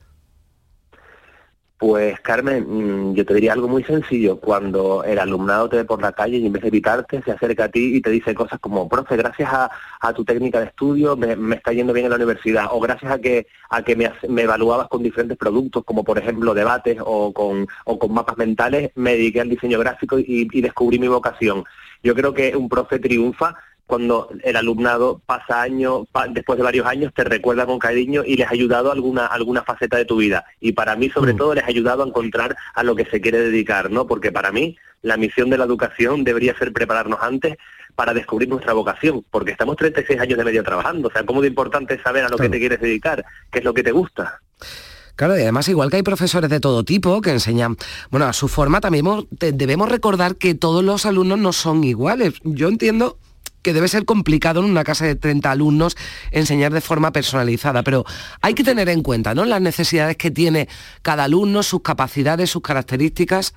Pues 1.77 2.19
Carmen, 2.21 3.11
mm, 3.11 3.13
yo 3.13 3.23
te 3.23 3.35
diría 3.35 3.53
algo 3.53 3.67
muy 3.67 3.83
sencillo. 3.83 4.39
Cuando 4.39 5.03
el 5.03 5.19
alumnado 5.19 5.69
te 5.69 5.77
ve 5.77 5.85
por 5.85 6.01
la 6.01 6.11
calle 6.11 6.37
y 6.37 6.45
en 6.47 6.51
vez 6.51 6.63
de 6.63 6.69
evitarte, 6.69 7.21
se 7.21 7.31
acerca 7.31 7.65
a 7.65 7.69
ti 7.69 7.97
y 7.97 8.01
te 8.01 8.09
dice 8.09 8.33
cosas 8.33 8.59
como, 8.59 8.89
profe, 8.89 9.15
gracias 9.15 9.49
a, 9.51 10.13
tu 10.13 10.25
técnica 10.25 10.59
de 10.59 10.67
estudio 10.67 11.15
me, 11.15 11.55
está 11.55 11.73
yendo 11.73 11.93
bien 11.93 12.05
en 12.05 12.09
la 12.11 12.15
universidad, 12.15 12.67
o 12.71 12.79
gracias 12.79 13.11
a 13.11 13.19
que 13.19 13.45
a 13.69 13.83
que 13.83 13.95
me 13.95 14.41
evaluabas 14.41 14.87
con 14.87 15.03
diferentes 15.03 15.37
productos, 15.37 15.83
como 15.83 16.03
por 16.03 16.17
ejemplo 16.17 16.55
debates 16.55 16.97
o 17.03 17.31
con, 17.31 17.67
o 17.85 17.99
con 17.99 18.13
mapas 18.13 18.37
mentales, 18.37 18.91
me 18.95 19.11
dediqué 19.11 19.41
al 19.41 19.49
diseño 19.49 19.77
gráfico 19.79 20.17
y, 20.17 20.47
y 20.51 20.61
descubrí 20.61 20.97
mi 20.97 21.07
vocación. 21.07 21.63
Yo 22.01 22.15
creo 22.15 22.33
que 22.33 22.55
un 22.55 22.69
profe 22.69 22.99
triunfa 22.99 23.55
cuando 23.87 24.29
el 24.43 24.55
alumnado 24.57 25.21
pasa 25.25 25.61
años, 25.61 26.03
pa- 26.11 26.27
después 26.27 26.57
de 26.57 26.63
varios 26.63 26.85
años, 26.85 27.13
te 27.15 27.23
recuerda 27.23 27.65
con 27.65 27.79
cariño 27.79 28.23
y 28.25 28.35
les 28.35 28.45
ha 28.47 28.51
ayudado 28.51 28.89
a 28.89 28.93
alguna, 28.93 29.25
alguna 29.25 29.63
faceta 29.63 29.97
de 29.97 30.05
tu 30.05 30.17
vida. 30.17 30.45
Y 30.59 30.73
para 30.73 30.95
mí, 30.95 31.09
sobre 31.09 31.33
todo, 31.33 31.55
les 31.55 31.63
ha 31.63 31.67
ayudado 31.67 32.03
a 32.03 32.07
encontrar 32.07 32.55
a 32.75 32.83
lo 32.83 32.95
que 32.95 33.05
se 33.05 33.21
quiere 33.21 33.39
dedicar, 33.39 33.89
¿no? 33.89 34.05
Porque 34.05 34.31
para 34.31 34.51
mí, 34.51 34.77
la 35.01 35.15
misión 35.17 35.49
de 35.49 35.57
la 35.57 35.63
educación 35.63 36.23
debería 36.23 36.55
ser 36.57 36.73
prepararnos 36.73 37.19
antes 37.21 37.55
para 37.95 38.13
descubrir 38.13 38.49
nuestra 38.49 38.73
vocación, 38.73 39.23
porque 39.31 39.51
estamos 39.51 39.75
36 39.77 40.19
años 40.19 40.37
de 40.37 40.43
media 40.43 40.61
trabajando. 40.63 41.07
O 41.07 41.11
sea, 41.11 41.25
¿cómo 41.25 41.41
de 41.41 41.47
importante 41.47 41.95
es 41.95 42.01
saber 42.03 42.25
a 42.25 42.29
lo 42.29 42.37
que 42.37 42.49
te 42.49 42.59
quieres 42.59 42.79
dedicar? 42.81 43.25
¿Qué 43.51 43.59
es 43.59 43.65
lo 43.65 43.73
que 43.73 43.81
te 43.83 43.91
gusta? 43.91 44.39
Claro, 45.15 45.35
y 45.35 45.41
además 45.41 45.67
igual 45.67 45.89
que 45.89 45.95
hay 45.95 46.03
profesores 46.03 46.47
de 46.49 46.59
todo 46.59 46.83
tipo 46.83 47.21
que 47.21 47.31
enseñan, 47.31 47.75
bueno, 48.11 48.27
a 48.27 48.33
su 48.33 48.47
forma 48.47 48.81
también 48.81 49.05
debemos 49.31 49.89
recordar 49.89 50.35
que 50.35 50.53
todos 50.53 50.83
los 50.83 51.07
alumnos 51.07 51.39
no 51.39 51.53
son 51.53 51.83
iguales. 51.83 52.35
Yo 52.43 52.67
entiendo 52.67 53.17
que 53.67 53.73
debe 53.73 53.89
ser 53.89 54.05
complicado 54.05 54.61
en 54.61 54.71
una 54.71 54.85
clase 54.85 55.05
de 55.05 55.15
30 55.15 55.51
alumnos 55.51 55.97
enseñar 56.31 56.71
de 56.71 56.79
forma 56.79 57.11
personalizada, 57.11 57.83
pero 57.83 58.05
hay 58.41 58.53
que 58.53 58.63
tener 58.63 58.87
en 58.87 59.03
cuenta, 59.03 59.35
¿no? 59.35 59.43
Las 59.43 59.59
necesidades 59.59 60.15
que 60.15 60.31
tiene 60.31 60.69
cada 61.01 61.25
alumno, 61.25 61.63
sus 61.63 61.81
capacidades, 61.81 62.49
sus 62.49 62.61
características. 62.61 63.53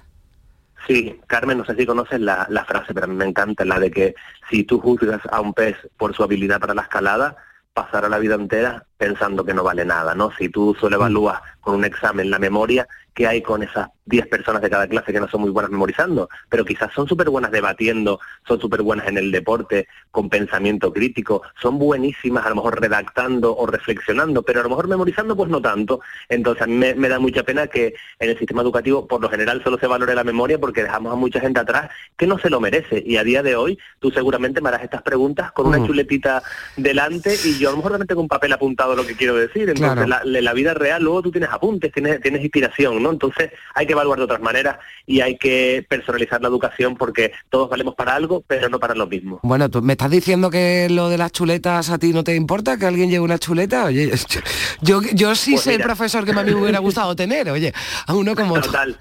Sí, 0.89 1.21
Carmen, 1.29 1.59
no 1.59 1.65
sé 1.65 1.77
si 1.77 1.87
conoces 1.87 2.21
la, 2.21 2.45
la 2.51 2.65
frase, 2.65 2.93
pero 2.93 3.05
a 3.05 3.09
mí 3.09 3.15
me 3.15 3.25
encanta, 3.25 3.65
la 3.65 3.79
de 3.79 3.93
que 3.93 4.17
si 4.51 4.65
tú 4.65 4.81
juzgas 4.81 5.21
a 5.31 5.41
un 5.41 5.55
pez 5.55 5.77
por 5.97 6.13
su 6.13 6.25
habilidad 6.25 6.59
para 6.59 6.75
la 6.75 6.83
escalada, 6.83 7.37
pasará 7.73 8.09
la 8.09 8.19
vida 8.19 8.35
entera 8.35 8.85
pensando 8.99 9.45
que 9.45 9.55
no 9.55 9.63
vale 9.63 9.85
nada, 9.85 10.17
¿no? 10.17 10.33
Si 10.37 10.49
tú 10.49 10.77
solo 10.81 10.97
evalúas 10.97 11.41
con 11.61 11.77
un 11.77 11.85
examen 11.85 12.31
la 12.31 12.41
memoria, 12.41 12.89
¿qué 13.15 13.29
hay 13.29 13.43
con 13.43 13.63
esas 13.63 13.91
10 14.11 14.27
personas 14.27 14.61
de 14.61 14.69
cada 14.69 14.87
clase 14.87 15.13
que 15.13 15.21
no 15.21 15.29
son 15.29 15.41
muy 15.41 15.51
buenas 15.51 15.71
memorizando? 15.71 16.29
Pero 16.51 16.65
quizás 16.65 16.93
son 16.93 17.09
súper 17.09 17.31
buenas 17.31 17.51
debatiendo, 17.51 18.21
son 18.47 18.61
súper 18.61 18.83
buenas 18.83 19.09
en 19.09 19.17
el 19.17 19.31
deporte, 19.33 19.89
con 20.11 20.29
pensamiento 20.29 20.93
crítico, 20.93 21.43
son 21.63 21.79
buenísimas 21.79 22.45
a 22.45 22.51
lo 22.51 22.57
mejor 22.57 22.81
redactando 22.81 23.57
o 23.57 23.67
reflexionando, 23.67 24.43
pero 24.43 24.61
a 24.61 24.63
lo 24.65 24.69
mejor 24.71 24.89
memorizando 24.89 25.37
pues 25.37 25.49
no 25.49 25.63
tanto. 25.63 26.01
Entonces 26.29 26.63
a 26.63 26.67
mí 26.67 26.75
me, 26.75 26.95
me 26.95 27.09
da 27.09 27.19
mucha 27.19 27.43
pena 27.45 27.69
que 27.69 27.95
en 28.19 28.31
el 28.31 28.39
sistema 28.39 28.63
educativo 28.63 29.07
por 29.07 29.21
lo 29.23 29.31
general 29.31 29.63
solo 29.65 29.79
se 29.79 29.87
valore 29.87 30.15
la 30.15 30.25
memoria 30.25 30.59
porque 30.59 30.83
dejamos 30.83 31.13
a 31.13 31.17
mucha 31.17 31.41
gente 31.41 31.61
atrás 31.61 31.91
que 32.17 32.27
no 32.27 32.39
se 32.39 32.51
lo 32.51 32.61
merece. 32.61 33.03
Y 33.07 33.17
a 33.17 33.25
día 33.25 33.43
de 33.43 33.55
hoy 33.57 33.79
tú 34.01 34.11
seguramente 34.11 34.61
me 34.61 34.69
harás 34.69 34.83
estas 34.83 35.03
preguntas 35.03 35.53
con 35.53 35.67
una 35.69 35.79
Mm. 35.79 35.87
chuletita 35.87 36.43
delante 36.77 37.35
y 37.45 37.59
yo 37.59 37.69
a 37.69 37.73
lo 37.73 37.77
mejor 37.79 37.93
también 37.93 38.09
tengo 38.09 38.21
un 38.23 38.29
papel 38.29 38.53
apuntado 38.53 38.97
lo 38.97 39.07
que 39.07 39.15
quiero 39.17 39.35
decir. 39.37 39.69
Entonces 39.71 39.91
Claro. 39.95 40.07
la, 40.07 40.23
la- 40.25 40.41
la 40.41 40.53
vida 40.53 40.75
real 40.75 41.03
luego 41.03 41.23
tú 41.23 41.31
tienes 41.31 41.51
apuntes, 41.51 41.93
tienes, 41.93 42.21
tienes 42.21 42.43
inspiración, 42.43 43.03
¿no? 43.03 43.11
Entonces 43.13 43.51
hay 43.75 43.87
que 43.87 43.95
evaluar 44.01 44.19
de 44.19 44.25
otras 44.25 44.41
maneras 44.41 44.79
y 45.07 45.21
hay 45.21 45.37
que 45.37 45.85
personalizar 45.89 46.41
la 46.41 46.49
educación 46.49 46.97
porque 46.97 47.33
todos 47.49 47.69
valemos 47.69 47.95
para 47.95 48.15
algo, 48.15 48.43
pero 48.47 48.69
no 48.69 48.79
para 48.79 48.95
lo 48.95 49.07
mismo. 49.07 49.41
Bueno, 49.43 49.69
tú 49.69 49.83
me 49.83 49.93
estás 49.95 50.11
diciendo 50.11 50.51
que 50.51 50.89
lo 50.91 51.09
de 51.09 51.19
las 51.19 51.33
chuletas 51.33 51.91
a 51.91 51.99
ti 51.99 52.13
no 52.13 52.25
te 52.25 52.35
importa, 52.35 52.77
que 52.79 52.87
alguien 52.87 53.11
lleve 53.11 53.25
una 53.25 53.39
chuleta. 53.39 53.85
Oye, 53.85 54.11
yo, 54.81 55.01
yo 55.15 55.35
sí 55.35 55.53
Pues 55.53 55.63
sé 55.65 55.75
el 55.75 55.83
profesor 55.83 56.25
que 56.25 56.31
a 56.33 56.43
mí 56.43 56.55
me 56.55 56.61
hubiera 56.63 56.79
gustado 56.79 57.15
tener, 57.17 57.51
oye, 57.51 57.73
a 58.07 58.15
uno 58.15 58.35
como. 58.35 58.61
Total. 58.61 58.99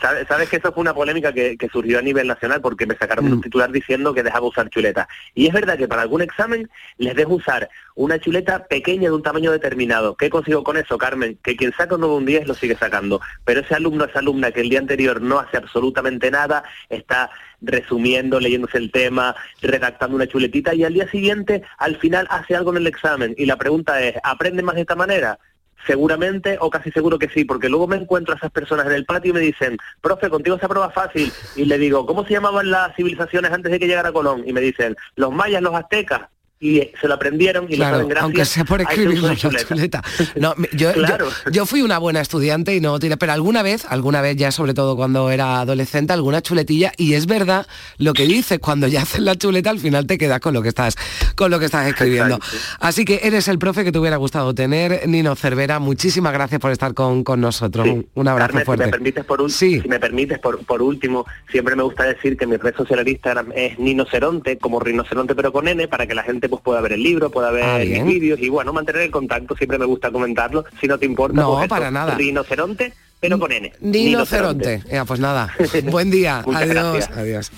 ¿Sabes, 0.00 0.26
sabes 0.28 0.48
que 0.48 0.56
eso 0.56 0.72
fue 0.72 0.80
una 0.80 0.94
polémica 0.94 1.30
que, 1.32 1.58
que 1.58 1.68
surgió 1.68 1.98
a 1.98 2.02
nivel 2.02 2.26
nacional 2.26 2.60
porque 2.62 2.86
me 2.86 2.96
sacaron 2.96 3.20
Mm. 3.20 3.32
un 3.34 3.40
titular 3.42 3.70
diciendo 3.70 4.14
que 4.14 4.22
dejaba 4.22 4.46
usar 4.46 4.70
chuleta. 4.70 5.06
Y 5.34 5.46
es 5.46 5.52
verdad 5.52 5.76
que 5.76 5.86
para 5.88 6.00
algún 6.02 6.22
examen 6.22 6.70
les 6.96 7.14
dejo 7.14 7.34
usar 7.34 7.68
una 7.94 8.18
chuleta 8.18 8.66
pequeña 8.66 9.10
de 9.10 9.14
un 9.14 9.22
tamaño 9.22 9.52
determinado. 9.52 10.14
¿Qué 10.16 10.30
consigo 10.30 10.64
con 10.64 10.78
eso, 10.78 10.96
Carmen? 10.96 11.38
Que 11.42 11.54
quien 11.54 11.72
saca 11.76 11.96
un 11.96 12.00
9 12.00 12.14
un 12.14 12.24
10 12.24 12.46
lo 12.48 12.54
sigue 12.54 12.76
sacando. 12.76 13.20
Pero 13.44 13.60
ese 13.60 13.74
alumno, 13.74 14.06
alumna 14.16 14.52
que 14.52 14.60
el 14.60 14.68
día 14.68 14.78
anterior 14.78 15.20
no 15.20 15.38
hace 15.38 15.56
absolutamente 15.56 16.30
nada, 16.30 16.64
está 16.88 17.30
resumiendo, 17.60 18.40
leyéndose 18.40 18.78
el 18.78 18.90
tema, 18.90 19.34
redactando 19.60 20.16
una 20.16 20.26
chuletita 20.26 20.74
y 20.74 20.84
al 20.84 20.94
día 20.94 21.08
siguiente, 21.10 21.62
al 21.78 21.96
final, 21.96 22.26
hace 22.30 22.54
algo 22.54 22.70
en 22.70 22.78
el 22.78 22.86
examen. 22.86 23.34
Y 23.36 23.46
la 23.46 23.56
pregunta 23.56 24.02
es, 24.02 24.14
¿aprende 24.22 24.62
más 24.62 24.74
de 24.74 24.82
esta 24.82 24.96
manera? 24.96 25.38
Seguramente 25.86 26.58
o 26.60 26.68
casi 26.68 26.90
seguro 26.90 27.18
que 27.18 27.28
sí, 27.28 27.44
porque 27.44 27.68
luego 27.68 27.86
me 27.86 27.96
encuentro 27.96 28.34
a 28.34 28.36
esas 28.36 28.50
personas 28.50 28.86
en 28.86 28.92
el 28.92 29.06
patio 29.06 29.30
y 29.30 29.34
me 29.34 29.40
dicen, 29.40 29.78
profe, 30.00 30.28
contigo 30.28 30.58
se 30.58 30.66
aprueba 30.66 30.90
fácil. 30.90 31.32
Y 31.56 31.64
le 31.64 31.78
digo, 31.78 32.04
¿cómo 32.06 32.24
se 32.24 32.34
llamaban 32.34 32.70
las 32.70 32.94
civilizaciones 32.96 33.50
antes 33.50 33.72
de 33.72 33.78
que 33.78 33.86
llegara 33.86 34.12
Colón? 34.12 34.42
Y 34.46 34.52
me 34.52 34.60
dicen, 34.60 34.96
los 35.16 35.32
mayas, 35.32 35.62
los 35.62 35.74
aztecas. 35.74 36.28
Y 36.62 36.90
se 37.00 37.08
lo 37.08 37.14
aprendieron 37.14 37.64
y 37.70 37.76
lo 37.76 37.76
Claro, 37.76 37.94
saben 37.96 38.08
gracias 38.08 38.22
aunque 38.24 38.44
sea 38.44 38.64
por 38.66 38.82
la 38.82 39.34
chuleta. 39.64 40.02
No, 40.36 40.54
yo, 40.72 40.90
yo- 40.90 40.92
Claro. 40.92 41.28
yo 41.50 41.64
fui 41.64 41.80
una 41.80 41.96
buena 41.96 42.20
estudiante 42.20 42.76
y 42.76 42.80
no 42.80 42.98
tiré, 42.98 43.16
pero 43.16 43.32
alguna 43.32 43.62
vez, 43.62 43.86
alguna 43.88 44.20
vez 44.20 44.36
ya 44.36 44.52
sobre 44.52 44.74
todo 44.74 44.94
cuando 44.94 45.30
era 45.30 45.60
adolescente, 45.60 46.12
alguna 46.12 46.42
chuletilla, 46.42 46.92
y 46.98 47.14
es 47.14 47.24
verdad 47.24 47.66
lo 47.96 48.12
que 48.12 48.24
dices, 48.26 48.58
cuando 48.58 48.88
ya 48.88 49.00
haces 49.02 49.20
la 49.20 49.36
chuleta 49.36 49.70
al 49.70 49.78
final 49.78 50.06
te 50.06 50.18
quedas 50.18 50.38
con 50.40 50.52
lo 50.52 50.60
que 50.60 50.68
estás, 50.68 50.96
con 51.34 51.50
lo 51.50 51.58
que 51.58 51.64
estás 51.64 51.86
escribiendo. 51.88 52.38
Así 52.78 53.06
que 53.06 53.20
eres 53.22 53.48
el 53.48 53.58
profe 53.58 53.82
que 53.82 53.90
te 53.90 53.98
hubiera 53.98 54.18
gustado 54.18 54.54
tener, 54.54 55.08
Nino 55.08 55.34
Cervera, 55.36 55.78
muchísimas 55.78 56.34
gracias 56.34 56.60
por 56.60 56.72
estar 56.72 56.92
con, 56.92 57.24
con 57.24 57.40
nosotros. 57.40 57.88
Un, 57.88 58.06
un 58.12 58.28
abrazo 58.28 58.48
Carmen, 58.48 58.66
fuerte. 58.66 58.84
Si 58.84 58.90
me 58.90 58.92
permites, 58.92 59.24
por, 59.24 59.40
ul- 59.40 59.48
si 59.50 59.82
me 59.88 59.98
permites 59.98 60.38
por, 60.38 60.62
por 60.66 60.82
último, 60.82 61.24
siempre 61.50 61.74
me 61.74 61.84
gusta 61.84 62.04
decir 62.04 62.36
que 62.36 62.46
mi 62.46 62.58
red 62.58 62.74
social 62.76 62.98
en 63.00 63.08
Instagram 63.08 63.52
es 63.56 63.78
Ninoceronte, 63.78 64.58
como 64.58 64.78
rinoceronte 64.78 65.34
pero 65.34 65.52
con 65.52 65.66
N, 65.66 65.88
para 65.88 66.06
que 66.06 66.14
la 66.14 66.22
gente 66.22 66.49
pues 66.50 66.62
pueda 66.62 66.80
ver 66.82 66.92
el 66.92 67.02
libro, 67.02 67.30
pueda 67.30 67.50
ver 67.50 67.64
Ah, 67.64 67.78
mis 67.78 68.04
vídeos 68.04 68.38
y 68.40 68.48
bueno, 68.50 68.72
mantener 68.72 69.02
el 69.02 69.10
contacto, 69.10 69.56
siempre 69.56 69.78
me 69.78 69.86
gusta 69.86 70.10
comentarlo, 70.10 70.64
si 70.80 70.86
no 70.86 70.98
te 70.98 71.06
importa. 71.06 71.40
No, 71.40 71.56
pues 71.56 71.68
para 71.68 71.90
nada. 71.90 72.14
Rinoceronte, 72.16 72.92
pero 73.20 73.38
con 73.38 73.52
N. 73.52 73.72
Nino 73.80 74.26
Ceronte. 74.26 74.82
Ya, 74.90 75.04
pues 75.04 75.20
nada, 75.20 75.54
buen 75.90 76.10
día. 76.10 76.42
Muchas 76.44 76.62
adiós, 76.62 76.74
gracias. 76.92 77.16
adiós. 77.16 77.50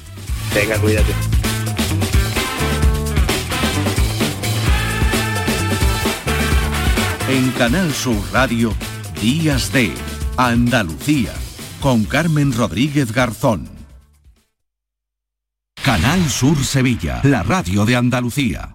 Venga, 0.55 0.78
cuídate. 0.78 1.12
En 7.28 7.51
Canal 7.53 7.93
Sur 7.93 8.16
Radio, 8.32 8.72
Días 9.20 9.72
de 9.72 9.93
Andalucía, 10.36 11.32
con 11.80 12.05
Carmen 12.05 12.53
Rodríguez 12.53 13.12
Garzón. 13.12 13.68
Canal 15.82 16.28
Sur 16.28 16.59
Sevilla, 16.64 17.20
la 17.24 17.43
radio 17.43 17.84
de 17.84 17.97
Andalucía. 17.97 18.74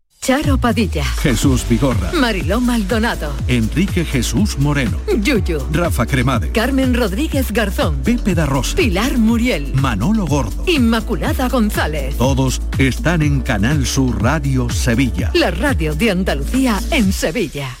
Charo 0.23 0.59
Padilla, 0.59 1.03
Jesús 1.03 1.65
Vigorra, 1.67 2.11
Mariló 2.11 2.61
Maldonado, 2.61 3.33
Enrique 3.47 4.05
Jesús 4.05 4.59
Moreno, 4.59 4.99
Yuyu, 5.19 5.65
Rafa 5.71 6.05
Cremade, 6.05 6.51
Carmen 6.51 6.93
Rodríguez 6.93 7.51
Garzón, 7.51 8.03
Pepe 8.03 8.35
da 8.35 8.45
Rosa, 8.45 8.75
Pilar 8.75 9.17
Muriel, 9.17 9.73
Manolo 9.73 10.27
Gordo. 10.27 10.63
Inmaculada 10.67 11.49
González. 11.49 12.17
Todos 12.17 12.61
están 12.77 13.23
en 13.23 13.41
Canal 13.41 13.87
Sur 13.87 14.21
Radio 14.21 14.69
Sevilla. 14.69 15.31
La 15.33 15.49
radio 15.49 15.95
de 15.95 16.11
Andalucía 16.11 16.79
en 16.91 17.11
Sevilla. 17.11 17.80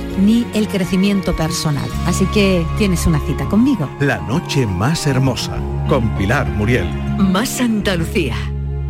ni 0.19 0.45
el 0.53 0.67
crecimiento 0.67 1.35
personal. 1.35 1.89
Así 2.05 2.25
que 2.27 2.65
tienes 2.77 3.05
una 3.05 3.19
cita 3.19 3.45
conmigo. 3.45 3.89
La 3.99 4.19
noche 4.19 4.65
más 4.65 5.07
hermosa 5.07 5.57
con 5.87 6.09
Pilar 6.17 6.47
Muriel. 6.49 6.87
Más 7.17 7.59
Andalucía. 7.61 8.35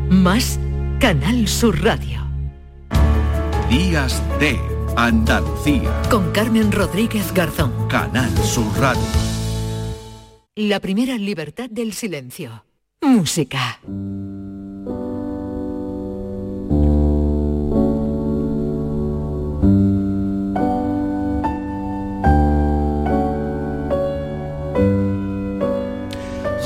Más 0.09 0.59
Canal 0.99 1.47
Sur 1.47 1.84
Radio. 1.84 2.28
Días 3.69 4.22
de 4.39 4.59
Andalucía. 4.97 5.89
Con 6.09 6.32
Carmen 6.32 6.72
Rodríguez 6.72 7.34
Garzón. 7.34 7.72
Canal 7.88 8.36
Sur 8.39 8.67
Radio. 8.80 9.01
La 10.55 10.80
primera 10.80 11.17
libertad 11.17 11.69
del 11.69 11.93
silencio. 11.93 12.65
Música. 13.01 13.80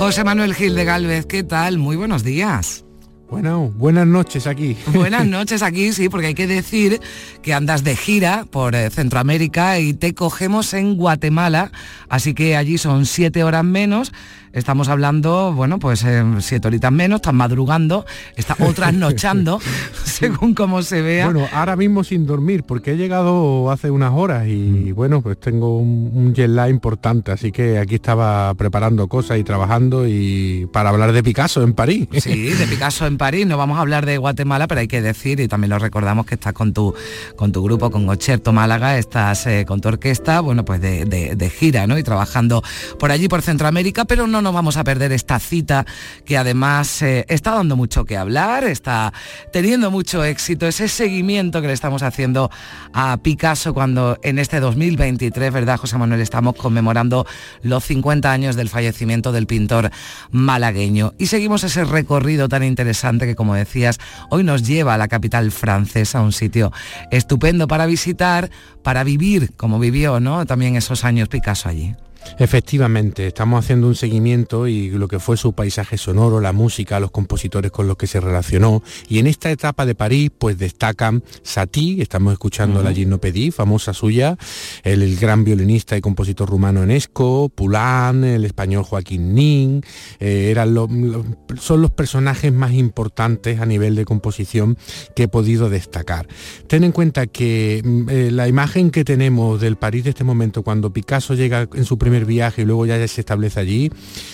José 0.05 0.23
Manuel 0.23 0.53
Gil 0.53 0.75
de 0.75 0.85
Galvez, 0.85 1.25
¿qué 1.25 1.43
tal? 1.43 1.79
Muy 1.79 1.95
buenos 1.95 2.23
días. 2.23 2.85
Bueno, 3.27 3.73
buenas 3.75 4.05
noches 4.05 4.45
aquí. 4.45 4.77
Buenas 4.93 5.25
noches 5.27 5.63
aquí, 5.63 5.93
sí, 5.93 6.09
porque 6.09 6.27
hay 6.27 6.35
que 6.35 6.45
decir 6.45 7.01
que 7.41 7.55
andas 7.55 7.83
de 7.83 7.95
gira 7.95 8.45
por 8.45 8.75
eh, 8.75 8.91
Centroamérica 8.91 9.79
y 9.79 9.95
te 9.95 10.13
cogemos 10.13 10.75
en 10.75 10.95
Guatemala, 10.95 11.71
así 12.07 12.35
que 12.35 12.55
allí 12.55 12.77
son 12.77 13.07
siete 13.07 13.43
horas 13.43 13.63
menos. 13.63 14.13
Estamos 14.55 14.87
hablando, 14.87 15.53
bueno, 15.53 15.77
pues 15.79 16.03
eh, 16.05 16.23
siete 16.39 16.67
horitas 16.69 16.91
menos, 16.91 17.17
están 17.17 17.35
madrugando, 17.35 18.05
está 18.35 18.55
otras 18.65 18.93
nochando, 18.93 19.59
según 20.03 20.53
como 20.55 20.81
se 20.81 21.01
vea. 21.01 21.25
Bueno, 21.25 21.47
ahora 21.53 21.75
mismo 21.75 22.03
sin 22.03 22.25
dormir, 22.25 22.63
porque 22.63 22.93
he 22.93 22.97
llegado 22.97 23.69
hace 23.69 23.91
unas 23.91 24.13
horas 24.13 24.47
y 24.47 24.91
bueno, 24.93 25.21
pues 25.21 25.39
tengo 25.39 25.77
un, 25.77 26.09
un 26.13 26.33
jet 26.33 26.49
lag 26.49 26.69
importante, 26.69 27.31
así 27.33 27.51
que 27.51 27.77
aquí 27.79 27.95
estaba 27.95 28.53
preparando 28.53 29.07
cosas 29.07 29.37
y 29.39 29.43
trabajando 29.43 30.07
y 30.07 30.67
para 30.71 30.89
hablar 30.89 31.11
de 31.11 31.21
Picasso 31.21 31.61
en 31.61 31.73
París. 31.73 32.07
Sí, 32.19 32.47
de 32.49 32.65
Picasso 32.67 33.05
en 33.05 33.17
París, 33.17 33.45
no 33.45 33.57
vamos 33.57 33.77
a 33.77 33.81
hablar 33.81 34.05
de 34.05 34.17
Guatemala, 34.17 34.67
pero 34.67 34.79
hay 34.81 34.87
que 34.87 35.01
decir, 35.01 35.39
y 35.41 35.47
también 35.49 35.69
lo 35.71 35.79
recordamos, 35.79 36.25
que 36.25 36.35
estás 36.35 36.53
con 36.53 36.71
tu, 36.73 36.93
con 37.35 37.51
tu 37.51 37.61
grupo, 37.61 37.91
con 37.91 38.07
Ocherto 38.07 38.53
Málaga, 38.53 38.97
estás 38.97 39.45
eh, 39.47 39.65
con 39.67 39.81
tu 39.81 39.89
orquesta, 39.89 40.39
bueno, 40.39 40.63
pues 40.63 40.79
de, 40.79 41.03
de- 41.05 41.35
de 41.35 41.49
gira, 41.49 41.87
¿no? 41.87 41.97
Y 41.97 42.03
trabajando 42.03 42.63
por 42.99 43.11
allí, 43.11 43.27
por 43.27 43.41
Centroamérica, 43.41 44.05
pero 44.05 44.27
no 44.27 44.44
nos 44.45 44.53
vamos 44.53 44.77
a 44.77 44.83
perder 44.83 45.11
esta 45.11 45.39
cita 45.39 45.87
que 46.23 46.37
además 46.37 47.01
eh, 47.01 47.25
está 47.29 47.55
dando 47.55 47.75
mucho 47.75 48.05
que 48.05 48.15
hablar, 48.15 48.63
está 48.63 49.11
teniendo 49.51 49.89
mucho 49.89 50.23
éxito, 50.23 50.67
ese 50.67 50.87
seguimiento 50.87 51.61
que 51.61 51.67
le 51.67 51.73
estamos 51.73 52.03
haciendo 52.03 52.51
a 52.93 53.17
Picasso 53.17 53.73
cuando 53.73 54.19
en 54.21 54.37
este 54.37 54.59
2023, 54.59 55.51
¿verdad, 55.51 55.79
José 55.79 55.97
Manuel? 55.97 56.21
Estamos 56.21 56.53
conmemorando 56.55 57.25
los 57.63 57.83
50 57.85 58.31
años 58.31 58.55
del 58.55 58.69
fallecimiento 58.69 59.31
del 59.31 59.47
pintor 59.47 59.89
malagueño. 60.29 61.15
Y 61.17 61.25
seguimos 61.25 61.63
ese 61.63 61.83
recorrido 61.83 62.47
tan 62.47 62.63
interesante 62.63 63.25
que, 63.25 63.33
como 63.33 63.55
decías, 63.55 63.97
hoy 64.29 64.43
nos 64.43 64.61
lleva 64.61 64.93
a 64.93 64.99
la 64.99 65.07
capital 65.07 65.51
francesa, 65.51 66.21
un 66.21 66.33
sitio 66.33 66.71
estupendo 67.09 67.67
para 67.67 67.87
visitar, 67.87 68.51
para 68.83 69.03
vivir 69.03 69.55
como 69.57 69.79
vivió, 69.79 70.19
¿no? 70.19 70.45
También 70.45 70.75
esos 70.75 71.03
años 71.03 71.29
Picasso 71.29 71.67
allí. 71.67 71.95
Efectivamente, 72.38 73.28
estamos 73.28 73.63
haciendo 73.63 73.88
un 73.88 73.95
seguimiento 73.95 74.67
y 74.67 74.89
lo 74.89 75.07
que 75.07 75.19
fue 75.19 75.38
su 75.38 75.53
paisaje 75.53 75.97
sonoro, 75.97 76.41
la 76.41 76.51
música, 76.51 76.99
los 76.99 77.11
compositores 77.11 77.71
con 77.71 77.88
los 77.88 77.97
que 77.97 78.07
se 78.07 78.19
relacionó. 78.19 78.84
Y 79.07 79.19
en 79.19 79.28
esta 79.28 79.51
etapa 79.51 79.86
de 79.86 79.95
París, 79.95 80.32
pues 80.38 80.57
destacan 80.57 81.23
Satie, 81.43 82.01
estamos 82.01 82.34
escuchando 82.34 82.84
la 82.84 82.91
Gymnopédie, 82.93 83.51
famosa 83.51 83.93
suya, 83.93 84.38
el, 84.84 85.01
el 85.01 85.15
gran 85.17 85.43
violinista 85.43 85.95
y 85.97 86.01
compositor 86.01 86.49
rumano 86.49 86.84
Enesco, 86.84 87.49
Poulain, 87.49 88.23
el 88.23 88.45
español 88.45 88.84
Joaquín 88.84 89.34
Nin, 89.34 89.82
eh, 90.19 90.49
eran 90.51 90.73
lo- 90.73 90.88
lo- 90.88 91.26
son 91.59 91.82
los 91.82 91.91
personajes 91.91 92.51
más 92.51 92.73
importantes 92.73 93.59
a 93.59 93.65
nivel 93.65 93.95
de 93.95 94.05
composición 94.05 94.78
que 95.15 95.23
he 95.23 95.28
podido 95.28 95.69
destacar. 95.69 96.28
Ten 96.67 96.84
en 96.84 96.91
cuenta 96.91 97.28
que 97.28 97.82
mm, 97.84 98.09
eh, 98.09 98.32
la 98.32 98.47
imagen 98.47 98.91
que 98.91 99.03
tenemos 99.03 99.61
del 99.61 99.78
París 99.78 100.03
de 100.03 100.09
este 100.11 100.23
momento, 100.23 100.63
cuando 100.63 100.91
Picasso 100.91 101.34
llega 101.34 101.67
en 101.73 101.86
su 101.86 101.97
primer 101.97 102.14
viaje 102.24 102.61
y 102.61 102.66
luego 102.66 102.86
ya 102.86 103.05
se 103.09 103.20
establece 103.20 103.59
allí, 103.59 103.91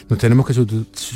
nos 0.10 0.20
tenemos 0.20 0.46
que 0.46 0.54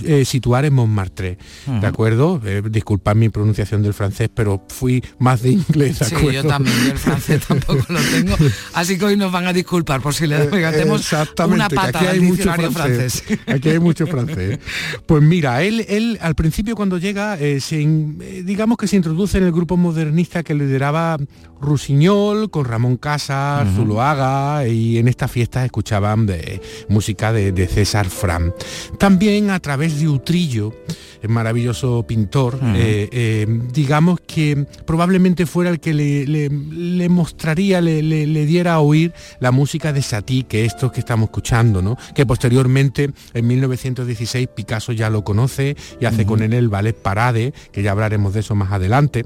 eh, 0.05 0.25
situar 0.25 0.65
en 0.65 0.73
Montmartre. 0.73 1.37
¿de 1.67 1.85
acuerdo? 1.85 2.41
Eh, 2.43 2.63
disculpad 2.67 3.15
mi 3.15 3.29
pronunciación 3.29 3.83
del 3.83 3.93
francés, 3.93 4.29
pero 4.33 4.63
fui 4.69 5.03
más 5.19 5.43
de 5.43 5.51
inglés, 5.51 5.99
¿de 5.99 6.05
Sí, 6.05 6.15
yo 6.33 6.43
también, 6.43 6.75
yo 6.85 6.91
el 6.93 6.97
francés 6.97 7.41
tampoco 7.47 7.85
lo 7.89 7.99
tengo, 7.99 8.35
así 8.73 8.97
que 8.97 9.05
hoy 9.05 9.17
nos 9.17 9.31
van 9.31 9.45
a 9.45 9.53
disculpar 9.53 10.01
por 10.01 10.13
si 10.15 10.25
le 10.25 10.37
Eh, 10.37 10.49
Exactamente, 10.95 11.55
una 11.55 11.69
pata 11.69 11.99
aquí 11.99 12.07
al 12.07 12.13
hay 12.13 12.19
mucho 12.21 12.33
diccionario 12.35 12.71
francés. 12.71 13.21
francés. 13.21 13.39
Aquí 13.55 13.69
hay 13.69 13.79
mucho 13.79 14.07
francés. 14.07 14.59
Pues 15.05 15.21
mira, 15.21 15.61
él, 15.61 15.85
él 15.89 16.17
al 16.21 16.33
principio 16.35 16.75
cuando 16.75 16.97
llega, 16.97 17.37
eh, 17.37 17.59
se 17.59 17.81
in- 17.81 18.17
eh, 18.21 18.43
digamos 18.45 18.77
que 18.77 18.87
se 18.87 18.95
introduce 18.95 19.37
en 19.37 19.43
el 19.43 19.51
grupo 19.51 19.75
modernista 19.75 20.43
que 20.43 20.53
lideraba 20.53 21.17
Rusiñol, 21.61 22.49
con 22.49 22.65
Ramón 22.65 22.97
Casas, 22.97 23.67
Ujú. 23.67 23.75
Zuloaga, 23.83 24.67
y 24.67 24.97
en 24.97 25.07
estas 25.07 25.31
fiestas 25.31 25.65
escuchaban 25.65 26.25
de 26.25 26.54
música 26.89 27.31
de, 27.33 27.51
de 27.51 27.67
César 27.67 28.09
Fran. 28.09 28.53
También 28.99 29.49
a 29.49 29.59
través 29.59 29.99
de 29.99 30.07
Utrillo, 30.07 30.73
el 31.21 31.29
maravilloso 31.29 32.05
pintor, 32.07 32.59
eh, 32.75 33.09
eh, 33.11 33.47
digamos 33.73 34.19
que 34.21 34.65
probablemente 34.85 35.45
fuera 35.47 35.71
el 35.71 35.79
que 35.79 35.93
le, 35.93 36.25
le- 36.27 36.49
le 36.49 37.09
mostraría, 37.09 37.81
le, 37.81 38.01
diera 38.45 38.75
a 38.75 38.79
oír 38.79 39.11
la 39.39 39.51
música 39.51 39.91
de 39.91 40.01
Satie, 40.03 40.43
que 40.43 40.65
esto 40.65 40.91
que 40.91 40.99
estamos 40.99 41.29
escuchando, 41.29 41.81
¿no? 41.81 41.97
que 42.13 42.25
posteriormente 42.25 43.11
en 43.33 43.47
1916 43.47 44.49
Picasso 44.55 44.91
ya 44.91 45.09
lo 45.09 45.23
conoce 45.23 45.75
y 45.99 46.05
hace 46.05 46.25
con 46.25 46.43
él 46.43 46.53
el 46.53 46.69
ballet 46.69 46.95
Parade, 46.95 47.53
que 47.71 47.81
ya 47.81 47.91
hablaremos 47.91 48.33
de 48.33 48.41
eso 48.41 48.53
más 48.53 48.71
adelante. 48.71 49.25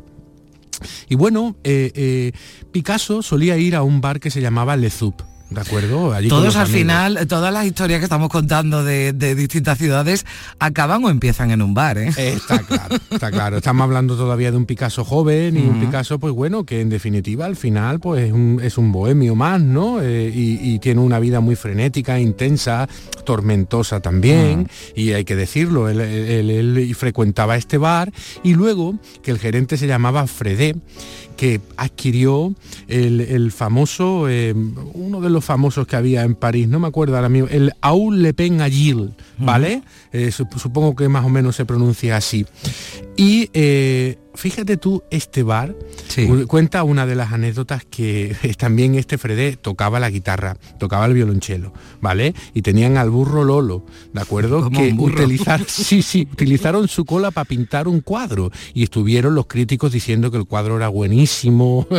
Y 1.09 1.15
bueno, 1.15 1.57
eh, 1.65 1.91
eh, 1.93 2.31
Picasso 2.71 3.21
solía 3.21 3.57
ir 3.57 3.75
a 3.75 3.83
un 3.83 3.99
bar 3.99 4.21
que 4.21 4.29
se 4.29 4.39
llamaba 4.39 4.77
Le 4.77 4.89
Zup, 4.89 5.21
¿de 5.49 5.61
acuerdo? 5.61 6.13
Allí 6.13 6.29
Todos 6.29 6.55
al 6.55 6.63
amigos. 6.63 6.79
final, 6.79 7.27
todas 7.27 7.51
las 7.53 7.65
historias 7.65 7.99
que 7.99 8.03
estamos 8.05 8.29
contando 8.29 8.83
de, 8.83 9.13
de 9.13 9.35
distintas 9.35 9.77
ciudades 9.77 10.25
acaban 10.59 11.03
o 11.03 11.09
empiezan 11.09 11.51
en 11.51 11.61
un 11.61 11.73
bar, 11.73 11.97
¿eh? 11.97 12.09
Está 12.17 12.59
claro, 12.59 12.95
está 13.09 13.31
claro. 13.31 13.57
Estamos 13.57 13.83
hablando 13.83 14.15
todavía 14.15 14.51
de 14.51 14.57
un 14.57 14.65
Picasso 14.65 15.03
joven 15.03 15.57
y 15.57 15.61
un. 15.61 15.79
Picasso, 15.79 16.19
pues 16.19 16.33
bueno, 16.33 16.65
que 16.65 16.81
en 16.81 16.89
definitiva 16.89 17.45
al 17.45 17.55
final 17.55 17.99
pues 17.99 18.25
es 18.27 18.31
un, 18.31 18.59
es 18.63 18.77
un 18.77 18.91
bohemio 18.91 19.35
más, 19.35 19.59
¿no? 19.61 20.01
Eh, 20.01 20.31
y, 20.33 20.73
y 20.73 20.79
tiene 20.79 21.01
una 21.01 21.19
vida 21.19 21.39
muy 21.39 21.55
frenética, 21.55 22.19
intensa, 22.19 22.87
tormentosa 23.25 23.99
también, 24.01 24.67
y 24.95 25.13
hay 25.13 25.23
que 25.25 25.35
decirlo, 25.35 25.89
él, 25.89 26.01
él- 26.01 26.49
él 26.49 26.95
frecuentaba 26.95 27.55
este 27.55 27.77
bar 27.77 28.11
y 28.43 28.53
luego 28.53 28.97
que 29.23 29.31
el 29.31 29.39
gerente 29.39 29.77
se 29.77 29.87
llamaba 29.87 30.27
Fredé, 30.27 30.75
que 31.39 31.61
adquirió 31.77 32.53
el, 32.89 33.21
el 33.21 33.51
famoso, 33.53 34.27
eh, 34.27 34.53
uno 34.93 35.21
de 35.21 35.29
los 35.29 35.45
famosos 35.45 35.87
que 35.87 35.95
había 35.95 36.23
en 36.23 36.35
París, 36.35 36.67
no 36.67 36.79
me 36.81 36.87
acuerdo 36.89 37.15
ahora 37.15 37.29
mismo, 37.29 37.47
el 37.49 37.71
Aul 37.79 38.21
Le 38.21 38.33
Pen 38.33 38.59
Agile, 38.59 39.11
¿vale? 39.37 39.81
Eh, 40.11 40.31
sup- 40.37 40.57
supongo 40.57 40.97
que 40.97 41.07
más 41.07 41.23
o 41.23 41.29
menos 41.29 41.55
se 41.55 41.63
pronuncia 41.63 42.17
así. 42.17 42.45
Y 43.21 43.49
eh, 43.53 44.17
fíjate 44.35 44.77
tú, 44.77 45.03
este 45.11 45.43
bar 45.43 45.75
cu- 46.25 46.47
cuenta 46.47 46.83
una 46.85 47.05
de 47.05 47.15
las 47.15 47.33
anécdotas 47.33 47.83
que 47.83 48.33
también 48.57 48.95
este 48.95 49.17
Fredé 49.17 49.57
tocaba 49.57 49.99
la 49.99 50.09
guitarra, 50.09 50.55
tocaba 50.79 51.05
el 51.05 51.13
violonchelo, 51.15 51.73
¿vale? 51.99 52.33
Y 52.53 52.61
tenían 52.61 52.95
al 52.95 53.09
burro 53.09 53.43
Lolo, 53.43 53.85
¿de 54.13 54.21
acuerdo? 54.21 54.69
Que 54.69 54.91
un 54.91 54.95
burro. 54.97 55.23
utilizar, 55.25 55.61
sí, 55.67 56.01
sí, 56.01 56.29
utilizaron 56.31 56.87
su 56.87 57.03
cola 57.03 57.29
para 57.31 57.43
pintar 57.43 57.89
un 57.89 57.99
cuadro 57.99 58.51
y 58.73 58.83
estuvieron 58.83 59.35
los 59.35 59.47
críticos 59.47 59.91
diciendo 59.91 60.31
que 60.31 60.37
el 60.37 60.45
cuadro 60.45 60.77
era 60.77 60.87
buenísimo. 60.87 61.85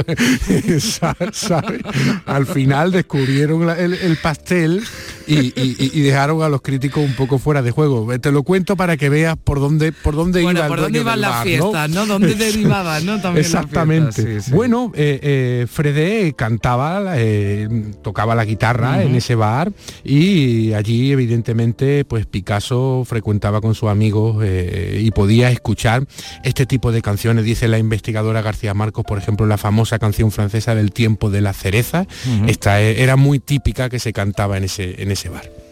Al 2.27 2.47
final 2.47 2.93
descubrieron 2.93 3.67
la- 3.67 3.79
el, 3.79 3.93
el 3.93 4.17
pastel 4.17 4.83
y, 5.27 5.35
y- 5.39 5.53
y- 5.79 5.91
y 5.93 6.01
dejaron 6.01 6.43
a 6.43 6.49
los 6.49 6.63
críticos 6.63 7.05
un 7.05 7.15
poco 7.15 7.39
fuera 7.39 7.61
de 7.63 7.71
juego. 7.71 8.09
Te 8.19 8.33
lo 8.33 8.43
cuento 8.43 8.77
para 8.77 8.97
que 8.97 9.09
veas 9.09 9.37
por 9.37 9.61
dónde 9.61 9.93
por 9.93 10.15
dónde 10.15 10.43
Bueno, 10.43 10.61
iba 10.61 10.67
el 10.67 10.81
dónde 10.81 10.99
dueño 10.99 11.10
las 11.19 11.43
fiestas, 11.43 11.91
¿no? 11.91 12.07
¿Dónde 12.07 12.35
derivaban, 12.37 13.05
no? 13.07 13.21
También 13.21 13.45
las 13.45 13.55
Exactamente. 13.55 14.13
fiestas, 14.23 14.45
sí, 14.45 14.51
sí. 14.51 14.57
Bueno, 14.57 14.93
eh, 14.95 15.21
eh, 15.23 15.67
Fredé 15.71 16.35
cantaba, 16.35 17.15
eh, 17.17 17.69
tocaba 18.03 18.35
la 18.35 18.45
guitarra 18.45 19.03
en 19.03 19.15
ese 19.15 19.35
bar 19.35 19.73
y 20.05 20.73
allí 20.73 21.13
evidentemente 21.13 22.05
pues 22.05 22.27
Picasso 22.27 23.05
frecuentaba 23.07 23.61
con 23.61 23.75
sus 23.75 23.89
amigos 23.89 24.43
eh, 24.45 25.01
y 25.03 25.11
podía 25.11 25.51
escuchar 25.51 26.07
este 26.45 26.67
tipo 26.67 26.93
de 26.93 27.03
canciones. 27.03 27.45
Dice 27.45 27.69
la 27.69 27.79
investigadora 27.79 28.43
García 28.43 28.75
Marcos, 28.75 29.05
por 29.05 29.19
ejemplo, 29.19 29.47
la 29.47 29.59
famosa 29.59 29.99
canción 29.99 30.31
francesa 30.31 30.75
del 30.75 30.93
tiempo 30.93 31.31
de 31.31 31.41
la 31.41 31.53
cereza. 31.53 32.07
Esta 32.47 32.81
eh, 32.81 33.03
era 33.03 33.17
muy 33.17 33.39
típica 33.39 33.89
que 33.89 33.99
se 33.99 34.13
cantaba 34.13 34.57
en 34.57 34.65
ese, 34.65 35.03
en 35.03 35.11
ese 35.11 35.29
bar. 35.29 35.70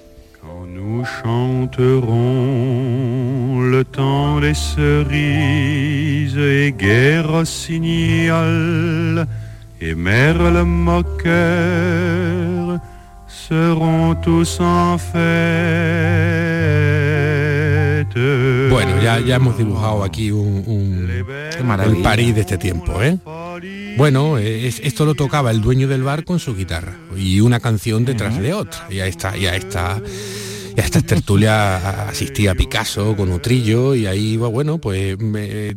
Nous 0.81 1.05
chanterons 1.05 2.14
le 3.74 3.83
temps 3.85 4.39
des 4.41 4.55
cerises 4.55 6.37
et 6.39 6.72
guerre 6.79 7.45
signal 7.47 9.26
et 9.81 9.95
merle 9.97 10.62
moqueur 10.64 11.18
seront 13.26 14.14
tous 14.22 14.61
en 14.61 14.99
fête. 14.99 15.18
Bueno, 18.70 19.01
ya, 19.03 19.18
ya 19.20 19.37
hemos 19.37 19.57
dibujado 19.59 20.05
aquí 20.05 20.31
un, 20.31 20.62
un- 20.66 21.09
el. 21.11 22.03
París 22.03 22.35
de 22.37 22.41
este 22.43 22.57
tiempo, 22.59 23.03
¿eh? 23.03 23.18
Bueno, 23.97 24.39
eh, 24.39 24.66
es- 24.68 24.81
esto 24.85 25.05
lo 25.05 25.14
tocaba 25.14 25.51
el 25.51 25.61
dueño 25.61 25.89
del 25.89 26.03
bar 26.05 26.22
con 26.24 26.39
su 26.39 26.55
guitarra 26.55 26.95
y 27.16 27.41
una 27.41 27.59
canción 27.59 28.05
detrás 28.05 28.39
de 28.39 28.55
otra. 28.55 28.87
Y 28.91 29.01
a 29.01 29.07
esta, 29.07 29.37
y 29.37 29.47
a 29.47 29.57
esta, 29.57 30.01
y 30.79 30.81
a 30.81 30.85
esta 30.85 31.03
tertulia 31.03 32.09
asistía 32.09 32.55
Picasso 32.55 33.16
con 33.16 33.33
Utrillo 33.33 33.97
y 33.97 34.07
ahí 34.07 34.35
iba, 34.35 34.47
bueno, 34.47 34.79
pues 34.79 35.16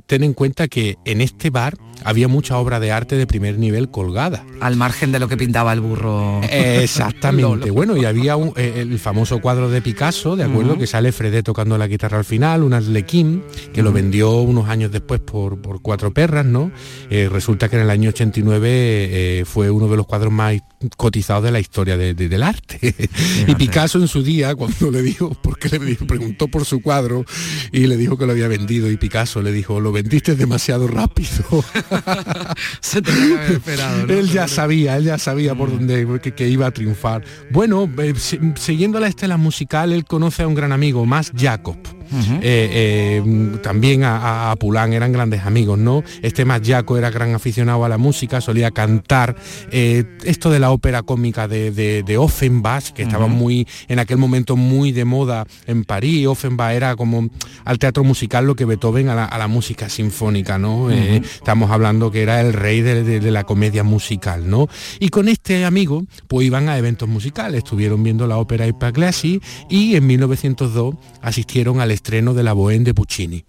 ten 0.06 0.24
en 0.24 0.34
cuenta 0.34 0.68
que 0.68 1.00
en 1.06 1.22
este 1.22 1.50
bar 1.50 1.76
había 2.04 2.28
mucha 2.28 2.58
obra 2.58 2.80
de 2.80 2.92
arte 2.92 3.16
de 3.16 3.28
primer 3.28 3.58
nivel 3.60 3.90
colgada. 3.90 4.46
Al 4.60 4.76
margen 4.76 5.12
de 5.12 5.20
lo 5.20 5.28
que 5.28 5.38
pintaba 5.38 5.74
el 5.74 5.82
burro. 5.82 6.42
Exactamente. 6.50 7.72
Bueno, 7.82 7.98
y 7.98 8.06
había 8.06 8.36
un- 8.36 8.54
eh, 8.58 8.74
el 8.78 9.00
famoso 9.00 9.40
cuadro 9.40 9.70
de 9.70 9.82
Picasso, 9.82 10.36
¿de 10.36 10.44
acuerdo? 10.44 10.78
Que 10.78 10.86
sale 10.88 11.12
Fredé 11.12 11.42
tocando 11.44 11.78
la 11.78 11.88
guitarra 11.88 12.18
al 12.20 12.26
final, 12.26 12.64
un 12.64 12.74
Arlequín, 12.74 13.44
que 13.74 13.82
lo 13.82 13.92
vendió 13.92 14.32
unos 14.42 14.68
años 14.70 14.92
después 14.92 15.20
por, 15.22 15.62
por 15.62 15.82
cuatro 15.82 16.14
perras, 16.14 16.46
¿no? 16.46 16.72
Eh, 17.10 17.30
resulta 17.32 17.70
que 17.70 17.78
en 17.78 17.84
el 17.84 17.90
año 17.90 18.10
89 18.10 18.70
eh, 18.72 19.44
fue 19.46 19.72
uno 19.72 19.88
de 19.88 19.98
los 19.98 20.06
cuadros 20.06 20.32
más 20.32 20.56
cotizados 20.98 21.44
de 21.44 21.52
la 21.52 21.60
historia 21.60 21.98
de- 21.98 22.14
de- 22.14 22.30
del 22.30 22.44
arte. 22.44 22.80
y 23.48 23.56
Picasso 23.56 24.00
en 24.00 24.08
su 24.08 24.22
día, 24.24 24.54
cuando 24.56 24.92
le 24.92 25.02
dijo, 25.02 25.36
porque 25.42 25.70
le 25.70 25.80
dijo- 25.80 26.06
preguntó 26.06 26.48
por 26.48 26.66
su 26.66 26.82
cuadro 26.82 27.26
y 27.72 27.88
le 27.88 27.98
dijo 27.98 28.18
que 28.18 28.26
lo 28.26 28.32
había 28.34 28.48
vendido, 28.48 28.92
y 28.92 28.98
Picasso 28.98 29.42
le 29.42 29.52
dijo, 29.52 29.80
lo 29.80 29.92
vendiste 29.92 30.36
demasiado 30.36 30.88
rápido. 30.88 31.64
Se 32.82 33.02
tenía 33.02 33.28
que 33.28 33.34
haber 33.44 33.52
esperado, 33.52 34.08
¿no? 34.08 34.14
Él 34.14 34.30
ya 34.30 34.48
sabía, 34.48 34.98
él 34.98 35.04
ya 35.06 35.18
sabía 35.18 35.56
por 35.56 35.70
dónde 35.72 36.20
que, 36.22 36.34
que 36.34 36.48
iba 36.48 36.68
a 36.68 36.72
triunfar. 36.72 37.24
Bueno, 37.52 37.90
eh, 38.00 38.14
si- 38.18 38.40
siguiendo 38.56 39.00
la 39.00 39.08
estela 39.08 39.38
musical, 39.38 39.92
él 39.94 40.06
conoce 40.06 40.44
a 40.44 40.48
un 40.48 40.56
gran 40.56 40.72
amigo, 40.72 41.06
más 41.06 41.32
Jacob. 41.38 41.78
Eh, 42.14 42.42
eh, 42.44 43.58
también 43.64 44.04
a, 44.04 44.52
a- 44.52 44.56
Pulán 44.58 44.94
eran 44.94 45.12
grandes 45.12 45.46
amigos, 45.46 45.80
¿no? 45.80 46.04
Este 46.22 46.46
más 46.46 46.62
Jaco 46.64 46.98
era 46.98 47.10
gran 47.10 47.34
aficionado 47.34 47.84
a 47.86 47.90
la 47.90 47.98
música, 47.98 48.42
solía 48.42 48.72
cantar 48.72 49.36
eh, 49.72 50.04
esto 50.24 50.50
de 50.52 50.60
la 50.60 50.72
ópera 50.72 51.02
cómica 51.04 51.48
de, 51.48 51.72
de, 51.72 52.04
de 52.04 52.18
Offenbach, 52.18 52.92
que 52.92 53.04
estaba 53.04 53.28
muy, 53.28 53.68
en 53.88 54.00
aquel 54.00 54.18
momento 54.18 54.56
muy 54.56 54.92
de 54.92 55.06
moda 55.06 55.46
en 55.68 55.84
París. 55.86 56.28
Offenbach 56.28 56.74
era 56.74 56.96
como 56.96 57.30
al 57.66 57.80
teatro 57.80 58.04
musical 58.04 58.46
lo 58.46 58.56
que 58.56 58.66
Beethoven 58.66 59.10
a 59.10 59.16
la, 59.16 59.26
a 59.26 59.38
la 59.38 59.48
música 59.48 59.90
sinfónica, 59.90 60.58
¿no? 60.58 60.90
Estamos 60.92 61.72
hablando 61.72 62.12
que 62.12 62.22
era 62.22 62.42
el 62.42 62.54
rey 62.54 62.82
de, 62.82 63.32
la 63.32 63.44
comedia 63.46 63.84
musical, 63.84 64.50
¿no? 64.50 64.68
Y 65.00 65.10
con 65.10 65.28
este 65.30 65.64
amigo, 65.66 66.04
pues 66.28 66.46
iban 66.46 66.70
a 66.70 66.78
eventos 66.78 67.08
musicales, 67.08 67.60
estuvieron 67.64 68.04
viendo 68.04 68.28
la 68.28 68.38
ópera 68.38 68.68
Ipaglasi 68.68 69.42
y 69.70 69.96
en 69.96 70.06
1902 70.08 70.96
asistieron 71.22 71.80
al 71.80 71.92
estreno 72.02 72.34
de 72.34 72.42
la 72.42 72.56
Bohème 72.56 72.84
de 72.84 72.94
Puccini. 72.94 73.46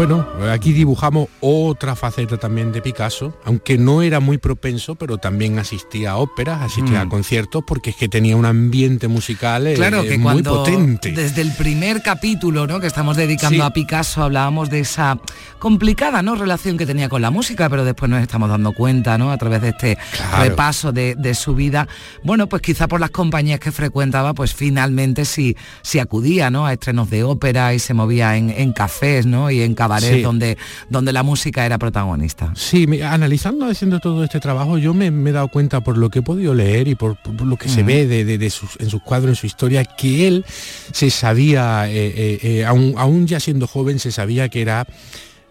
Bueno, 0.00 0.26
aquí 0.50 0.72
dibujamos 0.72 1.28
otra 1.40 1.94
faceta 1.94 2.38
también 2.38 2.72
de 2.72 2.80
Picasso, 2.80 3.34
aunque 3.44 3.76
no 3.76 4.00
era 4.00 4.18
muy 4.18 4.38
propenso, 4.38 4.94
pero 4.94 5.18
también 5.18 5.58
asistía 5.58 6.12
a 6.12 6.16
óperas, 6.16 6.62
asistía 6.62 7.04
Mm. 7.04 7.06
a 7.06 7.08
conciertos, 7.10 7.62
porque 7.66 7.90
es 7.90 7.96
que 7.96 8.08
tenía 8.08 8.34
un 8.34 8.46
ambiente 8.46 9.08
musical 9.08 9.66
eh, 9.66 9.74
Claro 9.74 10.02
que 10.02 10.16
muy 10.16 10.22
cuando 10.42 10.64
potente. 10.64 11.12
desde 11.12 11.42
el 11.42 11.52
primer 11.52 12.00
capítulo 12.00 12.66
¿no? 12.66 12.80
que 12.80 12.86
estamos 12.86 13.14
dedicando 13.18 13.56
Sí. 13.56 13.60
a 13.60 13.68
Picasso 13.74 14.22
hablábamos 14.22 14.70
de 14.70 14.80
esa 14.80 15.18
complicada 15.58 16.22
¿no? 16.22 16.34
relación 16.34 16.78
que 16.78 16.86
tenía 16.86 17.10
con 17.10 17.20
la 17.20 17.30
música, 17.30 17.68
pero 17.68 17.84
después 17.84 18.10
nos 18.10 18.22
estamos 18.22 18.48
dando 18.48 18.72
cuenta 18.72 19.18
¿no? 19.18 19.30
a 19.30 19.36
través 19.36 19.60
de 19.60 19.68
este 19.68 19.98
Claro. 20.16 20.44
repaso 20.44 20.92
de, 20.92 21.14
de 21.14 21.34
su 21.34 21.54
vida. 21.54 21.88
Bueno, 22.24 22.48
pues 22.48 22.62
quizá 22.62 22.88
por 22.88 23.00
las 23.00 23.10
compañías 23.10 23.60
que 23.60 23.70
frecuentaba, 23.70 24.32
pues 24.32 24.54
finalmente 24.54 25.26
sí, 25.26 25.58
sí 25.82 25.98
acudía 25.98 26.48
¿no? 26.48 26.64
a 26.64 26.72
estrenos 26.72 27.10
de 27.10 27.22
ópera 27.22 27.74
y 27.74 27.78
se 27.78 27.92
movía 27.92 28.38
en, 28.38 28.48
en 28.48 28.72
cafés 28.72 29.26
¿no? 29.26 29.50
y 29.50 29.60
en 29.60 29.74
Sí. 29.98 30.22
donde, 30.22 30.56
donde 30.88 31.12
la 31.12 31.22
música 31.22 31.66
era 31.66 31.78
protagonista. 31.78 32.52
Sí, 32.54 32.86
analizando, 33.02 33.66
haciendo 33.66 33.98
todo 34.00 34.22
este 34.24 34.38
trabajo, 34.40 34.78
yo 34.78 34.94
me, 34.94 35.10
me 35.10 35.30
he 35.30 35.32
dado 35.32 35.48
cuenta 35.48 35.80
por 35.80 35.98
lo 35.98 36.10
que 36.10 36.20
he 36.20 36.22
podido 36.22 36.54
leer 36.54 36.86
y 36.88 36.94
por, 36.94 37.16
por 37.16 37.46
lo 37.46 37.56
que 37.56 37.68
se 37.68 37.82
ve 37.82 38.06
de, 38.06 38.24
de- 38.24 38.38
de 38.38 38.50
sus- 38.50 38.76
en 38.78 38.90
sus 38.90 39.02
cuadros, 39.02 39.30
en 39.30 39.36
su 39.36 39.46
historia, 39.46 39.84
que 39.84 40.28
él 40.28 40.44
se 40.92 41.10
sabía, 41.10 41.88
eh, 41.90 42.12
eh, 42.16 42.38
eh, 42.42 42.64
aún, 42.64 42.94
aún 42.96 43.26
ya 43.26 43.40
siendo 43.40 43.66
joven, 43.66 43.98
se 43.98 44.12
sabía 44.12 44.48
que 44.48 44.62
era 44.62 44.86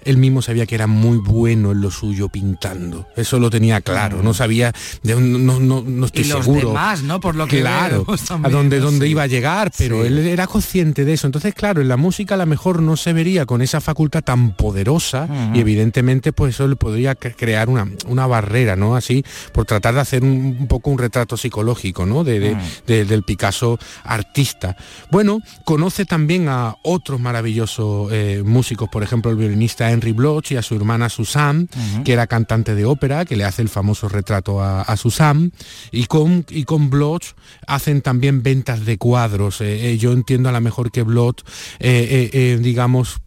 él 0.06 0.18
mismo 0.18 0.42
sabía 0.42 0.66
que 0.66 0.76
era 0.76 0.88
muy 0.88 1.18
bueno 1.18 1.72
en 1.72 1.82
lo 1.82 1.92
suyo 1.92 2.30
pintando. 2.30 3.08
Eso 3.16 3.40
lo 3.40 3.50
tenía 3.50 3.82
claro. 3.82 4.22
No 4.24 4.34
sabía, 4.34 4.72
de, 5.04 5.16
un- 5.16 5.46
no, 5.46 5.60
no, 5.60 5.82
no 5.86 6.06
estoy 6.06 6.26
y 6.26 6.28
los 6.30 6.46
seguro. 6.46 6.70
demás, 6.70 7.04
¿no? 7.04 7.20
Por 7.20 7.36
lo 7.36 7.48
que 7.48 7.62
claro, 7.62 8.06
a 8.44 8.50
dónde, 8.50 8.80
dónde 8.80 9.06
Sí. 9.06 9.12
iba 9.12 9.24
a 9.24 9.28
llegar, 9.28 9.72
pero 9.78 10.02
Sí. 10.02 10.08
él 10.08 10.20
era 10.20 10.48
consciente 10.48 11.06
de 11.06 11.14
eso. 11.14 11.28
Entonces, 11.28 11.54
claro, 11.54 11.82
en 11.82 11.88
la 11.88 11.98
música 11.98 12.36
a 12.36 12.38
lo 12.38 12.46
mejor 12.46 12.82
no 12.82 12.96
se 12.98 13.14
vería 13.14 13.46
con 13.46 13.62
esa 13.62 13.82
facultad 13.82 14.24
tan 14.24 14.52
poderosa 14.56 15.28
y 15.54 15.60
evidentemente 15.60 16.32
pues 16.34 16.56
eso 16.56 16.68
le 16.68 16.76
podría 16.76 17.18
cre- 17.18 17.36
crear 17.36 17.70
una, 17.70 17.88
una 18.08 18.28
barrera, 18.28 18.76
¿no? 18.76 18.96
Así, 18.96 19.24
por 19.54 19.66
tratar 19.66 19.94
de 19.96 20.00
hacer 20.02 20.24
un, 20.24 20.58
un 20.60 20.68
poco 20.68 20.90
un 20.90 20.98
retrato 20.98 21.38
psicológico, 21.38 22.06
¿no? 22.06 22.24
De, 22.24 22.40
de- 22.40 22.58
de- 22.88 23.06
del 23.06 23.24
Picasso 23.24 23.78
artista. 24.04 24.76
Bueno, 25.12 25.40
conoce 25.66 26.06
también 26.06 26.48
a 26.50 26.76
otros 26.84 27.20
maravillosos 27.20 28.12
eh, 28.12 28.42
músicos, 28.46 28.90
por 28.90 29.04
ejemplo, 29.04 29.32
el 29.32 29.38
violinista 29.38 29.89
Henry 29.92 30.12
Bloch 30.12 30.52
y 30.52 30.58
a 30.58 30.62
su 30.62 30.76
hermana 30.76 31.10
Susan, 31.10 31.70
que 32.04 32.14
era 32.14 32.28
cantante 32.28 32.76
de 32.76 32.86
ópera, 32.86 33.26
que 33.26 33.36
le 33.36 33.46
hace 33.46 33.62
el 33.62 33.70
famoso 33.70 34.10
retrato 34.10 34.62
a, 34.62 34.82
a 34.82 34.98
Susan, 34.98 35.52
y 35.92 36.06
con, 36.06 36.46
y 36.50 36.64
con 36.64 36.90
Bloch 36.90 37.34
hacen 37.68 38.02
también 38.02 38.44
ventas 38.44 38.86
de 38.86 38.98
cuadros. 38.98 39.62
Eh, 39.62 39.92
eh, 39.92 39.98
yo 39.98 40.14
entiendo 40.14 40.50
a 40.50 40.52
lo 40.52 40.62
mejor 40.62 40.92
que 40.92 41.04
Bloch, 41.04 41.42
eh, 41.80 42.60
digamos, 42.62 43.20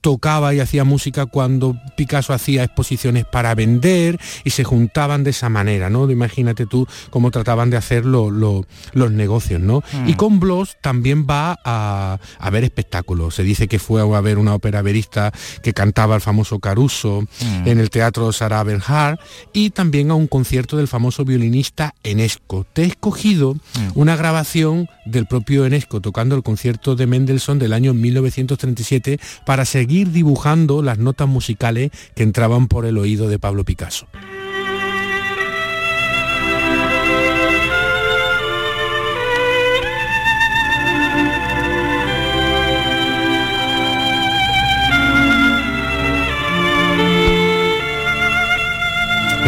tocaba 0.00 0.54
y 0.54 0.60
hacía 0.60 0.84
música 0.84 1.26
cuando 1.26 1.76
Picasso 1.96 2.32
hacía 2.32 2.64
exposiciones 2.64 3.24
para 3.24 3.54
vender 3.54 4.18
y 4.44 4.50
se 4.50 4.64
juntaban 4.64 5.24
de 5.24 5.30
esa 5.30 5.48
manera, 5.48 5.90
¿no? 5.90 6.10
Imagínate 6.10 6.66
tú 6.66 6.86
cómo 7.10 7.30
trataban 7.30 7.70
de 7.70 7.76
hacer 7.76 8.04
lo- 8.04 8.30
lo- 8.30 8.66
los 8.92 9.10
negocios, 9.12 9.60
¿no? 9.60 9.82
Mm. 9.92 10.08
Y 10.08 10.14
con 10.14 10.40
Bloss 10.40 10.76
también 10.82 11.26
va 11.28 11.58
a, 11.64 12.18
a 12.38 12.50
ver 12.50 12.64
espectáculos. 12.64 13.34
Se 13.34 13.42
dice 13.42 13.68
que 13.68 13.78
fue 13.78 14.00
a 14.02 14.20
ver 14.20 14.38
una 14.38 14.54
ópera 14.54 14.82
verista 14.82 15.32
que 15.62 15.72
cantaba 15.72 16.14
el 16.16 16.20
famoso 16.20 16.58
Caruso 16.58 17.22
Mm. 17.40 17.68
en 17.68 17.78
el 17.80 17.90
Teatro 17.90 18.32
Sarah 18.32 18.62
Bernhardt 18.64 19.20
y 19.52 19.70
también 19.70 20.10
a 20.10 20.14
un 20.14 20.26
concierto 20.26 20.76
del 20.76 20.88
famoso 20.88 21.24
violinista 21.24 21.94
Enesco. 22.02 22.66
Te 22.72 22.82
he 22.82 22.86
escogido 22.86 23.56
una 23.94 24.16
grabación 24.16 24.88
del 25.10 25.26
propio 25.26 25.66
Enesco 25.66 26.00
tocando 26.00 26.34
el 26.34 26.42
concierto 26.42 26.96
de 26.96 27.06
Mendelssohn 27.06 27.58
del 27.58 27.72
año 27.72 27.94
1937 27.94 29.18
para 29.44 29.64
seguir 29.64 30.10
dibujando 30.10 30.82
las 30.82 30.98
notas 30.98 31.28
musicales 31.28 31.90
que 32.14 32.22
entraban 32.22 32.68
por 32.68 32.86
el 32.86 32.98
oído 32.98 33.28
de 33.28 33.38
Pablo 33.38 33.64
Picasso. 33.64 34.06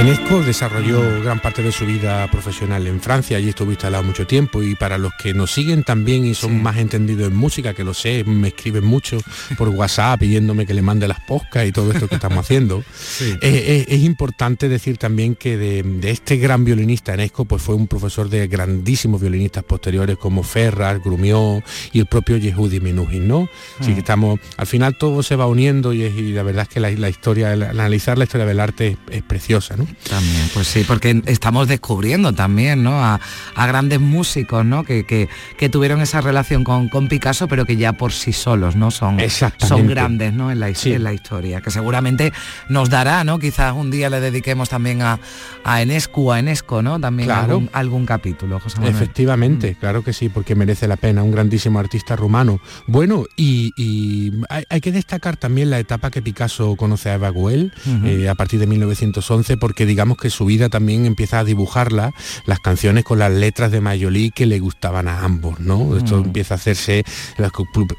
Enesco 0.03 0.43
desarrolló 0.43 1.23
gran 1.23 1.39
parte 1.39 1.63
de 1.63 1.71
su 1.71 1.87
vida 1.87 2.29
profesional 2.29 2.89
en 2.89 3.01
Francia, 3.01 3.37
allí 3.37 3.51
estuvo 3.51 3.71
instalado 3.71 4.03
mucho 4.03 4.27
tiempo 4.27 4.61
y 4.61 4.75
para 4.75 4.99
los 4.99 5.13
que 5.15 5.33
nos 5.33 5.53
siguen 5.53 5.85
también 5.85 6.27
y 6.27 6.35
son 6.35 6.61
más 6.61 6.77
entendidos 6.79 7.29
en 7.29 7.37
música, 7.37 7.73
que 7.73 7.85
lo 7.85 7.95
sé, 7.95 8.25
me 8.25 8.49
escriben 8.49 8.85
mucho 8.85 9.19
por 9.57 9.69
WhatsApp 9.69 10.19
pidiéndome 10.19 10.67
que 10.67 10.75
le 10.75 10.83
mande 10.83 11.07
las 11.07 11.21
poscas 11.21 11.67
y 11.69 11.71
todo 11.73 11.93
esto 11.93 12.09
que 12.09 12.17
estamos 12.17 12.39
haciendo, 12.39 12.81
eh, 13.21 13.39
eh, 13.43 13.85
es 13.89 14.01
importante 14.03 14.69
decir 14.69 14.99
también 14.99 15.37
que 15.37 15.57
de, 15.57 15.85
de 15.85 16.11
este 16.11 16.37
gran 16.37 16.65
violinista 16.65 17.15
Enesco 17.15 17.45
pues 17.45 17.63
fue 17.63 17.77
un 17.77 17.87
profesor 17.87 18.29
de 18.29 18.49
grandísimos 18.49 19.21
violinistas 19.21 19.63
posteriores 19.63 20.17
como 20.19 20.43
Ferrar, 20.43 20.99
Grumió 20.99 21.63
y 21.93 22.01
el 22.01 22.07
propio 22.07 22.39
Yehudi 22.39 22.81
Menuhin, 22.81 23.29
¿no? 23.29 23.49
Así 23.79 23.93
Mm. 23.93 23.95
que 23.95 24.01
estamos, 24.01 24.41
al 24.57 24.67
final 24.67 24.99
todo 24.99 25.23
se 25.23 25.37
va 25.37 25.47
uniendo 25.47 25.93
y, 25.93 26.03
es- 26.03 26.17
y 26.17 26.33
la 26.33 26.43
verdad 26.43 26.63
es 26.65 26.69
que 26.71 26.81
la, 26.81 26.91
la 26.91 27.09
historia, 27.09 27.53
el 27.53 27.63
analizar 27.63 28.19
la 28.19 28.25
historia 28.25 28.47
del 28.49 28.59
arte 28.59 28.89
es, 28.89 28.97
es 29.19 29.23
preciosa, 29.23 29.77
¿no? 29.77 29.87
También, 30.09 30.49
pues 30.55 30.66
sí, 30.68 30.84
porque 30.86 31.22
estamos 31.26 31.68
descubriendo 31.68 32.32
también, 32.32 32.82
¿no? 32.82 33.03
A, 33.05 33.20
a 33.55 33.66
grandes 33.66 34.01
músicos, 34.01 34.64
¿no? 34.64 34.84
Que, 34.84 35.05
que- 35.05 35.28
que 35.59 35.68
tuvieron 35.68 36.01
esa 36.01 36.20
relación 36.20 36.64
con, 36.64 36.88
con 36.88 37.09
Picasso, 37.09 37.49
pero 37.49 37.64
que 37.64 37.76
ya 37.76 37.93
por 37.95 38.12
sí 38.12 38.32
solos, 38.32 38.76
¿no? 38.76 38.90
Son, 38.90 39.18
son 39.59 39.86
grandes, 39.86 40.32
¿no? 40.32 40.51
En 40.51 40.61
la, 40.61 40.70
his- 40.70 40.86
en 40.86 41.05
la 41.05 41.12
historia, 41.12 41.61
que 41.61 41.70
seguramente 41.70 42.32
nos 42.68 42.90
dará, 42.90 43.24
¿no? 43.24 43.38
Quizás 43.38 43.74
un 43.74 43.90
día 43.90 44.11
le 44.11 44.20
dediquemos 44.20 44.68
también 44.68 45.03
a, 45.03 45.18
a 45.64 45.82
Enescu, 45.82 46.32
a 46.32 46.38
Enesco, 46.40 46.82
¿no? 46.82 46.99
También 47.01 47.28
Claro. 47.28 47.43
algún, 47.55 47.70
algún 47.72 48.07
capítulo, 48.07 48.59
José 48.61 48.78
Manuel. 48.78 48.95
Efectivamente, 48.97 49.76
claro 49.78 50.03
que 50.03 50.12
sí, 50.12 50.28
porque 50.28 50.55
merece 50.55 50.88
la 50.88 50.97
pena, 50.97 51.22
un 51.22 51.30
grandísimo 51.32 51.78
artista 51.78 52.16
rumano. 52.16 52.61
Bueno, 52.86 53.24
y, 53.36 53.72
y 53.76 54.32
hay, 54.49 54.64
hay 54.68 54.80
que 54.80 54.93
destacar 54.93 55.36
también 55.36 55.70
la 55.70 55.78
etapa 55.78 56.11
que 56.11 56.22
Picasso 56.22 56.74
conoce 56.76 57.11
a 57.11 57.14
Eva 57.14 57.30
Ujú. 57.32 57.70
eh, 58.07 58.28
a 58.28 58.34
partir 58.34 58.61
de 58.61 58.66
1911, 58.66 59.57
porque 59.57 59.82
digamos 59.87 60.16
que 60.16 60.30
su 60.30 60.45
vida 60.45 60.68
también 60.68 61.07
empieza 61.07 61.41
a 61.41 61.45
dibujarla, 61.45 62.12
las 62.47 62.61
canciones 62.61 63.05
con 63.05 63.18
las 63.18 63.33
letras 63.33 63.70
de 63.70 63.80
Mayolí 63.80 64.30
que 64.30 64.47
le 64.47 64.59
gustaban 64.61 65.09
a 65.09 65.24
ambos, 65.24 65.61
¿no? 65.61 65.97
Esto 65.97 66.16
Mm. 66.20 66.24
empieza 66.24 66.55
a 66.55 66.57
hacerse 66.57 67.05
el, 67.39 67.51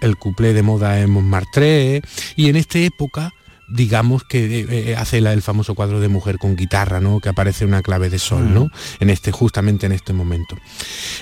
el 0.01 0.17
cuplé 0.17 0.53
de 0.53 0.63
moda 0.63 0.99
en 0.99 1.09
Montmartre, 1.09 2.01
y 2.35 2.49
en 2.49 2.55
esta 2.55 2.79
época 2.79 3.33
digamos 3.73 4.23
que 4.23 4.59
eh, 4.61 4.65
eh, 4.69 4.95
hace 4.95 5.19
la- 5.21 5.33
el 5.33 5.41
famoso 5.41 5.75
cuadro 5.75 5.99
de 5.99 6.07
mujer 6.07 6.37
con 6.37 6.55
guitarra, 6.55 6.99
¿no? 7.01 7.19
Que 7.19 7.29
aparece 7.29 7.65
una 7.65 7.81
clave 7.81 8.09
de 8.09 8.19
sol, 8.19 8.53
¿no? 8.53 8.69
En 8.99 9.09
este, 9.09 9.31
justamente 9.31 9.85
en 9.85 9.91
este 9.91 10.13
momento. 10.13 10.55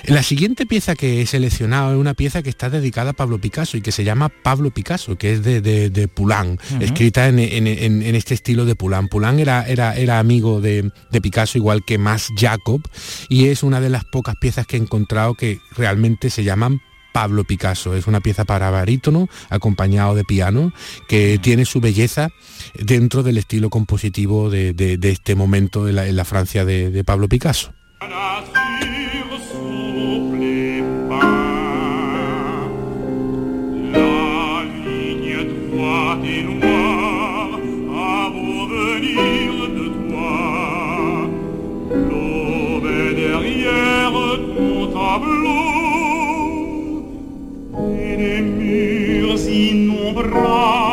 La 0.04 0.22
siguiente 0.22 0.66
pieza 0.66 0.94
que 0.94 1.22
he 1.22 1.26
seleccionado 1.26 1.92
es 1.92 1.98
una 1.98 2.14
pieza 2.14 2.42
que 2.42 2.50
está 2.50 2.68
dedicada 2.70 3.10
a 3.10 3.14
Pablo 3.14 3.38
Picasso 3.40 3.76
y 3.76 3.80
que 3.80 3.92
se 3.92 4.04
llama 4.04 4.28
Pablo 4.28 4.70
Picasso, 4.70 5.16
que 5.16 5.32
es 5.32 5.42
de, 5.42 5.60
de, 5.60 5.90
de 5.90 6.08
Poulain, 6.08 6.58
Ujú. 6.74 6.82
escrita 6.82 7.28
en, 7.28 7.38
en- 7.38 7.66
en- 7.66 8.02
en 8.02 8.14
este 8.14 8.34
estilo 8.34 8.64
de 8.64 8.76
Poulain. 8.76 9.08
Poulain 9.08 9.38
era, 9.40 9.66
era, 9.66 9.96
era 9.96 10.18
amigo 10.18 10.60
de, 10.60 10.90
de 11.10 11.20
Picasso, 11.20 11.56
igual 11.58 11.84
que 11.84 11.98
Mas 11.98 12.28
Jacob, 12.36 12.82
y 13.28 13.46
es 13.48 13.62
una 13.62 13.80
de 13.80 13.88
las 13.88 14.04
pocas 14.04 14.34
piezas 14.40 14.66
que 14.66 14.76
he 14.76 14.80
encontrado 14.80 15.34
que 15.34 15.58
realmente 15.76 16.28
se 16.30 16.44
llaman 16.44 16.80
Pablo 17.12 17.44
Picasso. 17.44 17.94
Es 17.94 18.06
una 18.06 18.20
pieza 18.20 18.44
para 18.44 18.70
barítono, 18.70 19.28
acompañado 19.50 20.14
de 20.14 20.24
piano, 20.24 20.72
que 21.08 21.38
tiene 21.40 21.64
su 21.64 21.80
belleza 21.80 22.30
dentro 22.74 23.22
del 23.22 23.38
estilo 23.38 23.70
compositivo 23.70 24.50
de, 24.50 24.72
de- 24.72 24.96
de 24.96 25.10
este 25.10 25.34
momento 25.34 25.88
en 25.88 25.96
la, 25.96 26.06
en 26.06 26.16
la 26.16 26.24
Francia 26.24 26.64
de- 26.64 26.90
de 26.90 27.04
Pablo 27.04 27.28
Picasso. 27.28 27.72
Oh. 50.34 50.91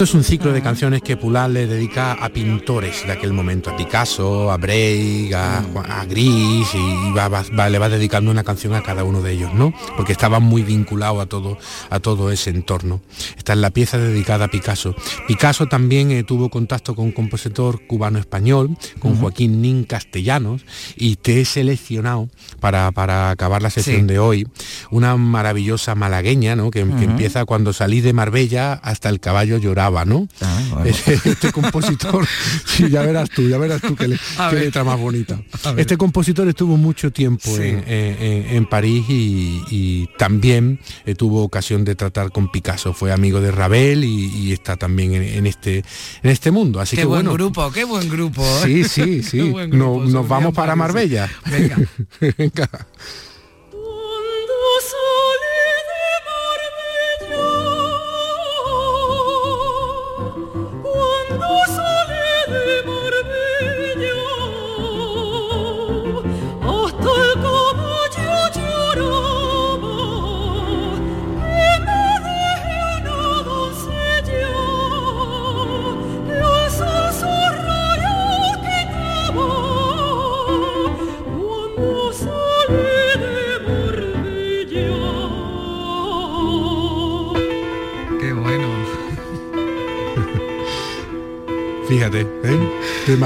Esto 0.00 0.08
es 0.12 0.14
un 0.14 0.24
ciclo 0.24 0.50
de 0.54 0.62
canciones 0.62 1.02
que 1.02 1.18
Poulain 1.18 1.52
le 1.52 1.66
dedica 1.66 2.12
a 2.14 2.30
pintores 2.30 3.06
de 3.06 3.12
aquel 3.12 3.34
momento, 3.34 3.68
a 3.68 3.76
Picasso, 3.76 4.50
a 4.50 4.56
Break, 4.56 5.34
a, 5.34 6.06
Gris, 6.08 6.68
y 6.74 7.12
va- 7.14 7.28
va- 7.28 7.44
va- 7.58 7.68
le 7.68 7.78
va 7.78 7.90
dedicando 7.90 8.30
una 8.30 8.42
canción 8.42 8.72
a 8.74 8.82
cada 8.82 9.04
uno 9.04 9.20
de 9.20 9.32
ellos, 9.32 9.52
¿no? 9.52 9.74
Porque 9.98 10.12
estaba 10.12 10.40
muy 10.40 10.62
vinculado 10.62 11.20
a 11.20 11.26
todo, 11.26 11.58
a 11.90 12.00
todo 12.00 12.32
ese 12.32 12.48
entorno. 12.48 13.02
Esta 13.36 13.52
es 13.52 13.58
la 13.58 13.68
pieza 13.68 13.98
dedicada 13.98 14.46
a 14.46 14.48
Picasso. 14.48 14.94
Picasso 15.28 15.66
también 15.66 16.10
eh, 16.12 16.24
tuvo 16.24 16.48
contacto 16.48 16.94
con 16.94 17.04
un 17.04 17.12
compositor 17.12 17.86
cubano-español, 17.86 18.78
con. 19.00 19.16
Joaquín 19.20 19.60
Nin 19.60 19.84
Castellanos, 19.84 20.64
y 20.96 21.16
te 21.16 21.42
he 21.42 21.44
seleccionado 21.44 22.30
para, 22.58 22.90
para 22.90 23.28
acabar 23.28 23.60
la 23.60 23.68
sesión 23.68 24.00
Sí. 24.00 24.06
de 24.06 24.18
hoy 24.18 24.48
una 24.90 25.14
maravillosa 25.18 25.94
malagueña, 25.94 26.56
¿no? 26.56 26.70
Que, 26.70 26.88
que 26.88 27.04
empieza 27.04 27.44
cuando 27.44 27.74
salí 27.74 28.00
de 28.00 28.14
Marbella 28.14 28.72
hasta 28.72 29.10
el 29.10 29.20
caballo 29.20 29.58
lloraba, 29.58 29.89
¿no? 30.04 30.28
Este, 30.84 31.14
este 31.24 31.52
compositor, 31.52 32.26
sí, 32.66 32.88
ya 32.88 33.02
verás 33.02 33.28
tú, 33.30 33.48
ya 33.48 33.58
verás 33.58 33.80
tú 33.82 33.94
qué, 33.96 34.08
le- 34.08 34.18
qué 34.50 34.56
letra 34.56 34.84
más 34.84 34.98
bonita. 34.98 35.40
Este 35.76 35.96
compositor 35.96 36.48
estuvo 36.48 36.76
mucho 36.76 37.10
tiempo 37.12 37.44
Sí. 37.56 37.62
en, 37.62 37.84
en- 37.86 38.46
en- 38.56 38.66
París 38.66 39.04
y, 39.08 39.62
y 39.70 40.08
también 40.18 40.78
eh, 41.06 41.14
tuvo 41.14 41.42
ocasión 41.42 41.84
de 41.84 41.94
tratar 41.96 42.30
con 42.30 42.50
Picasso. 42.52 42.92
Fue 42.94 43.12
amigo 43.12 43.40
de 43.40 43.50
Ravel 43.50 44.04
y, 44.04 44.26
y 44.36 44.52
está 44.52 44.76
también 44.76 45.12
en, 45.14 45.22
en 45.24 45.46
este, 45.46 45.84
en 46.22 46.30
este 46.30 46.50
mundo. 46.50 46.80
Así 46.80 46.94
qué 46.96 47.02
que 47.02 47.06
buen 47.06 47.24
bueno. 47.26 47.32
grupo, 47.34 47.70
qué 47.72 47.84
buen 47.84 48.08
grupo. 48.08 48.42
¿eh? 48.42 48.62
Sí, 48.64 48.84
sí, 48.84 49.22
sí. 49.22 49.40
Buen 49.50 49.70
No- 49.70 49.94
grupo, 49.96 50.10
nos 50.10 50.28
vamos 50.28 50.54
para. 50.54 50.76
Marbella. 50.76 51.28
Venga. 51.50 51.76
Venga. 52.20 52.70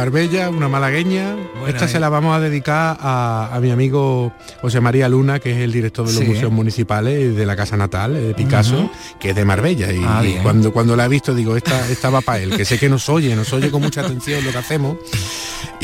Marbella, 0.09 0.51
una 0.51 0.69
malagueña. 0.69 1.35
esta 1.67 1.87
¿eh? 1.87 1.89
se 1.89 1.99
la 1.99 2.11
vamos 2.11 2.37
a 2.37 2.41
dedicar 2.41 2.99
a, 3.01 3.49
a 3.51 3.59
mi 3.61 3.71
amigo 3.71 4.35
José 4.61 4.79
María 4.83 5.09
Luna, 5.09 5.41
que 5.41 5.53
es 5.53 5.59
el 5.61 5.73
director 5.73 6.07
de 6.07 6.13
los 6.13 6.21
Sí. 6.23 6.29
museos 6.29 6.53
municipales 6.53 7.35
de 7.35 7.47
la 7.47 7.57
Casa 7.57 7.79
Natal, 7.79 8.15
eh, 8.15 8.21
de 8.21 8.35
Picasso, 8.35 8.91
que 9.19 9.31
es 9.31 9.35
de 9.37 9.47
Marbella. 9.47 9.91
Y, 9.95 10.05
Ah, 10.07 10.23
y 10.23 10.35
cuando, 10.43 10.75
cuando 10.75 10.95
la 10.95 11.07
he 11.07 11.09
visto 11.09 11.35
digo, 11.35 11.57
esta, 11.57 11.89
esta 11.89 12.11
va 12.11 12.21
para 12.21 12.41
él, 12.43 12.55
que 12.55 12.67
sé 12.67 12.79
que 12.79 12.91
nos 12.91 13.09
oye, 13.09 13.35
nos 13.35 13.51
oye 13.55 13.71
con 13.71 13.81
mucha 13.81 14.03
atención 14.03 14.45
lo 14.45 14.53
que 14.53 14.59
hacemos. 14.59 14.99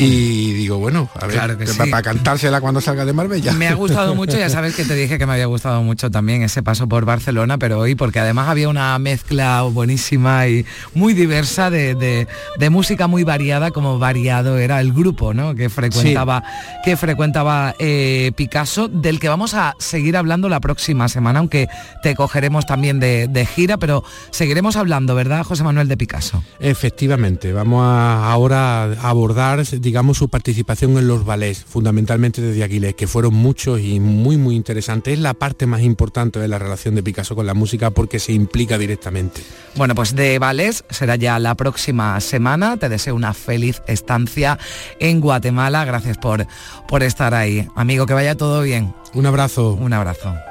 Y 0.05 0.53
digo, 0.53 0.77
bueno, 0.77 1.09
a 1.19 1.25
ver, 1.27 1.35
Claro 1.35 1.57
que 1.57 1.65
para, 1.65 1.85
sí. 1.85 1.91
para 1.91 2.01
cantársela 2.03 2.61
cuando 2.61 2.81
salga 2.81 3.05
de 3.05 3.13
Marbella. 3.13 3.53
Me 3.53 3.67
ha 3.67 3.73
gustado 3.75 4.15
mucho, 4.15 4.37
ya 4.37 4.49
sabes 4.49 4.75
que 4.75 4.83
te 4.85 4.95
dije 4.95 5.17
que 5.17 5.25
me 5.25 5.33
había 5.33 5.45
gustado 5.45 5.81
mucho 5.83 6.09
también 6.11 6.41
ese 6.43 6.63
paso 6.63 6.87
por 6.87 7.05
Barcelona, 7.05 7.57
pero 7.57 7.79
hoy 7.79 7.95
porque 7.95 8.19
además 8.19 8.47
había 8.49 8.69
una 8.69 8.97
mezcla 8.99 9.61
buenísima 9.63 10.47
y 10.47 10.65
muy 10.93 11.13
diversa 11.13 11.69
de, 11.69 11.95
de- 11.95 12.27
de 12.59 12.69
música 12.69 13.07
muy 13.07 13.23
variada, 13.23 13.71
como 13.71 13.99
variado 13.99 14.57
era 14.57 14.79
el 14.81 14.93
grupo 14.93 15.33
¿no? 15.33 15.55
que 15.55 15.69
frecuentaba, 15.69 16.43
que 16.83 16.97
frecuentaba 16.97 17.75
eh, 17.79 18.31
Picasso, 18.35 18.87
del 18.87 19.19
que 19.19 19.29
vamos 19.29 19.53
a 19.53 19.75
seguir 19.79 20.17
hablando 20.17 20.49
la 20.49 20.59
próxima 20.59 21.07
semana, 21.09 21.39
aunque 21.39 21.67
te 22.03 22.15
cogeremos 22.15 22.65
también 22.65 22.99
de, 22.99 23.27
de 23.27 23.45
gira, 23.45 23.77
pero 23.77 24.03
seguiremos 24.31 24.75
hablando, 24.75 25.15
¿verdad, 25.15 25.43
José 25.43 25.63
Manuel 25.63 25.87
de 25.87 25.97
Picasso? 25.97 26.43
Efectivamente, 26.59 27.53
vamos 27.53 27.83
a 27.85 28.31
ahora 28.31 28.83
a 28.83 29.09
abordar, 29.09 29.59
digamos, 29.91 30.19
su 30.19 30.29
participación 30.29 30.97
en 30.97 31.05
los 31.05 31.25
ballets, 31.25 31.65
fundamentalmente 31.65 32.41
desde 32.41 32.63
Aquiles, 32.63 32.95
que 32.95 33.07
fueron 33.07 33.33
muchos 33.33 33.81
y 33.81 33.99
muy, 33.99 34.37
muy 34.37 34.55
interesantes. 34.55 35.15
Es 35.15 35.19
la 35.19 35.33
parte 35.33 35.65
más 35.65 35.81
importante 35.81 36.39
de 36.39 36.47
la 36.47 36.57
relación 36.57 36.95
de 36.95 37.03
Picasso 37.03 37.35
con 37.35 37.45
la 37.45 37.53
música 37.53 37.91
porque 37.91 38.17
se 38.17 38.31
implica 38.31 38.77
directamente. 38.77 39.41
Bueno, 39.75 39.93
pues 39.93 40.15
de 40.15 40.39
Vales 40.39 40.85
será 40.89 41.17
ya 41.17 41.39
la 41.39 41.55
próxima 41.55 42.17
semana. 42.21 42.77
Te 42.77 42.87
deseo 42.87 43.15
una 43.15 43.33
feliz 43.33 43.81
estancia 43.85 44.57
en 45.01 45.19
Guatemala. 45.19 45.83
Gracias 45.83 46.17
por, 46.17 46.47
por 46.87 47.03
estar 47.03 47.33
ahí. 47.33 47.67
Amigo, 47.75 48.05
que 48.05 48.13
vaya 48.13 48.37
todo 48.37 48.61
bien. 48.61 48.93
Un 49.13 49.25
abrazo. 49.25 49.73
Un 49.73 49.91
abrazo. 49.91 50.50